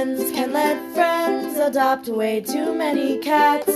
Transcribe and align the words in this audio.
Friends 0.00 0.32
can 0.32 0.50
let 0.54 0.94
friends 0.94 1.58
adopt 1.58 2.08
way 2.08 2.40
too 2.40 2.74
many 2.74 3.18
cats. 3.18 3.70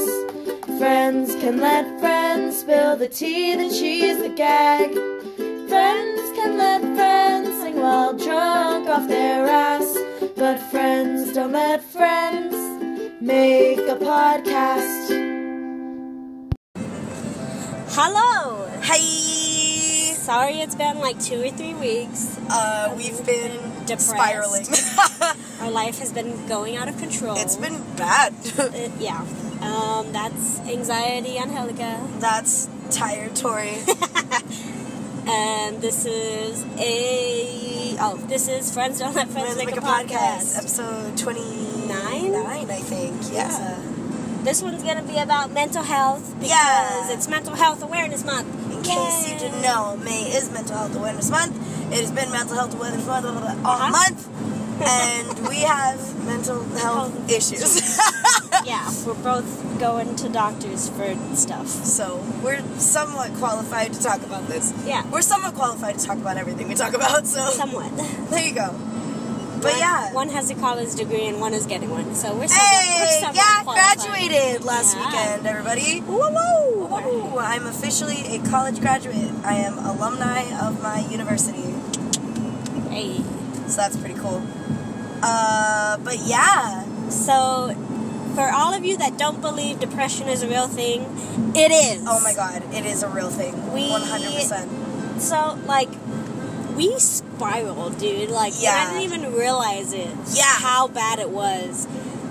Friends 0.79 1.35
can 1.35 1.59
let 1.61 2.01
friends 2.01 2.61
spill 2.61 2.97
the 2.97 3.09
tea, 3.09 3.55
the 3.55 3.69
cheese, 3.69 4.17
the 4.23 4.31
gag. 4.31 4.95
Friends 5.69 6.23
can 6.35 6.57
let 6.57 6.81
friends 6.97 7.51
sing 7.61 7.77
while 7.79 8.15
drunk 8.17 8.89
off 8.89 9.07
their 9.07 9.47
ass. 9.47 9.99
But 10.35 10.57
friends 10.71 11.35
don't 11.35 11.53
let 11.53 11.85
friends 11.85 12.55
make 13.21 13.81
a 13.81 13.97
podcast. 13.97 15.05
Hello. 17.91 18.67
Hey, 18.81 20.15
Sorry, 20.15 20.61
it's 20.61 20.75
been 20.75 21.01
like 21.01 21.21
two 21.23 21.43
or 21.43 21.51
three 21.51 21.75
weeks. 21.75 22.39
uh, 22.49 22.95
we've 22.97 23.27
been 23.27 23.53
Depressed. 23.85 24.09
spiraling. 24.09 24.65
Our 25.61 25.71
life 25.71 25.99
has 26.01 26.13
been 26.13 26.47
going 26.49 26.77
out 26.77 26.89
of 26.89 26.99
control. 26.99 27.37
it's 27.37 27.57
been 27.57 27.81
bad. 27.97 28.35
Uh, 28.59 28.91
yeah. 28.99 29.25
Um, 29.63 30.13
that's 30.13 30.59
anxiety 30.61 31.39
Angelica, 31.39 31.99
That's 32.19 32.69
tired, 32.91 33.35
Tori. 33.35 33.79
and 35.27 35.81
this 35.81 36.05
is 36.05 36.65
a 36.79 37.97
oh, 38.01 38.17
this 38.29 38.49
is 38.49 38.73
Friends 38.73 38.99
Don't 38.99 39.15
Let 39.15 39.29
Friends 39.29 39.57
Let's 39.57 39.65
Make, 39.67 39.77
a, 39.77 39.81
podcast. 39.81 40.59
episode 40.59 41.17
twenty 41.17 41.87
Nine? 41.87 42.33
nine, 42.33 42.71
I 42.71 42.81
think. 42.81 43.15
Yeah. 43.33 43.79
This 44.43 44.63
one's 44.63 44.83
gonna 44.83 45.03
be 45.03 45.17
about 45.19 45.51
mental 45.53 45.83
health 45.83 46.35
because 46.35 46.51
Yeah. 46.51 47.13
it's 47.15 47.29
Mental 47.29 47.55
Health 47.55 47.83
Awareness 47.83 48.25
Month. 48.25 48.49
In 48.73 48.83
case 48.83 49.31
you 49.31 49.39
didn't 49.39 49.63
know, 49.63 49.97
May 50.05 50.25
is 50.37 50.51
Mental 50.51 50.77
Health 50.77 50.95
Awareness 50.97 51.31
Month. 51.31 51.57
It 51.93 52.01
has 52.01 52.11
been 52.11 52.31
Mental 52.31 52.55
Health 52.57 52.75
Awareness 52.75 53.07
Month 53.07 53.25
all 53.27 53.73
Uh-huh. 53.73 53.91
month, 53.91 54.29
and 54.83 55.49
we 55.49 55.59
have 55.61 55.99
mental 56.27 56.63
health 56.79 57.31
issues. 57.31 58.01
Yeah, 58.65 58.89
we're 59.05 59.13
both 59.15 59.79
going 59.79 60.17
to 60.17 60.29
doctors 60.31 60.89
for 60.89 61.15
stuff. 61.37 61.67
so 61.67 62.17
we're 62.43 62.63
somewhat 62.79 63.35
qualified 63.35 63.93
to 63.93 64.01
talk 64.03 64.23
about 64.23 64.47
this. 64.47 64.73
Yeah. 64.87 65.05
We're 65.11 65.21
somewhat 65.21 65.55
qualified 65.55 65.99
to 65.99 66.07
talk 66.07 66.17
about 66.17 66.39
everything 66.39 66.69
we 66.69 66.75
talk 66.75 66.95
about. 66.95 67.27
So 67.27 67.51
Somewhat. 67.51 67.95
there 68.31 68.47
you 68.47 68.55
go. 68.55 68.71
But 69.61 69.73
One- 69.73 69.79
yeah. 69.79 70.13
one 70.15 70.29
has 70.31 70.49
a 70.51 70.55
college 70.55 70.95
degree 70.95 71.27
and 71.27 71.41
one 71.43 71.53
is 71.53 71.67
getting 71.67 71.91
one. 71.91 72.15
So 72.15 72.35
we're 72.35 72.47
somewhat, 72.49 72.57
Hey, 72.85 73.01
we're 73.03 73.21
somewhat 73.21 73.37
yeah, 73.37 73.63
qualified. 73.65 73.99
graduated 73.99 74.65
last 74.65 74.97
Yeah. 74.97 75.05
weekend, 75.11 75.47
everybody. 75.47 76.01
Woo 76.01 76.21
woo! 76.21 77.35
Ooh, 77.35 77.39
I'm 77.39 77.67
officially 77.67 78.37
a 78.37 78.39
college 78.49 78.81
graduate. 78.81 79.31
I 79.45 79.57
am 79.57 79.77
alumni 79.79 80.41
of 80.67 80.83
my 80.83 81.01
university, 81.11 81.75
Hey. 82.89 83.19
so 83.67 83.77
that's 83.77 83.97
pretty 83.99 84.15
cool. 84.15 84.43
Uh, 85.27 85.97
but 85.99 86.19
yeah, 86.27 86.85
So, 87.09 87.75
for 88.35 88.51
all 88.51 88.75
of 88.75 88.85
you 88.85 88.97
that 88.99 89.17
don't 89.19 89.41
believe 89.41 89.81
depression 89.81 90.29
is 90.29 90.43
a 90.43 90.49
real 90.49 90.69
thing, 90.69 91.03
it 91.55 91.71
is. 91.71 92.03
oh 92.07 92.21
my 92.21 92.35
god, 92.35 92.63
it 92.75 92.85
is 92.85 93.03
a 93.03 93.09
real 93.09 93.31
thing. 93.31 93.73
We- 93.73 93.89
100%. 93.91 95.21
So, 95.21 95.59
like, 95.67 95.89
we 96.77 96.99
spiraled, 96.99 97.99
dude. 97.99 98.31
Like, 98.31 98.53
Yeah. 98.61 98.75
I 98.75 98.87
didn't 98.93 99.03
even 99.03 99.33
realize 99.35 99.93
it. 99.93 100.11
Yeah. 100.33 100.43
How 100.45 100.89
bad 100.89 101.19
it 101.21 101.31
was. 101.31 101.87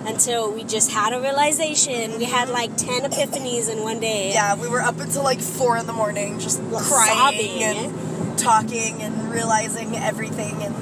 Until 0.06 0.52
we 0.52 0.66
just 0.66 0.92
had 0.92 1.14
a 1.14 1.22
realization. 1.22 2.18
We 2.18 2.26
had 2.26 2.50
like 2.50 2.76
10 2.76 3.04
epiphanies 3.10 3.70
in 3.72 3.84
one 3.84 4.02
day. 4.02 4.34
Yeah, 4.34 4.56
we 4.56 4.68
were 4.68 4.82
up 4.82 5.00
until 5.00 5.24
like 5.24 5.40
4 5.40 5.78
in 5.78 5.88
the 5.88 5.94
morning 5.94 6.40
just 6.40 6.58
Sobbing. 6.58 6.80
crying 6.84 7.64
and 7.64 8.38
talking 8.38 9.02
and 9.02 9.32
realizing 9.32 9.96
everything, 9.96 10.62
and 10.62 10.76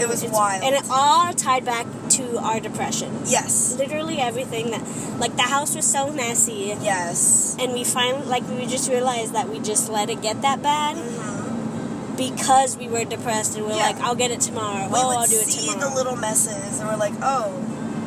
it 0.00 0.08
was 0.08 0.22
It's- 0.22 0.36
wild. 0.36 0.62
And 0.64 0.74
it 0.74 0.84
all 0.90 1.32
tied 1.32 1.64
back 1.64 1.86
to 2.10 2.38
our 2.38 2.60
depression. 2.60 3.10
yes, 3.26 3.74
Literally 3.78 4.18
everything 4.20 4.70
that, 4.70 4.82
like, 5.18 5.36
the 5.36 5.42
house 5.42 5.74
was 5.74 5.84
so 5.86 6.10
messy. 6.10 6.76
yes. 6.80 7.56
And 7.58 7.72
we 7.72 7.84
finally, 7.84 8.26
like, 8.26 8.44
we 8.48 8.66
just 8.66 8.88
realized 8.88 9.32
that 9.34 9.48
we 9.48 9.58
just 9.58 9.88
let 9.88 10.08
it 10.10 10.20
get 10.22 10.42
that 10.42 10.62
bad 10.62 10.96
Mhm. 10.96 12.16
because 12.16 12.76
we 12.76 12.88
were 12.88 13.04
depressed 13.04 13.56
and 13.56 13.66
we're 13.66 13.74
Yeah. 13.76 13.86
like, 13.86 14.00
I'll 14.00 14.14
get 14.14 14.30
it 14.30 14.40
tomorrow. 14.40 14.88
We 14.88 14.98
oh, 14.98 15.08
would 15.08 15.16
I'll 15.18 15.26
do 15.26 15.36
it 15.36 15.40
tomorrow. 15.40 15.46
We 15.46 15.52
see 15.52 15.72
tomorrow. 15.72 15.90
the 15.90 15.94
little 15.96 16.16
messes, 16.16 16.78
and 16.80 16.88
we're 16.88 16.96
like, 16.96 17.14
oh, 17.22 17.50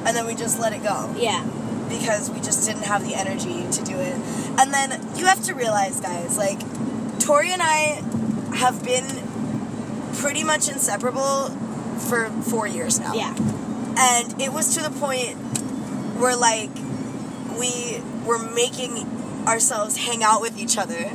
and 0.05 0.15
then 0.15 0.25
we 0.25 0.33
just 0.35 0.59
let 0.59 0.73
it 0.73 0.83
go. 0.83 1.09
yeah. 1.17 1.41
because 1.89 2.29
we 2.29 2.39
just 2.39 2.67
didn't 2.67 2.83
have 2.83 3.03
the 3.03 3.15
energy 3.15 3.65
to 3.71 3.81
do 3.83 3.95
it. 3.97 4.15
And 4.59 4.71
then 4.71 5.01
you 5.15 5.25
have 5.25 5.41
to 5.45 5.55
realize, 5.55 5.99
guys, 5.99 6.37
like 6.37 6.59
Tori 7.19 7.51
and 7.51 7.63
I 7.63 8.03
have 8.53 8.83
been 8.83 9.05
pretty 10.17 10.43
much 10.43 10.69
inseparable 10.69 11.49
for 11.99 12.29
four 12.43 12.67
years 12.67 12.99
now. 12.99 13.13
Yeah. 13.13 13.35
And 13.97 14.41
it 14.41 14.53
was 14.53 14.75
to 14.75 14.81
the 14.83 14.91
point 14.99 15.35
where 16.19 16.35
like 16.35 16.69
we 17.59 18.01
were 18.25 18.39
making 18.39 19.05
ourselves 19.47 19.97
hang 19.97 20.23
out 20.23 20.41
with 20.41 20.57
each 20.57 20.77
other. 20.77 21.11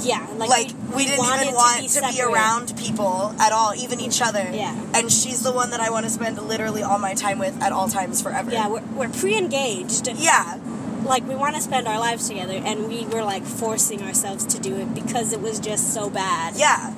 Yeah. 0.00 0.26
Like, 0.36 0.48
Like, 0.48 0.68
we, 0.96 1.04
didn't 1.04 1.18
wanted 1.18 1.42
even 1.42 1.54
want 1.54 1.76
to 1.76 1.82
be, 1.82 1.88
separate. 1.88 2.32
around 2.32 2.76
people 2.76 3.34
at 3.38 3.52
all, 3.52 3.74
even 3.74 4.00
each 4.00 4.20
other. 4.22 4.50
Yeah. 4.52 4.74
And 4.94 5.12
she's 5.12 5.42
the 5.42 5.52
one 5.52 5.70
that 5.70 5.80
I 5.80 5.90
want 5.90 6.06
to 6.06 6.10
spend 6.10 6.40
literally 6.42 6.82
all 6.82 6.98
my 6.98 7.14
time 7.14 7.38
with 7.38 7.60
at 7.62 7.72
all 7.72 7.88
times 7.88 8.20
forever. 8.22 8.50
Yeah, 8.50 8.68
we're, 8.68 8.82
we're 8.96 9.08
pre 9.08 9.36
engaged. 9.36 10.08
Yeah. 10.08 10.58
Like, 11.04 11.26
we 11.28 11.34
want 11.34 11.56
to 11.56 11.60
spend 11.60 11.86
our 11.86 11.98
lives 11.98 12.26
together, 12.28 12.54
and 12.64 12.88
we 12.88 13.04
were 13.06 13.22
like 13.22 13.44
forcing 13.44 14.02
ourselves 14.02 14.46
to 14.46 14.58
do 14.60 14.76
it 14.76 14.94
because 14.94 15.32
it 15.32 15.40
was 15.40 15.60
just 15.60 15.92
so 15.92 16.08
bad. 16.10 16.54
Yeah. 16.56 16.94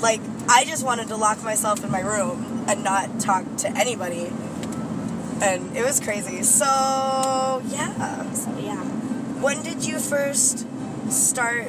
Like, 0.00 0.20
I 0.48 0.64
just 0.66 0.84
wanted 0.84 1.08
to 1.08 1.16
lock 1.16 1.42
myself 1.42 1.82
in 1.84 1.90
my 1.90 2.00
room 2.00 2.64
and 2.68 2.84
not 2.84 3.20
talk 3.20 3.44
to 3.58 3.68
anybody. 3.76 4.30
And 5.42 5.76
it 5.76 5.84
was 5.84 6.00
crazy. 6.00 6.42
So, 6.42 6.64
yeah. 7.68 8.30
So, 8.32 8.56
yeah. 8.58 8.76
When 9.40 9.62
did 9.62 9.84
you 9.86 9.98
first 9.98 10.66
start 11.10 11.68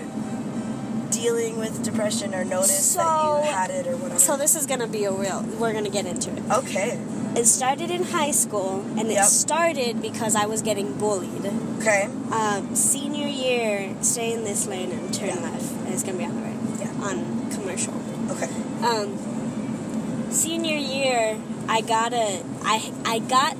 dealing 1.12 1.58
with 1.58 1.84
depression 1.84 2.34
or 2.36 2.44
notice 2.46 2.96
that 2.96 3.03
you 3.46 3.52
had 3.52 3.69
it 3.72 3.88
or 3.88 3.96
whatever? 3.97 4.19
So, 4.19 4.38
this 4.38 4.56
is 4.56 4.66
going 4.66 4.81
to 4.81 4.88
be 4.88 5.06
a 5.06 5.12
real, 5.12 5.42
we're 5.59 5.72
going 5.74 5.86
to 5.86 5.90
get 5.90 6.06
into 6.06 6.31
it. 6.31 6.44
okay. 6.52 7.00
It 7.36 7.46
started 7.47 7.92
in 7.92 8.03
high 8.03 8.31
school, 8.31 8.80
and 8.97 9.12
it 9.12 9.22
started 9.25 10.02
because 10.02 10.38
I 10.38 10.46
was 10.46 10.62
getting 10.62 10.97
bullied. 10.97 11.46
Okay. 11.81 12.07
Um, 12.31 12.74
senior 12.75 13.28
year, 13.28 13.94
stay 14.02 14.31
in 14.31 14.46
this 14.46 14.68
lane 14.68 14.90
and 14.94 15.13
turn 15.13 15.28
Yeah. 15.28 15.42
left. 15.42 15.69
And 15.69 15.90
it's 15.90 16.02
gonna 16.03 16.18
be 16.18 16.24
on 16.24 16.34
the 16.34 16.42
right. 16.42 16.56
Yeah. 16.80 17.09
On 17.09 17.44
commercial. 17.75 18.31
Okay. 18.31 18.50
Um, 18.86 20.31
senior 20.31 20.78
year, 20.78 21.38
I 21.68 21.81
got 21.81 22.13
a, 22.13 22.44
I, 22.63 22.91
I 23.06 23.19
got, 23.19 23.53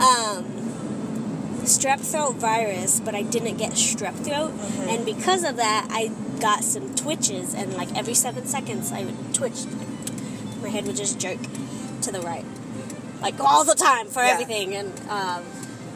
um, 0.00 0.44
strep 1.64 2.00
throat 2.00 2.36
virus, 2.36 3.00
but 3.00 3.14
I 3.14 3.22
didn't 3.22 3.56
get 3.58 3.72
strep 3.72 4.14
throat, 4.24 4.52
Mhm. 4.52 4.88
and 4.88 5.04
because 5.06 5.44
of 5.44 5.56
that, 5.56 5.86
I 5.90 6.10
got 6.40 6.64
some 6.64 6.94
twitches, 6.94 7.54
and 7.54 7.74
like 7.74 7.94
every 7.96 8.14
seven 8.14 8.46
seconds, 8.46 8.92
I 8.92 9.04
would 9.04 9.34
twitch. 9.34 9.64
My 10.62 10.68
head 10.68 10.86
would 10.86 10.96
just 10.96 11.18
jerk 11.18 11.38
to 12.02 12.10
the 12.12 12.20
right, 12.20 12.44
like 13.22 13.38
all 13.40 13.64
the 13.64 13.74
time 13.74 14.06
for 14.08 14.22
Yeah. 14.22 14.30
everything, 14.32 14.74
and 14.74 14.92
um, 15.10 15.42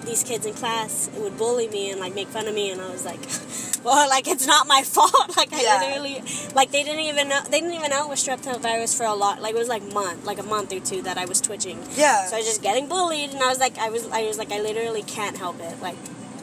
these 0.06 0.22
kids 0.22 0.47
in 0.47 0.54
class 0.54 1.10
would 1.16 1.37
bully 1.38 1.69
me 1.69 1.91
and 1.91 2.00
like 2.00 2.15
make 2.15 2.28
fun 2.28 2.47
of 2.48 2.54
me, 2.54 2.70
and 2.70 2.81
I 2.81 2.91
was 2.91 3.04
like, 3.04 3.20
well, 3.84 4.09
like 4.09 4.26
it's 4.28 4.47
not 4.47 4.66
my 4.66 4.82
fault. 4.94 5.37
like 5.37 5.53
I 5.53 5.62
Yeah. 5.62 5.81
literally, 5.81 6.22
like 6.54 6.70
they 6.70 6.82
didn't 6.82 7.00
even 7.00 7.28
know, 7.28 7.41
they 7.44 7.60
didn't 7.60 7.75
even 7.75 7.91
know 7.91 8.04
it 8.04 8.09
was 8.10 8.20
strep 8.26 8.41
throat 8.41 8.60
virus 8.60 8.97
for 8.97 9.04
a 9.06 9.15
lot. 9.15 9.41
Like 9.42 9.54
it 9.54 9.59
was 9.59 9.69
like 9.69 9.82
month, 9.92 10.25
like 10.25 10.38
a 10.38 10.42
month 10.44 10.72
or 10.72 10.81
two 10.81 11.03
that 11.03 11.19
I 11.19 11.25
was 11.25 11.41
twitching. 11.41 11.78
Yeah. 11.97 12.26
So 12.26 12.37
I 12.37 12.38
was 12.41 12.47
just 12.47 12.62
getting 12.62 12.88
bullied, 12.88 13.31
and 13.31 13.42
I 13.42 13.48
was 13.48 13.59
like, 13.59 13.76
I 13.78 13.91
was, 13.91 14.06
I 14.10 14.22
was 14.25 14.38
like, 14.38 14.53
I 14.53 14.60
literally 14.60 15.03
can't 15.03 15.37
help 15.38 15.60
it. 15.60 15.81
Like 15.81 15.97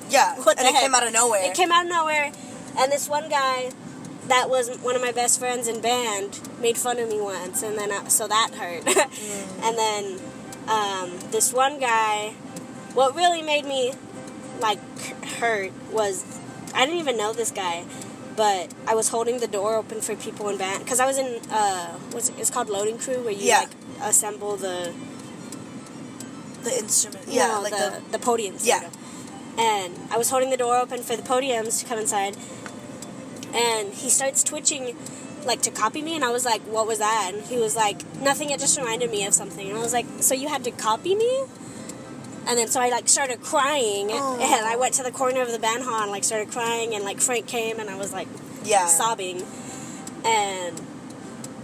yeah. 0.10 0.36
what 0.44 0.58
and 0.60 0.68
it 0.68 0.74
heck? 0.74 0.82
came 0.84 0.94
out 0.96 1.06
of 1.06 1.14
nowhere. 1.14 1.42
it 1.44 1.54
came 1.56 1.72
out 1.72 1.86
of 1.86 1.90
nowhere, 1.92 2.32
and 2.78 2.92
this 2.92 3.08
one 3.10 3.30
guy 3.30 3.72
that 4.28 4.50
was 4.50 4.70
one 4.78 4.96
of 4.96 5.02
my 5.02 5.12
best 5.12 5.40
friends 5.40 5.68
in 5.68 5.82
band 5.82 6.40
made 6.62 6.78
fun 6.78 7.00
of 7.00 7.10
me 7.10 7.20
once, 7.20 7.64
and 7.64 7.78
then 7.78 7.92
I, 7.92 8.08
so 8.08 8.28
that 8.28 8.52
hurt. 8.56 8.86
and 9.66 9.78
then 9.78 10.20
um, 10.70 11.12
this 11.32 11.52
one 11.52 11.80
guy, 11.80 12.34
what 12.94 13.16
really 13.16 13.42
made 13.42 13.66
me 13.66 13.94
like 14.60 14.80
hurt 15.40 15.72
was 15.92 16.24
I 16.74 16.86
didn't 16.86 17.00
even 17.00 17.18
know 17.18 17.34
this 17.34 17.52
guy, 17.52 17.84
but 18.36 18.74
I 18.88 18.96
was 18.96 19.10
holding 19.10 19.40
the 19.40 19.48
door 19.48 19.76
open 19.76 20.02
for 20.02 20.16
people 20.16 20.50
in 20.50 20.58
band 20.58 20.84
because 20.84 21.00
I 21.00 21.06
was 21.06 21.18
in 21.18 21.40
uh, 21.52 21.88
what's 22.12 22.30
it, 22.30 22.36
it's 22.40 22.50
called 22.50 22.70
loading 22.70 22.98
crew 22.98 23.22
where 23.24 23.34
you 23.34 23.48
Yeah. 23.48 23.60
like 23.62 23.70
assemble 24.10 24.56
the 24.58 24.94
the 26.64 26.78
instrument. 26.78 27.26
Yeah. 27.28 27.48
no, 27.48 27.62
like 27.62 27.72
the, 27.74 28.02
the, 28.12 28.18
the 28.18 28.24
podiums. 28.24 28.66
Yeah. 28.66 28.88
And 29.58 29.98
I 30.12 30.18
was 30.18 30.30
holding 30.30 30.50
the 30.50 30.58
door 30.58 30.78
open 30.78 31.02
for 31.02 31.16
the 31.16 31.24
podiums 31.24 31.80
to 31.82 31.86
come 31.86 32.00
inside, 32.00 32.38
and 33.54 33.94
he 33.94 34.10
starts 34.10 34.44
twitching, 34.44 34.96
like 35.46 35.62
to 35.64 35.72
copy 35.72 36.02
me, 36.02 36.16
and 36.16 36.24
I 36.24 36.30
was 36.32 36.46
like, 36.46 36.62
"What 36.62 36.88
was 36.88 37.00
that?" 37.00 37.32
And 37.34 37.44
he 37.44 37.58
was 37.58 37.76
like, 37.76 38.00
"Nothing. 38.22 38.50
It 38.52 38.60
just 38.62 38.78
reminded 38.78 39.12
me 39.12 39.26
of 39.26 39.34
something." 39.34 39.68
And 39.68 39.78
I 39.78 39.82
was 39.82 39.92
like, 39.92 40.06
"So 40.22 40.34
you 40.36 40.48
had 40.48 40.64
to 40.64 40.72
copy 40.72 41.16
me?" 41.16 41.44
And 42.48 42.58
then 42.58 42.68
so 42.68 42.82
I 42.82 42.90
like 42.90 43.08
started 43.08 43.42
crying, 43.42 44.10
Aw. 44.12 44.34
and 44.40 44.66
I 44.66 44.76
went 44.76 44.96
to 44.96 45.04
the 45.04 45.12
corner 45.12 45.42
of 45.42 45.52
the 45.52 45.60
band 45.60 45.84
hall 45.84 46.02
and 46.02 46.12
like 46.12 46.24
started 46.24 46.52
crying, 46.52 46.96
and 46.96 47.04
like 47.04 47.22
Frank 47.22 47.48
came, 47.48 47.80
and 47.80 47.90
I 47.90 47.96
was 47.96 48.12
like 48.12 48.28
yeah. 48.64 48.88
sobbing, 48.88 49.44
and 50.26 50.82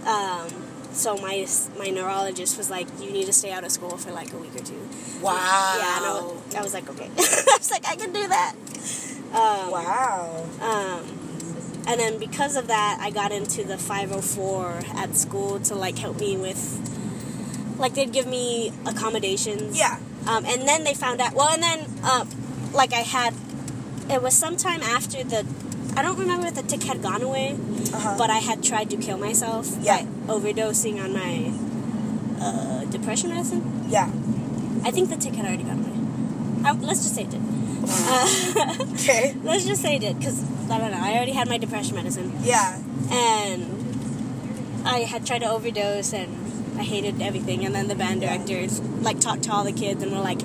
um, 0.06 0.48
so 0.92 1.16
my 1.18 1.46
my 1.78 1.90
neurologist 1.90 2.56
was 2.56 2.70
like, 2.70 2.86
you 3.00 3.10
need 3.10 3.26
to 3.26 3.32
stay 3.32 3.52
out 3.52 3.64
of 3.64 3.70
school 3.70 3.96
for 3.96 4.12
like 4.12 4.32
a 4.32 4.36
week 4.36 4.54
or 4.54 4.64
two. 4.64 4.88
Wow. 5.20 5.34
Yeah, 5.78 5.96
and 5.96 6.06
I 6.06 6.10
was, 6.10 6.54
I 6.54 6.62
was 6.62 6.74
like, 6.74 6.88
okay. 6.90 7.06
I 7.18 7.56
was 7.58 7.70
like, 7.70 7.86
I 7.86 7.96
can 7.96 8.12
do 8.12 8.26
that. 8.28 8.54
Um, 9.32 9.70
Wow. 9.70 10.46
um, 10.62 11.18
and 11.86 12.00
then 12.00 12.18
because 12.18 12.56
of 12.56 12.68
that, 12.68 12.98
I 13.00 13.10
got 13.10 13.32
into 13.32 13.64
the 13.64 13.76
504 13.78 14.82
at 14.94 15.16
school 15.16 15.60
to 15.60 15.74
like 15.74 15.98
help 15.98 16.18
me 16.20 16.36
with, 16.36 17.76
like 17.78 17.94
they'd 17.94 18.12
give 18.12 18.26
me 18.26 18.72
accommodations. 18.86 19.78
Yeah. 19.78 19.98
Um, 20.28 20.44
and 20.44 20.68
then 20.68 20.84
they 20.84 20.94
found 20.94 21.20
out. 21.20 21.32
Well, 21.34 21.48
and 21.48 21.62
then 21.62 21.80
um, 22.04 22.28
like 22.72 22.92
I 22.92 23.02
had, 23.16 23.34
it 24.10 24.20
was 24.22 24.34
sometime 24.34 24.82
after 24.82 25.24
the, 25.24 25.46
I 25.96 26.02
don't 26.02 26.18
remember 26.18 26.46
if 26.48 26.54
the 26.54 26.62
tic 26.62 26.82
had 26.84 27.00
gone 27.02 27.22
away, 27.22 27.56
Uh-huh. 27.94 28.14
but 28.18 28.28
I 28.30 28.38
had 28.38 28.62
tried 28.62 28.90
to 28.90 28.96
kill 28.98 29.16
myself 29.18 29.64
Yeah. 29.80 30.02
by 30.04 30.34
overdosing 30.34 31.02
on 31.02 31.10
my 31.14 31.32
uh, 32.44 32.84
depression 32.90 33.30
medicine. 33.30 33.62
yeah. 33.88 34.10
I 34.84 34.90
think 34.92 35.08
the 35.10 35.16
tic 35.16 35.34
had 35.34 35.46
already 35.46 35.64
gone 35.64 35.80
away. 35.80 36.68
Um, 36.70 36.82
let's 36.82 37.02
just 37.02 37.14
say 37.14 37.22
it 37.22 37.30
did. 37.30 37.40
Uh, 37.88 38.84
Okay. 38.94 39.34
let's 39.42 39.64
just 39.64 39.80
say 39.82 39.96
it 39.96 40.00
did, 40.00 40.18
because 40.18 40.42
I 40.70 40.76
don't 40.78 40.90
know. 40.92 41.00
I 41.00 41.16
already 41.16 41.32
had 41.32 41.48
my 41.48 41.56
depression 41.58 41.94
medicine, 41.96 42.32
Yeah. 42.42 42.78
and 43.10 43.64
I 44.86 45.00
had 45.00 45.24
tried 45.26 45.40
to 45.40 45.50
overdose, 45.50 46.12
and 46.12 46.28
I 46.78 46.82
hated 46.82 47.20
everything. 47.20 47.64
And 47.66 47.74
then 47.74 47.88
the 47.88 47.94
band 47.94 48.20
directors 48.20 48.80
like 48.80 49.20
talked 49.20 49.42
to 49.44 49.52
all 49.52 49.64
the 49.64 49.72
kids, 49.72 50.02
and 50.02 50.12
were 50.12 50.20
like, 50.20 50.40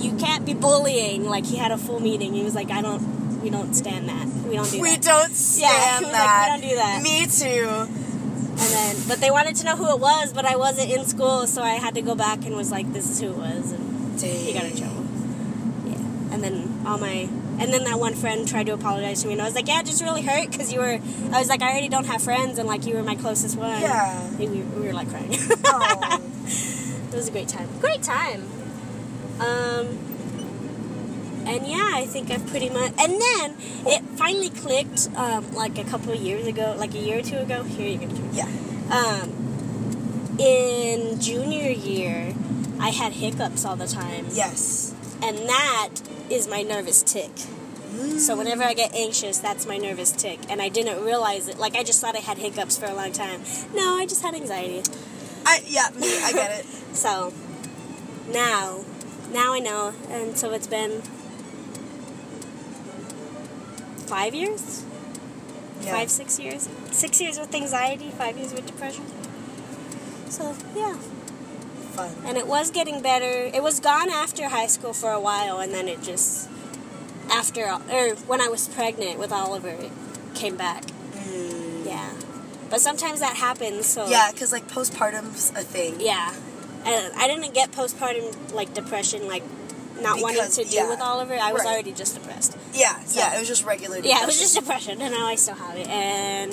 "You 0.00 0.16
can't 0.16 0.44
be 0.44 0.54
bullying." 0.54 1.24
Like 1.24 1.46
he 1.46 1.56
had 1.56 1.70
a 1.70 1.78
full 1.78 2.00
meeting. 2.00 2.34
He 2.34 2.42
was 2.42 2.54
like, 2.54 2.70
"I 2.70 2.82
don't, 2.82 3.40
we 3.42 3.50
don't 3.50 3.74
stand 3.74 4.08
that. 4.08 4.26
We 4.48 4.56
don't 4.56 4.70
do 4.70 4.80
We 4.80 4.96
that." 4.96 5.02
don't 5.02 5.34
stand 5.34 6.04
was 6.06 6.12
like, 6.12 6.40
"We 6.42 6.46
don't 6.52 6.70
do 6.70 6.76
that." 6.76 7.02
Me 7.02 7.26
too. 7.26 7.68
And 8.60 8.70
then, 8.74 8.96
but 9.06 9.20
they 9.20 9.30
wanted 9.30 9.54
to 9.56 9.64
know 9.64 9.76
who 9.76 9.88
it 9.94 10.00
was, 10.00 10.32
but 10.32 10.44
I 10.44 10.56
wasn't 10.56 10.90
in 10.90 11.04
school, 11.06 11.46
so 11.46 11.62
I 11.62 11.74
had 11.74 11.94
to 11.94 12.02
go 12.02 12.16
back 12.16 12.44
and 12.44 12.56
was 12.56 12.72
like, 12.72 12.92
"This 12.92 13.08
is 13.08 13.20
who 13.20 13.28
it 13.28 13.36
was," 13.36 13.70
and 13.70 14.20
he 14.20 14.52
got 14.52 14.64
in 14.64 14.76
trouble. 14.76 15.04
Yeah, 15.86 16.32
and 16.34 16.42
then 16.42 16.82
all 16.84 16.98
my, 16.98 17.28
and 17.58 17.72
then 17.72 17.84
that 17.84 17.98
one 17.98 18.14
friend 18.14 18.46
tried 18.46 18.66
to 18.66 18.72
apologize 18.72 19.22
to 19.22 19.28
me, 19.28 19.34
and 19.34 19.42
I 19.42 19.44
was 19.44 19.54
like, 19.54 19.68
"Yeah, 19.68 19.80
it 19.80 19.86
just 19.86 20.02
really 20.02 20.22
hurt 20.22 20.50
because 20.50 20.72
you 20.72 20.80
were." 20.80 20.98
I 21.32 21.38
was 21.38 21.48
like, 21.48 21.62
"I 21.62 21.70
already 21.70 21.88
don't 21.88 22.06
have 22.06 22.22
friends, 22.22 22.58
and 22.58 22.68
like 22.68 22.86
you 22.86 22.94
were 22.94 23.02
my 23.02 23.14
closest 23.14 23.56
one." 23.56 23.80
Yeah. 23.80 24.26
And 24.26 24.38
we, 24.38 24.60
we 24.60 24.86
were 24.86 24.92
like 24.92 25.10
crying. 25.10 25.34
Oh. 25.64 26.20
it 27.12 27.14
was 27.14 27.28
a 27.28 27.32
great 27.32 27.48
time. 27.48 27.68
Great 27.80 28.02
time. 28.02 28.42
Um. 29.40 29.98
And 31.46 31.66
yeah, 31.66 31.92
I 31.94 32.04
think 32.04 32.30
I've 32.30 32.46
pretty 32.48 32.68
much. 32.68 32.92
And 32.98 33.20
then 33.20 33.56
it 33.86 34.02
finally 34.18 34.50
clicked, 34.50 35.08
um, 35.16 35.50
like 35.54 35.78
a 35.78 35.84
couple 35.84 36.12
of 36.12 36.20
years 36.20 36.46
ago, 36.46 36.74
like 36.76 36.94
a 36.94 36.98
year 36.98 37.20
or 37.20 37.22
two 37.22 37.38
ago. 37.38 37.62
Here 37.62 37.88
you 37.88 38.06
go. 38.06 38.08
Yeah. 38.32 38.48
Um, 38.90 40.36
in 40.38 41.18
junior 41.20 41.70
year, 41.70 42.34
I 42.78 42.90
had 42.90 43.12
hiccups 43.12 43.64
all 43.64 43.76
the 43.76 43.86
time. 43.86 44.26
Yes. 44.30 44.94
And 45.22 45.38
that 45.38 45.90
is 46.30 46.48
my 46.48 46.62
nervous 46.62 47.02
tic. 47.02 47.30
So 47.36 48.34
mm. 48.34 48.38
whenever 48.38 48.62
I 48.62 48.74
get 48.74 48.94
anxious, 48.94 49.38
that's 49.38 49.66
my 49.66 49.76
nervous 49.76 50.12
tic. 50.12 50.38
And 50.48 50.60
I 50.60 50.68
didn't 50.68 51.04
realize 51.04 51.48
it. 51.48 51.58
Like, 51.58 51.74
I 51.74 51.82
just 51.82 52.00
thought 52.00 52.14
I 52.16 52.20
had 52.20 52.38
hiccups 52.38 52.78
for 52.78 52.86
a 52.86 52.94
long 52.94 53.12
time. 53.12 53.42
No, 53.74 53.96
I 53.96 54.06
just 54.06 54.22
had 54.22 54.34
anxiety. 54.34 54.82
I 55.46 55.62
yeah, 55.66 55.88
me, 55.94 56.22
I 56.22 56.32
get 56.32 56.60
it. 56.60 56.66
So 56.92 57.32
now, 58.32 58.84
now 59.30 59.54
I 59.54 59.60
know. 59.60 59.94
And 60.08 60.36
so 60.36 60.52
it's 60.52 60.66
been 60.66 61.02
five 64.08 64.34
years? 64.34 64.84
Yeah. 65.82 65.92
Five, 65.92 66.10
six 66.10 66.40
years? 66.40 66.68
Six 66.90 67.20
years 67.20 67.38
with 67.38 67.54
anxiety, 67.54 68.10
five 68.10 68.36
years 68.36 68.52
with 68.52 68.66
depression. 68.66 69.04
So, 70.28 70.56
yeah. 70.74 70.96
Fun. 71.98 72.14
And 72.26 72.36
it 72.38 72.46
was 72.46 72.70
getting 72.70 73.00
better. 73.02 73.26
It 73.54 73.62
was 73.62 73.80
gone 73.80 74.08
after 74.10 74.48
high 74.48 74.66
school 74.68 74.92
for 74.92 75.10
a 75.10 75.20
while, 75.20 75.58
and 75.58 75.72
then 75.72 75.88
it 75.88 76.02
just 76.02 76.48
after 77.30 77.62
or 77.90 78.14
when 78.26 78.40
I 78.40 78.48
was 78.48 78.68
pregnant 78.68 79.18
with 79.18 79.32
Oliver, 79.32 79.68
it 79.68 79.90
came 80.34 80.56
back. 80.56 80.84
Yeah, 81.84 82.10
but 82.70 82.80
sometimes 82.80 83.20
that 83.20 83.36
happens. 83.36 83.86
So 83.86 84.04
Mm. 84.06 84.10
Yeah, 84.10 84.30
because 84.30 84.52
like 84.52 84.66
postpartum's 84.68 85.50
a 85.56 85.62
thing. 85.62 86.00
yeah, 86.00 86.32
and 86.84 87.12
I 87.16 87.26
didn't 87.26 87.52
get 87.54 87.72
postpartum 87.72 88.52
like 88.52 88.74
depression, 88.74 89.26
like 89.28 89.42
not 90.00 90.20
wanting 90.20 90.48
to 90.50 90.64
deal 90.64 90.84
yeah. 90.84 90.88
with 90.90 91.00
Oliver. 91.00 91.34
I 91.34 91.52
was 91.52 91.62
Right. 91.64 91.72
already 91.72 91.92
just 91.92 92.14
depressed. 92.14 92.56
Yeah, 92.72 92.94
So- 93.04 93.18
yeah, 93.20 93.34
it 93.36 93.38
was 93.40 93.48
just 93.48 93.64
regular. 93.64 93.98
Yeah, 93.98 94.22
it 94.22 94.26
was 94.26 94.38
just 94.38 94.54
depression, 94.54 95.00
and 95.02 95.12
now 95.12 95.26
I 95.26 95.34
still 95.34 95.54
have 95.56 95.76
it. 95.76 95.88
And 95.88 96.52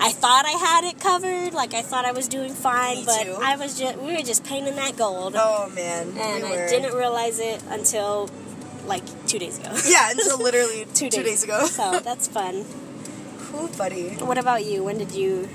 I 0.00 0.10
thought 0.12 0.44
I 0.46 0.52
had 0.52 0.84
it 0.84 1.00
covered, 1.00 1.54
like 1.54 1.74
I 1.74 1.82
thought 1.82 2.04
I 2.04 2.12
was 2.12 2.28
doing 2.28 2.52
fine, 2.54 2.98
Me 2.98 3.04
but 3.04 3.22
too. 3.24 3.36
I 3.40 3.56
was 3.56 3.78
just 3.78 3.98
we 3.98 4.14
were 4.16 4.22
just 4.22 4.44
painting 4.44 4.76
that 4.76 4.96
gold. 4.96 5.34
Oh 5.36 5.70
man, 5.74 6.08
and 6.16 6.44
we 6.44 6.56
I 6.56 6.68
didn't 6.68 6.94
realize 6.94 7.40
it 7.40 7.62
until 7.68 8.30
like 8.86 9.02
two 9.26 9.38
days 9.38 9.58
ago. 9.58 9.70
Yeah, 9.86 10.10
until 10.10 10.38
literally 10.42 10.86
two, 10.94 11.10
two, 11.10 11.22
days. 11.22 11.42
ago. 11.44 11.66
so 11.66 12.00
that's 12.00 12.28
fun. 12.28 12.64
Cool, 13.50 13.68
buddy. 13.76 14.10
What 14.10 14.38
about 14.38 14.64
you? 14.64 14.84
When 14.84 14.98
did 14.98 15.12
you? 15.12 15.48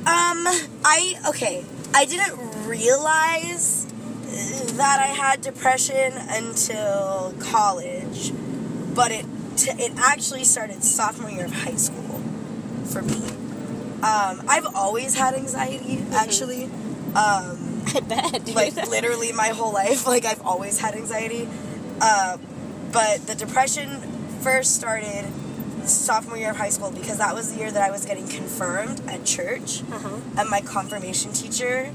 Um, 0.00 0.46
I 0.84 1.20
okay. 1.28 1.64
I 1.94 2.04
didn't 2.06 2.66
realize 2.66 3.86
that 4.76 4.98
I 5.00 5.06
had 5.06 5.42
depression 5.42 6.12
until 6.16 7.34
college, 7.40 8.32
but 8.94 9.10
it 9.10 9.26
t- 9.56 9.72
it 9.72 9.92
actually 9.98 10.44
started 10.44 10.82
sophomore 10.82 11.30
year 11.30 11.44
of 11.44 11.52
high 11.52 11.74
school 11.76 12.20
for 12.86 13.02
me. 13.02 13.29
Um, 14.02 14.42
I've 14.48 14.66
always 14.74 15.14
had 15.14 15.34
anxiety, 15.34 16.02
actually. 16.14 16.64
Um, 17.14 17.82
I 17.94 18.00
bet. 18.06 18.44
Dude. 18.44 18.54
like 18.54 18.74
literally 18.88 19.32
my 19.32 19.48
whole 19.48 19.72
life. 19.72 20.06
Like 20.06 20.24
I've 20.24 20.42
always 20.42 20.78
had 20.78 20.94
anxiety, 20.94 21.48
uh, 22.00 22.38
but 22.92 23.26
the 23.26 23.34
depression 23.34 23.88
first 24.42 24.74
started 24.76 25.26
sophomore 25.84 26.36
year 26.38 26.50
of 26.50 26.56
high 26.56 26.68
school 26.70 26.90
because 26.90 27.18
that 27.18 27.34
was 27.34 27.52
the 27.52 27.58
year 27.58 27.70
that 27.70 27.82
I 27.82 27.90
was 27.90 28.04
getting 28.04 28.28
confirmed 28.28 29.00
at 29.08 29.24
church, 29.24 29.82
Uh-huh. 29.82 30.16
and 30.38 30.48
my 30.48 30.60
confirmation 30.60 31.32
teacher, 31.32 31.92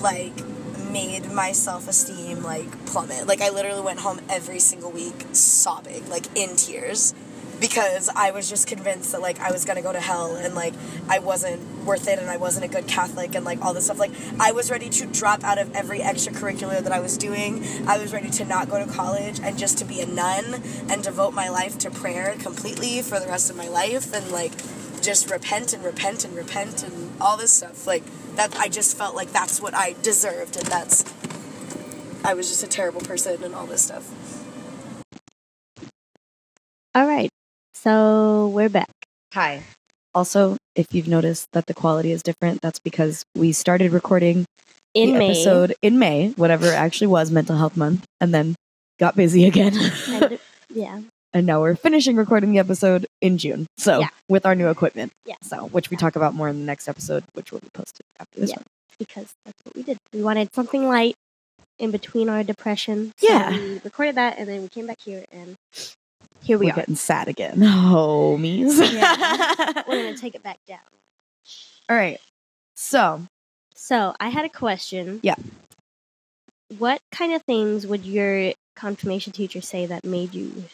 like, 0.00 0.32
made 0.90 1.30
my 1.32 1.52
self 1.52 1.88
esteem 1.88 2.42
like 2.42 2.86
plummet. 2.86 3.26
Like 3.26 3.40
I 3.40 3.50
literally 3.50 3.82
went 3.82 4.00
home 4.00 4.20
every 4.28 4.58
single 4.60 4.90
week 4.90 5.24
sobbing, 5.32 6.08
like 6.08 6.26
in 6.36 6.56
tears. 6.56 7.14
Because 7.60 8.10
I 8.14 8.32
was 8.32 8.50
just 8.50 8.66
convinced 8.66 9.12
that 9.12 9.22
like 9.22 9.40
I 9.40 9.50
was 9.50 9.64
gonna 9.64 9.82
go 9.82 9.92
to 9.92 10.00
hell 10.00 10.36
and 10.36 10.54
like 10.54 10.74
I 11.08 11.20
wasn't 11.20 11.62
worth 11.84 12.06
it 12.08 12.18
and 12.18 12.28
I 12.28 12.36
wasn't 12.36 12.66
a 12.66 12.68
good 12.68 12.86
Catholic 12.86 13.34
and 13.34 13.44
like 13.44 13.64
all 13.64 13.72
this 13.72 13.86
stuff. 13.86 13.98
Like 13.98 14.12
I 14.38 14.52
was 14.52 14.70
ready 14.70 14.90
to 14.90 15.06
drop 15.06 15.42
out 15.42 15.58
of 15.58 15.74
every 15.74 16.00
extracurricular 16.00 16.80
that 16.80 16.92
I 16.92 17.00
was 17.00 17.16
doing. 17.16 17.64
I 17.86 17.98
was 17.98 18.12
ready 18.12 18.28
to 18.30 18.44
not 18.44 18.68
go 18.68 18.84
to 18.84 18.90
college 18.90 19.40
and 19.40 19.56
just 19.56 19.78
to 19.78 19.84
be 19.84 20.00
a 20.00 20.06
nun 20.06 20.62
and 20.90 21.02
devote 21.02 21.32
my 21.32 21.48
life 21.48 21.78
to 21.78 21.90
prayer 21.90 22.34
completely 22.38 23.00
for 23.02 23.18
the 23.18 23.26
rest 23.26 23.48
of 23.50 23.56
my 23.56 23.68
life 23.68 24.12
and 24.12 24.30
like 24.30 24.52
just 25.00 25.30
repent 25.30 25.72
and 25.72 25.84
repent 25.84 26.24
and 26.24 26.36
repent 26.36 26.82
and 26.82 27.12
all 27.20 27.36
this 27.36 27.52
stuff. 27.52 27.86
Like 27.86 28.02
that 28.36 28.54
I 28.56 28.68
just 28.68 28.96
felt 28.98 29.14
like 29.14 29.32
that's 29.32 29.60
what 29.60 29.74
I 29.74 29.94
deserved 30.02 30.56
and 30.56 30.66
that's 30.66 31.04
I 32.24 32.34
was 32.34 32.48
just 32.48 32.62
a 32.64 32.66
terrible 32.66 33.00
person 33.00 33.42
and 33.44 33.54
all 33.54 33.66
this 33.66 33.82
stuff. 33.82 34.12
All 36.94 37.06
right. 37.06 37.30
So 37.86 38.48
we're 38.48 38.68
back. 38.68 38.90
Hi. 39.32 39.62
Also, 40.12 40.56
if 40.74 40.92
you've 40.92 41.06
noticed 41.06 41.46
that 41.52 41.66
the 41.66 41.74
quality 41.74 42.10
is 42.10 42.20
different, 42.20 42.60
that's 42.60 42.80
because 42.80 43.22
we 43.36 43.52
started 43.52 43.92
recording 43.92 44.44
In 44.92 45.12
the 45.12 45.18
May. 45.20 45.26
episode 45.30 45.72
in 45.82 46.00
May, 46.00 46.30
whatever 46.30 46.66
it 46.66 46.74
actually 46.74 47.06
was, 47.06 47.30
Mental 47.30 47.56
Health 47.56 47.76
Month, 47.76 48.04
and 48.20 48.34
then 48.34 48.56
got 48.98 49.14
busy 49.14 49.44
again. 49.46 49.72
Yeah. 50.74 51.00
and 51.32 51.46
now 51.46 51.60
we're 51.60 51.76
finishing 51.76 52.16
recording 52.16 52.50
the 52.50 52.58
episode 52.58 53.06
in 53.20 53.38
June. 53.38 53.68
So 53.78 54.00
Yeah. 54.00 54.08
with 54.28 54.46
our 54.46 54.56
new 54.56 54.68
equipment. 54.68 55.12
Yeah. 55.24 55.36
So 55.42 55.68
which 55.68 55.88
we 55.88 55.96
talk 55.96 56.16
about 56.16 56.34
more 56.34 56.48
in 56.48 56.58
the 56.58 56.66
next 56.66 56.88
episode, 56.88 57.22
which 57.34 57.52
will 57.52 57.60
be 57.60 57.68
posted 57.72 58.04
after 58.18 58.40
this 58.40 58.50
Yeah. 58.50 58.56
one. 58.56 58.64
Because 58.98 59.32
that's 59.44 59.58
what 59.62 59.76
we 59.76 59.84
did. 59.84 59.96
We 60.12 60.22
wanted 60.22 60.52
something 60.52 60.88
light 60.88 61.14
in 61.78 61.92
between 61.92 62.28
our 62.28 62.42
depression. 62.42 63.12
So 63.18 63.28
Yeah. 63.28 63.50
we 63.50 63.78
recorded 63.84 64.16
that 64.16 64.38
and 64.38 64.48
then 64.48 64.62
we 64.62 64.68
came 64.68 64.88
back 64.88 64.98
here 65.04 65.24
and 65.30 65.54
here 66.46 66.58
we 66.58 66.66
We're 66.66 66.72
are. 66.72 66.76
getting 66.76 66.94
sad 66.94 67.26
again. 67.26 67.56
Homies. 67.58 68.78
Yeah. 68.92 69.82
We're 69.88 70.12
to 70.12 70.18
take 70.18 70.36
it 70.36 70.42
back 70.44 70.58
down. 70.66 70.78
All 71.88 71.96
right. 71.96 72.20
So 72.76 73.22
So 73.74 74.14
I 74.20 74.28
had 74.28 74.44
a 74.44 74.48
question. 74.48 75.18
Yeah. 75.22 75.34
What 76.78 77.00
kind 77.10 77.32
of 77.32 77.42
things 77.42 77.86
would 77.86 78.04
your 78.04 78.52
confirmation 78.76 79.32
teacher 79.32 79.60
say 79.60 79.86
that 79.86 80.04
made 80.04 80.34
you 80.34 80.64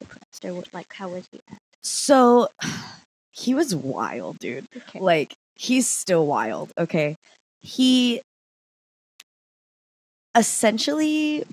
depressed? 0.00 0.44
Or 0.44 0.54
what, 0.54 0.74
like, 0.74 0.92
how 0.92 1.08
was 1.10 1.24
he 1.30 1.40
at? 1.50 1.58
so 1.82 2.48
he 3.30 3.54
was 3.54 3.74
wild, 3.76 4.38
dude. 4.40 4.66
Okay. 4.76 4.98
Like 4.98 5.34
he's 5.54 5.86
still 5.86 6.26
wild, 6.26 6.72
okay? 6.76 7.14
He 7.60 8.22
essentially 10.34 11.44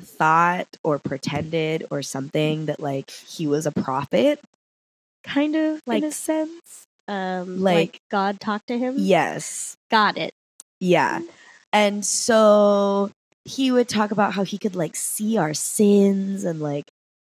thought 0.00 0.68
or 0.82 0.98
pretended 0.98 1.86
or 1.90 2.02
something 2.02 2.66
that 2.66 2.80
like 2.80 3.10
he 3.10 3.46
was 3.46 3.66
a 3.66 3.72
prophet 3.72 4.40
kind 5.24 5.56
of 5.56 5.80
like 5.86 6.02
in 6.02 6.08
a 6.08 6.12
sense. 6.12 6.86
Um, 7.08 7.60
like- 7.62 7.74
like, 7.76 8.00
God 8.10 8.40
talked 8.40 8.66
to 8.68 8.78
him? 8.78 8.94
Yes. 8.98 9.76
Got 9.90 10.18
it. 10.18 10.34
Yeah. 10.80 11.20
And 11.72 12.04
so 12.04 13.10
he 13.44 13.70
would 13.70 13.88
talk 13.88 14.10
about 14.10 14.32
how 14.32 14.42
he 14.44 14.58
could 14.58 14.74
like 14.76 14.96
see 14.96 15.36
our 15.38 15.54
sins 15.54 16.44
and 16.44 16.60
like 16.60 16.84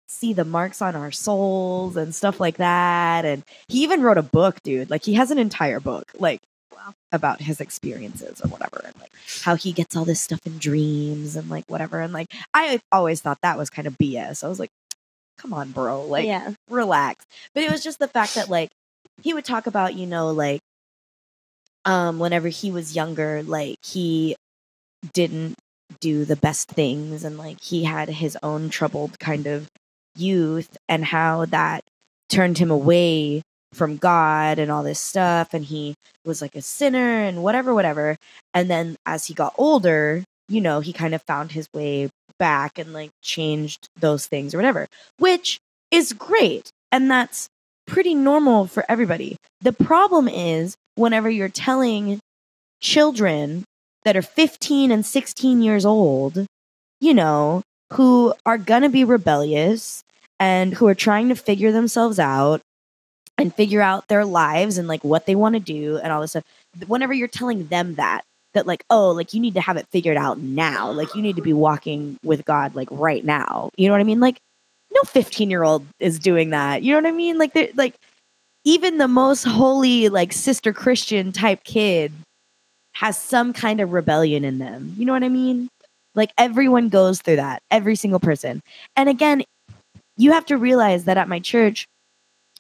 see 0.07 0.34
the 0.34 0.45
marks 0.45 0.81
on 0.81 0.95
our 0.95 1.12
souls 1.12 1.98
and 1.98 2.15
stuff 2.15 2.39
like 2.39 2.57
that. 2.57 3.25
And 3.25 3.43
he 3.67 3.84
even 3.84 4.01
wrote 4.01 4.17
a 4.17 4.24
book, 4.24 4.62
dude. 4.63 4.89
Like 4.89 5.03
he 5.03 5.13
has 5.15 5.29
an 5.31 5.38
entire 5.38 5.79
book, 5.79 6.12
like 6.17 6.39
about 7.15 7.41
his 7.41 7.60
experiences 7.62 8.41
or 8.41 8.48
whatever, 8.50 8.81
and 8.86 8.93
like 9.00 9.12
how 9.41 9.55
he 9.55 9.72
gets 9.72 9.95
all 9.95 10.05
this 10.05 10.22
stuff 10.22 10.39
in 10.45 10.57
dreams 10.57 11.36
and 11.36 11.50
like 11.50 11.65
whatever. 11.67 12.00
And 12.01 12.13
like 12.13 12.27
I 12.53 12.79
always 12.91 13.22
thought 13.22 13.39
that 13.41 13.57
was 13.57 13.69
kind 13.69 13.88
of 13.88 13.98
BS. 13.98 14.43
I 14.43 14.48
was 14.48 14.60
like, 14.60 14.69
come 15.38 15.53
on, 15.53 15.72
bro. 15.72 16.03
Like 16.03 16.25
yeah. 16.25 16.53
relax. 16.69 17.25
But 17.53 17.63
it 17.63 17.72
was 17.72 17.84
just 17.84 18.00
the 18.00 18.07
fact 18.07 18.36
that 18.36 18.50
like 18.50 18.69
he 19.22 19.34
would 19.34 19.45
talk 19.45 19.67
about, 19.67 19.95
you 19.95 20.05
know, 20.05 20.31
like 20.31 20.62
um 21.86 22.19
whenever 22.19 22.50
he 22.50 22.72
was 22.72 22.95
younger, 22.95 23.43
like 23.43 23.77
he 23.84 24.36
didn't 25.13 25.55
do 26.00 26.25
the 26.25 26.36
best 26.36 26.69
things 26.69 27.24
and 27.24 27.38
like 27.38 27.62
he 27.62 27.84
had 27.84 28.10
his 28.10 28.38
own 28.41 28.69
troubled 28.69 29.19
kind 29.19 29.48
of 29.48 29.69
youth 30.15 30.77
and 30.89 31.05
how 31.05 31.45
that 31.45 31.84
turned 32.29 32.57
him 32.57 32.72
away 32.72 33.41
from 33.75 33.98
God 33.98 34.60
and 34.60 34.72
all 34.72 34.84
this 34.84 35.00
stuff 35.00 35.53
and 35.53 35.65
he 35.65 35.96
was 36.25 36.41
like 36.41 36.55
a 36.55 36.62
sinner 36.62 37.20
and 37.20 37.44
whatever 37.44 37.74
whatever. 37.74 38.17
And 38.53 38.70
then 38.70 38.96
as 39.05 39.25
he 39.25 39.34
got 39.34 39.53
older 39.58 40.24
you 40.48 40.62
know 40.62 40.79
he 40.79 40.94
kind 40.94 41.15
of 41.15 41.22
found 41.24 41.51
his 41.51 41.67
way 41.74 42.10
back 42.38 42.77
and 42.77 42.94
like 42.94 43.12
changed 43.22 43.88
those 43.98 44.27
things 44.27 44.53
or 44.53 44.58
whatever 44.58 44.88
which 45.17 45.60
is 45.91 46.13
great 46.13 46.70
and 46.91 47.10
that's 47.10 47.48
pretty 47.88 48.15
normal 48.15 48.67
for 48.67 48.84
everybody. 48.89 49.38
The 49.62 49.74
problem 49.74 50.27
is 50.27 50.75
whenever 50.96 51.29
you're 51.29 51.50
telling 51.50 52.20
children 52.82 53.63
that 54.03 54.17
are 54.17 54.22
15 54.22 54.91
and 54.91 55.05
16 55.05 55.62
years 55.62 55.86
old 55.86 56.46
you 57.00 57.13
know 57.13 57.62
who 57.94 58.34
are 58.46 58.58
gonna 58.58 58.89
be 58.89 59.03
rebellious 59.03 60.03
and 60.39 60.74
who 60.74 60.88
are 60.88 60.96
trying 60.96 61.29
to 61.29 61.36
figure 61.36 61.72
themselves 61.72 62.20
out 62.20 62.62
and 63.38 63.54
figure 63.54 63.82
out 63.82 64.08
their 64.08 64.25
lives 64.25 64.77
and 64.77 64.88
like 64.88 65.04
what 65.04 65.25
they 65.25 65.36
want 65.36 65.54
to 65.54 65.60
do 65.60 65.98
and 65.98 66.12
all 66.12 66.22
this 66.22 66.32
stuff. 66.32 66.44
Whenever 66.88 67.13
you're 67.13 67.27
telling 67.27 67.68
them 67.68 67.96
that, 67.96 68.24
that 68.54 68.65
like, 68.65 68.84
oh, 68.89 69.12
like 69.12 69.34
you 69.34 69.39
need 69.39 69.54
to 69.56 69.62
have 69.62 69.77
it 69.77 69.88
figured 69.92 70.18
out 70.18 70.39
now. 70.39 70.89
Like 70.92 71.13
you 71.15 71.22
need 71.22 71.36
to 71.36 71.42
be 71.42 71.54
walking 71.54 72.18
with 72.24 72.46
God 72.46 72.75
like 72.75 72.88
right 72.92 73.24
now. 73.24 73.70
You 73.77 73.88
know 73.88 73.94
what 73.94 74.01
I 74.01 74.06
mean? 74.06 74.20
Like 74.20 74.39
no 74.94 75.01
15 75.04 75.50
year 75.50 75.63
old 75.63 75.86
is 76.00 76.20
doing 76.20 76.51
that. 76.51 76.82
You 76.82 76.94
know 76.94 77.01
what 77.01 77.13
I 77.13 77.15
mean? 77.15 77.38
Like 77.38 77.54
they're 77.54 77.70
like 77.75 77.96
even 78.63 78.98
the 78.98 79.08
most 79.08 79.44
holy 79.44 80.10
like 80.10 80.34
sister 80.34 80.74
Christian 80.74 81.32
type 81.32 81.63
kid 81.63 82.12
has 82.94 83.18
some 83.18 83.51
kind 83.51 83.82
of 83.82 83.92
rebellion 83.92 84.46
in 84.46 84.58
them. 84.58 84.94
You 84.98 85.06
know 85.06 85.13
what 85.13 85.24
I 85.24 85.30
mean? 85.30 85.68
Like 86.15 86.32
everyone 86.38 86.88
goes 86.89 87.22
through 87.22 87.36
that, 87.36 87.62
every 87.70 87.96
single 87.96 88.22
person. 88.22 88.62
And 88.96 89.10
again, 89.10 89.44
you 90.18 90.32
have 90.32 90.46
to 90.46 90.58
realize 90.58 91.04
that 91.06 91.18
at 91.18 91.27
my 91.27 91.39
church, 91.39 91.86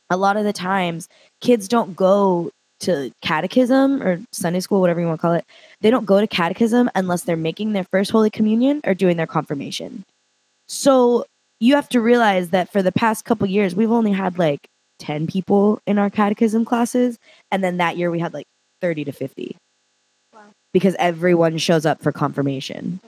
a 0.09 0.17
lot 0.17 0.37
of 0.37 0.43
the 0.43 0.53
times 0.53 1.07
kids 1.41 1.67
don't 1.67 1.95
go 1.95 2.51
to 2.81 3.11
catechism 3.21 4.01
or 4.03 4.21
Sunday 4.31 4.59
school, 4.59 4.81
whatever 4.81 4.99
you 4.99 5.07
want 5.07 5.19
to 5.19 5.21
call 5.21 5.33
it. 5.33 5.45
They 5.81 5.89
don't 5.89 6.05
go 6.05 6.19
to 6.19 6.27
catechism 6.27 6.89
unless 6.93 7.23
they're 7.23 7.37
making 7.37 7.73
their 7.73 7.85
first 7.85 8.11
Holy 8.11 8.29
Communion 8.29 8.81
or 8.83 8.93
doing 8.93 9.17
their 9.17 9.27
confirmation. 9.27 10.03
So 10.67 11.25
you 11.59 11.75
have 11.75 11.89
to 11.89 12.01
realize 12.01 12.49
that 12.49 12.71
for 12.71 12.81
the 12.81 12.91
past 12.91 13.25
couple 13.25 13.47
years, 13.47 13.75
we've 13.75 13.91
only 13.91 14.11
had 14.11 14.37
like 14.37 14.59
10 14.99 15.27
people 15.27 15.79
in 15.87 15.97
our 15.97 16.09
catechism 16.09 16.65
classes. 16.65 17.17
And 17.51 17.63
then 17.63 17.77
that 17.77 17.97
year 17.97 18.11
we 18.11 18.19
had 18.19 18.33
like 18.33 18.47
30 18.81 19.05
to 19.05 19.11
50 19.11 19.55
Wow. 20.33 20.41
because 20.73 20.95
everyone 20.99 21.57
shows 21.57 21.85
up 21.85 22.01
for 22.01 22.11
confirmation. 22.11 22.99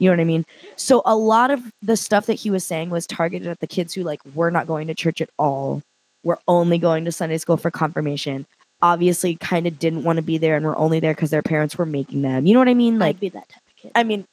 You 0.00 0.10
know 0.10 0.16
what 0.16 0.20
I 0.20 0.24
mean? 0.24 0.44
So 0.74 1.02
a 1.06 1.14
lot 1.14 1.52
of 1.52 1.60
the 1.80 1.96
stuff 1.96 2.26
that 2.26 2.34
he 2.34 2.50
was 2.50 2.64
saying 2.64 2.90
was 2.90 3.06
targeted 3.06 3.46
at 3.46 3.60
the 3.60 3.68
kids 3.68 3.94
who 3.94 4.02
like 4.02 4.20
were 4.34 4.50
not 4.50 4.66
going 4.66 4.88
to 4.88 4.94
church 4.94 5.20
at 5.20 5.30
all. 5.38 5.80
Were 6.24 6.38
only 6.48 6.78
going 6.78 7.04
to 7.04 7.12
Sunday 7.12 7.38
school 7.38 7.56
for 7.56 7.70
confirmation. 7.70 8.46
Obviously, 8.80 9.36
kind 9.36 9.66
of 9.66 9.78
didn't 9.78 10.04
want 10.04 10.16
to 10.16 10.22
be 10.22 10.38
there 10.38 10.56
and 10.56 10.66
were 10.66 10.76
only 10.76 11.00
there 11.00 11.14
because 11.14 11.30
their 11.30 11.42
parents 11.42 11.76
were 11.78 11.86
making 11.86 12.22
them. 12.22 12.46
You 12.46 12.54
know 12.54 12.58
what 12.60 12.68
I 12.68 12.74
mean? 12.74 12.98
Like, 12.98 13.16
I'd 13.16 13.20
be 13.20 13.28
that 13.30 13.48
type 13.48 13.62
of 13.68 13.76
kid. 13.76 13.92
I 13.94 14.02
mean, 14.02 14.24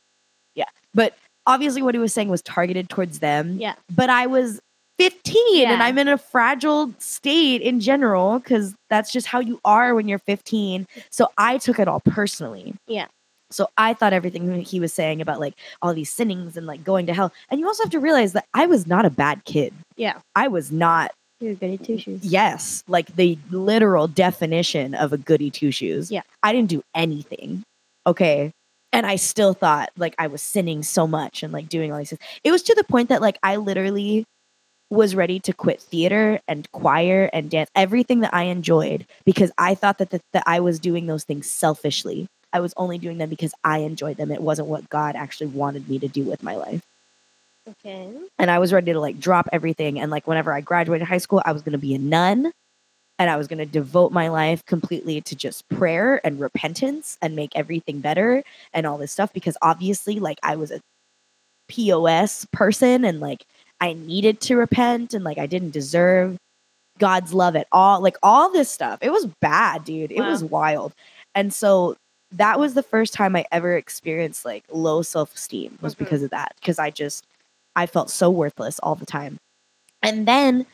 yeah. 0.55 0.65
But 0.93 1.15
obviously, 1.45 1.81
what 1.81 1.95
he 1.95 1.99
was 1.99 2.13
saying 2.13 2.29
was 2.29 2.41
targeted 2.41 2.89
towards 2.89 3.19
them. 3.19 3.57
yeah. 3.59 3.75
But 3.95 4.09
I 4.09 4.25
was 4.27 4.59
15 4.97 5.67
and 5.67 5.81
I'm 5.81 5.97
in 5.97 6.09
a 6.09 6.17
fragile 6.17 6.93
state 6.99 7.61
in 7.61 7.79
general 7.79 8.39
because 8.39 8.75
that's 8.89 9.13
just 9.13 9.27
how 9.27 9.39
you 9.39 9.59
are 9.63 9.95
when 9.95 10.09
you're 10.09 10.19
15. 10.19 10.85
So 11.09 11.29
I 11.37 11.57
took 11.57 11.79
it 11.79 11.87
all 11.87 12.01
personally. 12.01 12.75
Yeah. 12.85 13.07
So 13.49 13.69
I 13.77 13.93
thought 13.93 14.11
everything 14.13 14.61
he 14.61 14.79
was 14.79 14.91
saying 14.91 15.21
about 15.21 15.39
like 15.39 15.53
all 15.81 15.93
these 15.93 16.11
sinnings 16.11 16.57
and 16.57 16.67
like 16.67 16.83
going 16.83 17.05
to 17.05 17.13
hell. 17.13 17.31
And 17.49 17.59
you 17.61 17.65
also 17.65 17.83
have 17.83 17.91
to 17.91 17.99
realize 17.99 18.33
that 18.33 18.45
I 18.53 18.65
was 18.65 18.87
not 18.87 19.05
a 19.05 19.09
bad 19.09 19.45
kid. 19.45 19.73
Yeah. 19.95 20.19
I 20.35 20.49
was 20.49 20.69
not, 20.71 21.13
You're 21.39 21.55
goody 21.55 21.77
two 21.77 21.97
shoes. 21.97 22.23
yes, 22.23 22.83
like 22.87 23.15
the 23.15 23.37
literal 23.49 24.07
definition 24.07 24.93
of 24.93 25.13
a 25.13 25.17
goody 25.17 25.49
two 25.49 25.71
shoes. 25.71 26.11
Yeah. 26.11 26.21
I 26.43 26.51
didn't 26.51 26.69
do 26.69 26.83
anything. 26.93 27.63
Okay. 28.05 28.51
And 28.91 29.05
I 29.05 29.15
still 29.15 29.53
thought 29.53 29.89
like 29.97 30.15
I 30.17 30.27
was 30.27 30.41
sinning 30.41 30.83
so 30.83 31.07
much 31.07 31.43
and 31.43 31.53
like 31.53 31.69
doing 31.69 31.91
all 31.91 31.97
these 31.97 32.09
things. 32.09 32.21
It 32.43 32.51
was 32.51 32.63
to 32.63 32.75
the 32.75 32.83
point 32.83 33.09
that 33.09 33.21
like 33.21 33.37
I 33.43 33.55
literally 33.55 34.25
was 34.89 35.15
ready 35.15 35.39
to 35.41 35.53
quit 35.53 35.79
theater 35.79 36.39
and 36.47 36.69
choir 36.71 37.29
and 37.31 37.49
dance, 37.49 37.69
everything 37.75 38.21
that 38.21 38.33
I 38.33 38.43
enjoyed 38.43 39.05
because 39.23 39.51
I 39.57 39.75
thought 39.75 39.99
that, 39.99 40.09
that, 40.09 40.21
that 40.33 40.43
I 40.47 40.59
was 40.59 40.79
doing 40.79 41.05
those 41.05 41.23
things 41.23 41.49
selfishly. 41.49 42.27
I 42.51 42.59
was 42.59 42.73
only 42.75 42.97
doing 42.97 43.19
them 43.19 43.29
because 43.29 43.53
I 43.63 43.79
enjoyed 43.79 44.17
them. 44.17 44.31
It 44.31 44.41
wasn't 44.41 44.67
what 44.67 44.89
God 44.89 45.15
actually 45.15 45.47
wanted 45.47 45.87
me 45.87 45.99
to 45.99 46.07
do 46.07 46.23
with 46.23 46.41
my 46.41 46.55
life. 46.55 46.81
Okay. 47.69 48.09
And 48.37 48.49
I 48.51 48.59
was 48.59 48.73
ready 48.73 48.93
to 48.93 48.99
like 48.99 49.19
drop 49.19 49.47
everything. 49.51 49.99
And 49.99 50.11
like 50.11 50.27
whenever 50.27 50.53
I 50.53 50.61
graduated 50.61 51.07
high 51.07 51.17
school, 51.19 51.41
I 51.45 51.51
was 51.51 51.61
going 51.61 51.73
to 51.73 51.77
be 51.77 51.93
a 51.95 51.99
nun 51.99 52.51
and 53.19 53.29
I 53.29 53.37
was 53.37 53.47
going 53.47 53.59
to 53.59 53.65
devote 53.65 54.11
my 54.11 54.29
life 54.29 54.65
completely 54.65 55.21
to 55.21 55.35
just 55.35 55.67
prayer 55.69 56.21
and 56.25 56.39
repentance 56.39 57.17
and 57.21 57.35
make 57.35 57.51
everything 57.55 57.99
better 57.99 58.43
and 58.73 58.85
all 58.87 58.97
this 58.97 59.11
stuff 59.11 59.33
because 59.33 59.57
obviously, 59.61 60.19
like, 60.19 60.37
I 60.41 60.55
was 60.55 60.71
a 60.71 60.79
POS 61.67 62.45
person 62.51 63.05
and 63.05 63.19
like 63.19 63.43
I 63.81 63.93
needed 63.93 64.41
to 64.41 64.55
repent 64.55 65.13
and 65.13 65.23
like 65.23 65.37
I 65.37 65.45
didn't 65.45 65.69
deserve 65.71 66.37
God's 66.97 67.33
love 67.33 67.55
at 67.55 67.67
all. 67.71 68.01
Like, 68.01 68.17
all 68.23 68.51
this 68.51 68.69
stuff. 68.71 68.99
It 69.01 69.11
was 69.11 69.27
bad, 69.41 69.83
dude. 69.85 70.11
It 70.11 70.19
Wow. 70.21 70.29
was 70.31 70.43
wild. 70.43 70.93
And 71.35 71.53
so 71.53 71.95
that 72.31 72.59
was 72.59 72.73
the 72.73 72.83
first 72.83 73.13
time 73.13 73.35
I 73.35 73.45
ever 73.51 73.75
experienced 73.77 74.45
like 74.45 74.63
low 74.71 75.01
self 75.01 75.35
esteem 75.35 75.77
was 75.81 75.95
Mhm. 75.95 75.99
because 75.99 76.23
of 76.23 76.29
that. 76.31 76.55
Because 76.59 76.79
I 76.79 76.89
just, 76.89 77.25
I 77.75 77.85
felt 77.85 78.09
so 78.09 78.29
worthless 78.29 78.79
all 78.79 78.95
the 78.95 79.05
time. 79.05 79.37
And 80.01 80.27
then, 80.27 80.65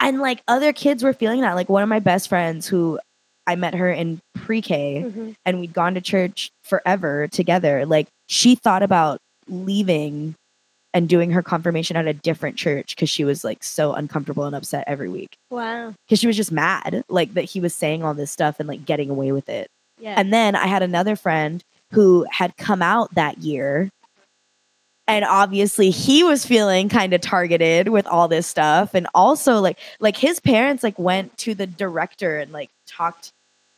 and 0.00 0.20
like 0.20 0.42
other 0.48 0.72
kids 0.72 1.02
were 1.02 1.12
feeling 1.12 1.40
that. 1.42 1.54
Like 1.54 1.68
one 1.68 1.82
of 1.82 1.88
my 1.88 2.00
best 2.00 2.28
friends 2.28 2.66
who 2.66 2.98
I 3.46 3.54
met 3.56 3.74
her 3.74 3.90
in 3.90 4.20
pre 4.34 4.60
K 4.60 5.04
Mhm. 5.06 5.34
and 5.44 5.60
we'd 5.60 5.72
gone 5.72 5.94
to 5.94 6.00
church 6.00 6.50
forever 6.64 7.28
together. 7.28 7.86
Like 7.86 8.08
she 8.28 8.54
thought 8.56 8.82
about 8.82 9.18
leaving 9.48 10.34
and 10.94 11.08
doing 11.08 11.30
her 11.30 11.42
confirmation 11.42 11.96
at 11.96 12.06
a 12.06 12.12
different 12.14 12.56
church 12.56 12.96
because 12.96 13.10
she 13.10 13.24
was 13.24 13.44
like 13.44 13.62
so 13.62 13.92
uncomfortable 13.92 14.44
and 14.44 14.56
upset 14.56 14.82
every 14.86 15.08
week 15.10 15.36
Wow. 15.50 15.92
because 16.06 16.18
she 16.18 16.26
was 16.26 16.36
just 16.36 16.50
mad 16.50 17.02
like 17.10 17.34
that 17.34 17.44
he 17.44 17.60
was 17.60 17.74
saying 17.74 18.02
all 18.02 18.14
this 18.14 18.30
stuff 18.30 18.58
and 18.58 18.66
like 18.68 18.86
getting 18.86 19.10
away 19.10 19.30
with 19.32 19.48
it. 19.48 19.68
Yeah. 19.98 20.14
And 20.18 20.32
then 20.32 20.56
I 20.56 20.66
had 20.66 20.82
another 20.82 21.14
friend 21.14 21.62
who 21.92 22.26
had 22.30 22.56
come 22.56 22.80
out 22.82 23.14
that 23.14 23.38
year. 23.38 23.88
And 25.08 25.24
obviously 25.24 25.90
he 25.90 26.24
was 26.24 26.44
feeling 26.44 26.88
kind 26.88 27.12
of 27.12 27.20
targeted 27.20 27.88
with 27.88 28.06
all 28.06 28.26
this 28.28 28.46
stuff. 28.46 28.94
And 28.94 29.06
also 29.14 29.60
like 29.60 29.78
like 30.00 30.16
his 30.16 30.40
parents 30.40 30.82
like 30.82 30.98
went 30.98 31.36
to 31.38 31.54
the 31.54 31.66
director 31.66 32.38
and 32.38 32.52
like 32.52 32.70
talked 32.86 33.30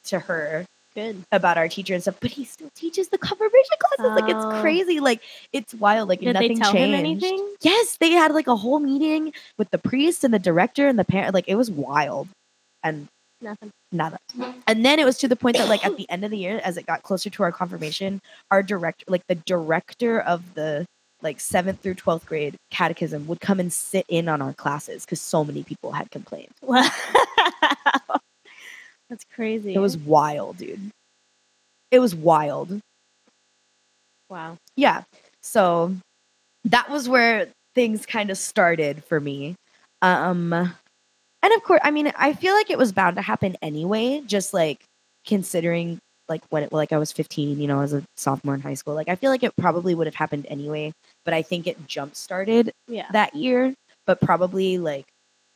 to 0.04 0.18
her 0.20 0.64
Good. 0.94 1.23
about 1.30 1.58
our 1.58 1.68
teacher 1.68 1.92
and 1.92 2.02
stuff, 2.02 2.16
but 2.20 2.30
he 2.30 2.44
still 2.44 2.70
teaches 2.75 3.08
the 3.11 3.18
confirmation 3.18 3.76
classes. 3.78 4.20
Like 4.23 4.35
Oh. 4.35 4.50
it's 4.50 4.61
crazy. 4.62 5.00
Like 5.00 5.20
it's 5.52 5.75
wild. 5.75 6.08
Like 6.08 6.20
Did 6.20 6.32
nothing 6.32 6.54
they 6.54 6.61
tell 6.61 6.73
changed. 6.73 6.94
him 6.94 6.99
anything? 6.99 7.54
Yes, 7.61 7.99
they 8.00 8.11
had 8.12 8.32
like 8.32 8.47
a 8.47 8.56
whole 8.56 8.78
meeting 8.80 9.32
with 9.58 9.70
the 9.70 9.78
priest 9.78 10.25
and 10.25 10.32
the 10.32 10.38
director 10.38 10.88
and 10.88 10.99
the 10.99 11.04
parent. 11.04 11.35
Like 11.35 11.47
it 11.47 11.56
was 11.56 11.70
wild. 11.70 12.28
And 12.82 13.06
Nothing. 13.40 13.70
nada. 13.92 14.18
And 14.66 14.85
then 14.85 14.99
it 14.99 15.04
was 15.04 15.18
to 15.18 15.28
the 15.28 15.37
point 15.37 15.56
that 15.58 15.68
like 15.68 15.85
at 15.85 15.97
the 15.97 16.08
end 16.11 16.25
of 16.25 16.30
the 16.30 16.38
year, 16.38 16.61
as 16.64 16.76
it 16.76 16.87
got 16.87 17.02
closer 17.02 17.28
to 17.30 17.42
our 17.44 17.52
confirmation, 17.52 18.20
our 18.50 18.62
director, 18.62 19.04
like 19.08 19.26
the 19.28 19.35
director 19.37 20.20
of 20.20 20.54
the 20.54 20.87
like 21.22 21.40
seventh 21.40 21.80
through 21.80 21.94
twelfth 21.94 22.26
grade 22.26 22.56
catechism 22.70 23.26
would 23.26 23.40
come 23.40 23.58
and 23.60 23.72
sit 23.72 24.06
in 24.08 24.28
on 24.28 24.40
our 24.42 24.52
classes 24.54 25.04
because 25.04 25.20
so 25.20 25.44
many 25.44 25.62
people 25.62 25.92
had 25.92 26.10
complained. 26.10 26.52
Wow. 26.62 26.88
That's 29.10 29.25
crazy. 29.34 29.75
It 29.75 29.78
was 29.78 29.96
wild, 29.96 30.58
dude. 30.58 30.90
It 31.90 31.98
was 31.98 32.14
wild. 32.14 32.80
wow. 34.28 34.58
Yeah. 34.76 35.04
So 35.42 35.94
that 36.64 36.90
was 36.90 37.08
where 37.08 37.48
things 37.75 38.04
kind 38.04 38.28
of 38.30 38.37
started 38.37 39.02
for 39.04 39.18
me. 39.20 39.54
Um 40.02 40.52
and 40.52 41.54
of 41.54 41.62
course, 41.62 41.80
I 41.84 41.90
mean, 41.90 42.12
I 42.16 42.32
feel 42.34 42.52
like 42.52 42.68
it 42.70 42.78
was 42.78 42.92
bound 42.92 43.16
to 43.16 43.22
happen 43.22 43.56
anyway, 43.62 44.22
just 44.26 44.52
like 44.52 44.84
considering 45.26 45.98
like 46.28 46.42
when 46.50 46.62
it, 46.64 46.73
like 46.73 46.92
I 46.92 46.99
was 46.99 47.12
15, 47.12 47.61
you 47.61 47.66
know, 47.66 47.80
as 47.80 47.92
a 47.92 48.02
sophomore 48.16 48.54
in 48.54 48.61
high 48.61 48.75
school. 48.75 48.94
Like 48.94 49.08
I 49.08 49.14
feel 49.16 49.30
like 49.30 49.42
it 49.42 49.52
probably 49.56 49.94
would 49.94 50.06
have 50.06 50.14
happened 50.14 50.47
anyway, 50.49 50.92
but 51.25 51.35
I 51.35 51.42
think 51.42 51.66
it 51.66 51.87
jump 51.87 52.14
started 52.14 52.73
Yeah. 52.87 53.06
that 53.12 53.35
year, 53.35 53.75
but 54.06 54.20
probably 54.20 54.78
like 54.78 55.06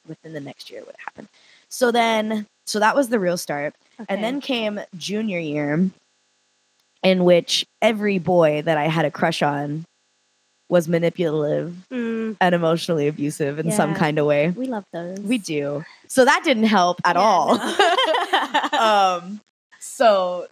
within 0.08 0.32
the 0.32 0.40
next 0.40 0.70
year 0.70 0.80
it 0.80 0.86
would 0.86 0.96
happen. 0.98 1.28
So 1.68 1.90
then, 1.90 2.46
so 2.66 2.78
that 2.80 2.94
was 2.96 3.08
the 3.08 3.18
real 3.18 3.36
start. 3.36 3.74
Okay. 4.00 4.06
And 4.14 4.22
then 4.24 4.40
came 4.40 4.80
junior 4.96 5.38
year, 5.38 5.90
in 7.02 7.24
which 7.24 7.64
every 7.80 8.18
boy 8.18 8.62
that 8.62 8.78
I 8.78 8.84
had 8.88 9.04
a 9.04 9.10
crush 9.10 9.42
on 9.42 9.84
was 10.68 10.88
manipulative 10.88 11.74
Mm, 11.90 12.36
and 12.40 12.54
emotionally 12.54 13.08
abusive 13.08 13.58
in 13.58 13.70
some 13.72 13.94
kind 13.94 14.18
of 14.18 14.24
way. 14.26 14.50
we 14.50 14.66
love 14.66 14.84
those. 14.92 15.18
We 15.20 15.36
do. 15.38 15.84
So 16.08 16.24
that 16.24 16.42
didn't 16.44 16.64
help 16.64 16.98
at 17.04 17.16
Yeah, 17.16 17.22
all. 17.22 17.56
no. 17.58 18.78
um 18.78 19.40
so 19.80 20.46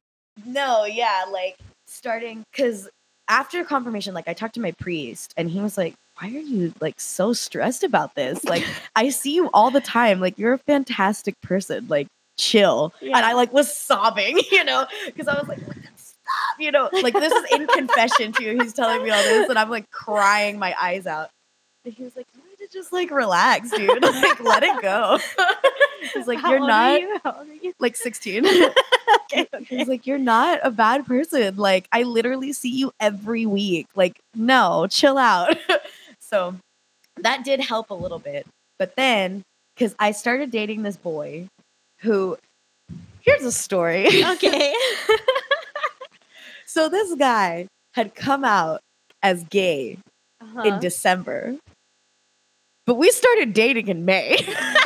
no, 0.45 0.85
yeah, 0.85 1.25
like 1.31 1.57
starting 1.87 2.45
cuz 2.53 2.89
after 3.29 3.65
confirmation 3.65 4.15
like 4.15 4.29
I 4.29 4.35
talked 4.35 4.55
to 4.55 4.61
my 4.61 4.73
priest 4.73 5.33
and 5.37 5.51
he 5.51 5.61
was 5.61 5.79
like, 5.79 5.95
"Why 6.19 6.29
are 6.29 6.41
you 6.41 6.73
like 6.81 7.01
so 7.01 7.33
stressed 7.33 7.85
about 7.85 8.15
this? 8.15 8.45
Like 8.53 8.65
I 8.97 9.11
see 9.11 9.35
you 9.35 9.51
all 9.55 9.71
the 9.71 9.81
time. 9.81 10.21
Like 10.21 10.39
you're 10.39 10.55
a 10.55 10.59
fantastic 10.59 11.41
person. 11.43 11.87
Like 11.89 12.09
chill." 12.39 12.93
And 13.01 13.17
I 13.17 13.33
like 13.35 13.53
was 13.53 13.75
sobbing, 13.75 14.41
you 14.51 14.65
know, 14.65 14.87
cuz 15.17 15.29
I 15.29 15.39
was 15.39 15.49
like, 15.49 15.61
"Stop." 15.97 16.59
You 16.59 16.73
know, 16.73 16.89
like 16.93 17.15
this 17.15 17.33
is 17.33 17.45
in 17.53 17.67
confession 17.67 18.33
too. 18.33 18.59
He's 18.61 18.73
telling 18.73 19.03
me 19.03 19.11
all 19.11 19.23
this 19.23 19.49
and 19.49 19.59
I'm 19.59 19.71
like 19.71 19.91
crying 19.91 20.59
my 20.59 20.75
eyes 20.81 21.07
out. 21.07 21.31
And 21.85 21.95
he 21.95 22.03
was 22.05 22.15
like, 22.17 22.27
"You 22.73 22.81
just 22.81 22.93
like 22.93 23.11
relax, 23.11 23.71
dude. 23.71 24.03
like 24.03 24.41
let 24.41 24.62
it 24.62 24.81
go." 24.83 25.19
He's 26.15 26.27
like, 26.27 26.39
How 26.39 26.50
"You're 26.53 26.67
not 26.67 27.00
you? 27.00 27.21
How 27.25 27.37
old 27.39 27.49
are 27.49 27.55
you? 27.55 27.73
like 27.79 27.97
16." 27.97 28.45
Okay, 29.33 29.47
okay. 29.55 29.77
He's 29.79 29.89
like, 29.89 30.07
You're 30.07 30.19
not 30.19 30.61
a 30.62 30.71
bad 30.71 31.05
person. 31.07 31.57
Like, 31.57 31.87
I 31.93 32.03
literally 32.05 32.53
see 32.53 32.71
you 32.71 32.93
every 33.00 33.45
week. 33.47 33.87
Like, 33.95 34.19
no, 34.35 34.87
chill 34.89 35.19
out. 35.19 35.57
so 36.21 36.55
that 37.17 37.45
did 37.45 37.61
help 37.61 37.91
a 37.91 37.95
little 37.95 38.19
bit. 38.21 38.47
But 38.79 38.95
then, 38.97 39.43
because 39.75 39.95
I 40.00 40.12
started 40.12 40.50
dating 40.50 40.83
this 40.83 40.97
boy 40.97 41.49
who, 42.00 42.39
here's 43.21 43.45
a 43.45 43.53
story. 43.53 44.07
okay. 44.25 44.73
so 46.67 46.89
this 46.89 47.15
guy 47.15 47.67
had 47.95 48.15
come 48.15 48.45
out 48.45 48.81
as 49.23 49.45
gay 49.45 49.99
Uh-huh. 50.41 50.62
in 50.62 50.81
December, 50.81 51.57
but 52.90 52.97
we 52.97 53.09
started 53.12 53.52
dating 53.52 53.87
in 53.87 54.04
May. 54.04 54.37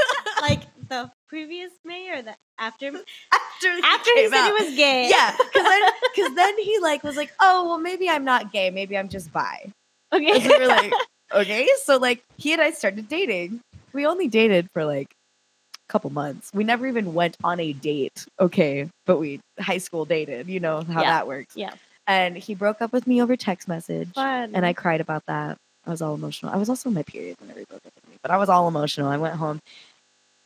like 0.42 0.60
the 0.90 1.10
previous 1.26 1.70
May 1.86 2.10
or 2.10 2.20
the 2.20 2.34
after? 2.58 2.88
after 2.88 3.74
he, 3.76 3.82
After 3.82 4.10
he 4.14 4.28
said 4.28 4.34
out. 4.34 4.58
he 4.58 4.64
was 4.66 4.76
gay. 4.76 5.08
Yeah, 5.10 5.34
because 5.38 5.62
then, 5.62 5.82
cause 6.14 6.34
then 6.34 6.58
he 6.58 6.78
like 6.80 7.02
was 7.02 7.16
like, 7.16 7.32
oh 7.40 7.66
well, 7.66 7.78
maybe 7.78 8.10
I'm 8.10 8.22
not 8.26 8.52
gay, 8.52 8.68
maybe 8.68 8.98
I'm 8.98 9.08
just 9.08 9.32
bi. 9.32 9.72
And 10.12 10.22
Okay. 10.26 10.46
we 10.46 10.58
were 10.58 10.66
like, 10.66 10.92
okay. 11.32 11.66
So 11.84 11.96
like 11.96 12.22
he 12.36 12.52
and 12.52 12.60
I 12.60 12.72
started 12.72 13.08
dating. 13.08 13.60
We 13.94 14.04
only 14.04 14.28
dated 14.28 14.68
for 14.74 14.84
like 14.84 15.08
a 15.08 15.88
couple 15.90 16.10
months. 16.10 16.50
We 16.52 16.62
never 16.62 16.86
even 16.86 17.14
went 17.14 17.38
on 17.42 17.58
a 17.58 17.72
date. 17.72 18.26
Okay. 18.38 18.90
But 19.06 19.16
we 19.18 19.40
high 19.58 19.78
school 19.78 20.04
dated, 20.04 20.46
you 20.50 20.60
know 20.60 20.82
how 20.82 21.00
Yeah. 21.00 21.10
that 21.12 21.26
works. 21.26 21.56
Yeah. 21.56 21.72
And 22.06 22.36
he 22.36 22.54
broke 22.54 22.82
up 22.82 22.92
with 22.92 23.06
me 23.06 23.22
over 23.22 23.34
text 23.34 23.66
message. 23.66 24.10
Fun. 24.14 24.50
And 24.54 24.66
I 24.66 24.74
cried 24.74 25.00
about 25.00 25.22
that. 25.26 25.56
I 25.86 25.90
was 25.90 26.02
all 26.02 26.14
emotional. 26.14 26.52
I 26.52 26.56
was 26.56 26.68
also 26.68 26.88
in 26.88 26.94
my 26.94 27.02
period 27.02 27.36
whenever 27.40 27.58
he 27.60 27.66
broke 27.68 27.84
up 27.86 27.92
with 27.94 28.08
me. 28.10 28.16
But 28.22 28.30
I 28.30 28.36
was 28.38 28.48
all 28.48 28.68
emotional. 28.68 29.08
I 29.08 29.16
went 29.16 29.34
home 29.36 29.60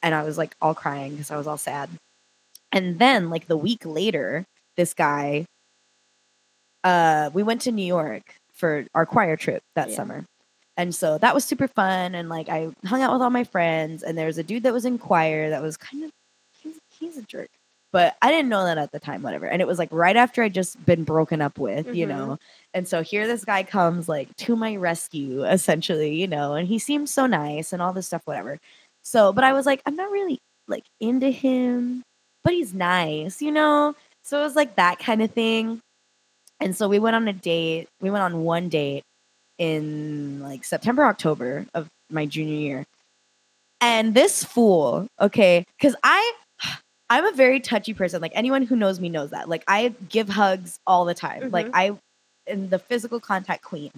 and 0.02 0.14
I 0.14 0.22
was 0.22 0.36
like 0.38 0.54
all 0.60 0.74
crying 0.74 1.12
because 1.12 1.30
I 1.30 1.36
was 1.36 1.46
all 1.46 1.58
sad. 1.58 1.88
And 2.72 2.98
then 2.98 3.30
like 3.30 3.46
the 3.46 3.56
week 3.56 3.84
later, 3.84 4.44
this 4.76 4.94
guy 4.94 5.44
uh 6.84 7.30
we 7.34 7.42
went 7.42 7.60
to 7.62 7.72
New 7.72 7.84
York 7.84 8.34
for 8.52 8.84
our 8.94 9.06
choir 9.06 9.36
trip 9.36 9.62
that 9.74 9.88
Yeah. 9.90 9.96
summer. 9.96 10.24
And 10.76 10.94
so 10.94 11.18
that 11.18 11.34
was 11.34 11.44
super 11.44 11.66
fun 11.68 12.14
and 12.14 12.28
like 12.28 12.48
I 12.48 12.70
hung 12.86 13.02
out 13.02 13.12
with 13.12 13.22
all 13.22 13.30
my 13.30 13.44
friends 13.44 14.02
and 14.02 14.16
there 14.16 14.26
was 14.26 14.38
a 14.38 14.44
dude 14.44 14.62
that 14.62 14.72
was 14.72 14.84
in 14.84 14.98
choir 14.98 15.50
that 15.50 15.62
was 15.62 15.76
kind 15.76 16.04
of 16.04 16.10
he's 16.62 16.78
he's 16.98 17.16
a 17.16 17.22
jerk. 17.22 17.48
But 17.92 18.16
I 18.20 18.30
didn't 18.30 18.50
know 18.50 18.64
that 18.64 18.76
at 18.76 18.92
the 18.92 19.00
time 19.00 19.22
whatever. 19.22 19.46
And 19.46 19.62
it 19.62 19.66
was 19.66 19.78
like 19.78 19.88
right 19.90 20.16
after 20.16 20.42
I'd 20.42 20.52
just 20.52 20.84
been 20.84 21.04
broken 21.04 21.40
up 21.40 21.58
with, 21.58 21.86
you 21.94 22.04
Mhm. 22.06 22.08
know. 22.08 22.38
And 22.74 22.86
so 22.86 23.02
here 23.02 23.26
this 23.26 23.44
guy 23.44 23.62
comes 23.62 24.08
like 24.08 24.34
to 24.36 24.56
my 24.56 24.76
rescue 24.76 25.44
essentially, 25.44 26.14
you 26.14 26.26
know, 26.26 26.54
and 26.54 26.68
he 26.68 26.78
seemed 26.78 27.08
so 27.08 27.26
nice 27.26 27.72
and 27.72 27.80
all 27.80 27.92
this 27.94 28.06
stuff 28.06 28.22
whatever. 28.26 28.58
So, 29.04 29.32
but 29.32 29.42
I 29.44 29.52
was 29.54 29.64
like 29.64 29.80
I'm 29.86 29.96
not 29.96 30.10
really 30.10 30.38
like 30.66 30.84
into 31.00 31.30
him, 31.30 32.02
but 32.44 32.52
he's 32.52 32.74
nice, 32.74 33.40
you 33.40 33.52
know? 33.52 33.94
So 34.22 34.38
it 34.38 34.42
was 34.44 34.56
like 34.56 34.76
that 34.76 34.98
kind 34.98 35.22
of 35.22 35.30
thing. 35.32 35.80
And 36.60 36.76
so 36.76 36.88
we 36.88 36.98
went 36.98 37.16
on 37.16 37.26
a 37.28 37.32
date. 37.32 37.88
We 38.02 38.10
went 38.10 38.22
on 38.24 38.44
one 38.44 38.68
date 38.68 39.02
in 39.58 40.40
like 40.42 40.64
September, 40.64 41.04
October 41.04 41.66
of 41.72 41.88
my 42.10 42.26
junior 42.26 42.54
year. 42.58 42.84
And 43.80 44.12
this 44.14 44.44
fool, 44.44 45.06
okay, 45.20 45.64
because 45.78 45.94
I 46.02 46.32
I'm 47.10 47.24
a 47.24 47.32
very 47.32 47.60
touchy 47.60 47.94
person. 47.94 48.20
Like 48.20 48.32
anyone 48.34 48.62
who 48.62 48.76
knows 48.76 49.00
me 49.00 49.08
knows 49.08 49.30
that. 49.30 49.48
Like 49.48 49.64
I 49.66 49.94
give 50.08 50.28
hugs 50.28 50.78
all 50.86 51.04
the 51.04 51.14
time. 51.14 51.50
Like 51.50 51.66
Mhm. 51.66 51.70
I 51.74 51.98
am 52.50 52.68
the 52.68 52.78
physical 52.78 53.20
contact 53.20 53.62
queen. 53.64 53.90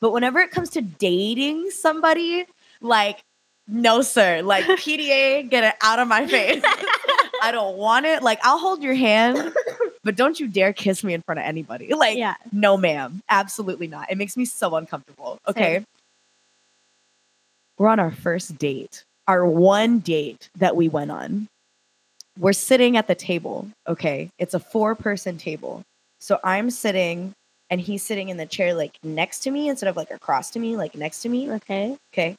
But 0.00 0.12
whenever 0.12 0.40
it 0.40 0.50
comes 0.50 0.70
to 0.70 0.80
dating 0.82 1.70
somebody, 1.70 2.46
like 2.80 3.20
no 3.66 4.02
sir, 4.02 4.42
like 4.42 4.64
PDA, 4.78 5.48
get 5.48 5.64
it 5.64 5.74
out 5.82 5.98
of 5.98 6.08
my 6.08 6.26
face. 6.26 6.62
I 7.42 7.50
don't 7.52 7.76
want 7.76 8.06
it. 8.06 8.22
Like 8.22 8.40
I'll 8.42 8.58
hold 8.58 8.82
your 8.82 8.94
hand, 8.94 9.54
but 10.04 10.16
don't 10.16 10.40
you 10.40 10.48
dare 10.48 10.72
kiss 10.72 11.04
me 11.04 11.14
in 11.14 11.22
front 11.22 11.38
of 11.38 11.44
anybody. 11.46 11.94
Like 11.94 12.18
yeah. 12.18 12.34
no, 12.50 12.76
ma'am. 12.76 13.20
Absolutely 13.28 13.86
not. 13.86 14.10
It 14.10 14.18
makes 14.18 14.36
me 14.36 14.44
so 14.44 14.74
uncomfortable. 14.74 15.38
Okay. 15.46 15.74
Same. 15.76 15.84
We're 17.78 17.88
on 17.88 18.00
our 18.00 18.10
first 18.10 18.58
date, 18.58 19.04
our 19.28 19.46
one 19.46 20.00
date 20.00 20.48
that 20.56 20.74
we 20.74 20.88
went 20.88 21.12
on. 21.12 21.46
We're 22.38 22.52
sitting 22.52 22.96
at 22.96 23.08
the 23.08 23.14
table. 23.14 23.68
Okay. 23.86 24.30
It's 24.38 24.54
a 24.54 24.60
four 24.60 24.94
person 24.94 25.38
table. 25.38 25.82
So 26.20 26.38
I'm 26.44 26.70
sitting 26.70 27.34
and 27.70 27.80
he's 27.80 28.02
sitting 28.02 28.28
in 28.28 28.36
the 28.36 28.46
chair 28.46 28.74
like 28.74 28.98
next 29.02 29.40
to 29.40 29.50
me 29.50 29.68
instead 29.68 29.88
of 29.88 29.96
like 29.96 30.10
across 30.10 30.50
to 30.50 30.58
me, 30.58 30.76
like 30.76 30.94
next 30.94 31.22
to 31.22 31.28
me. 31.28 31.50
Okay. 31.50 31.96
Okay. 32.12 32.36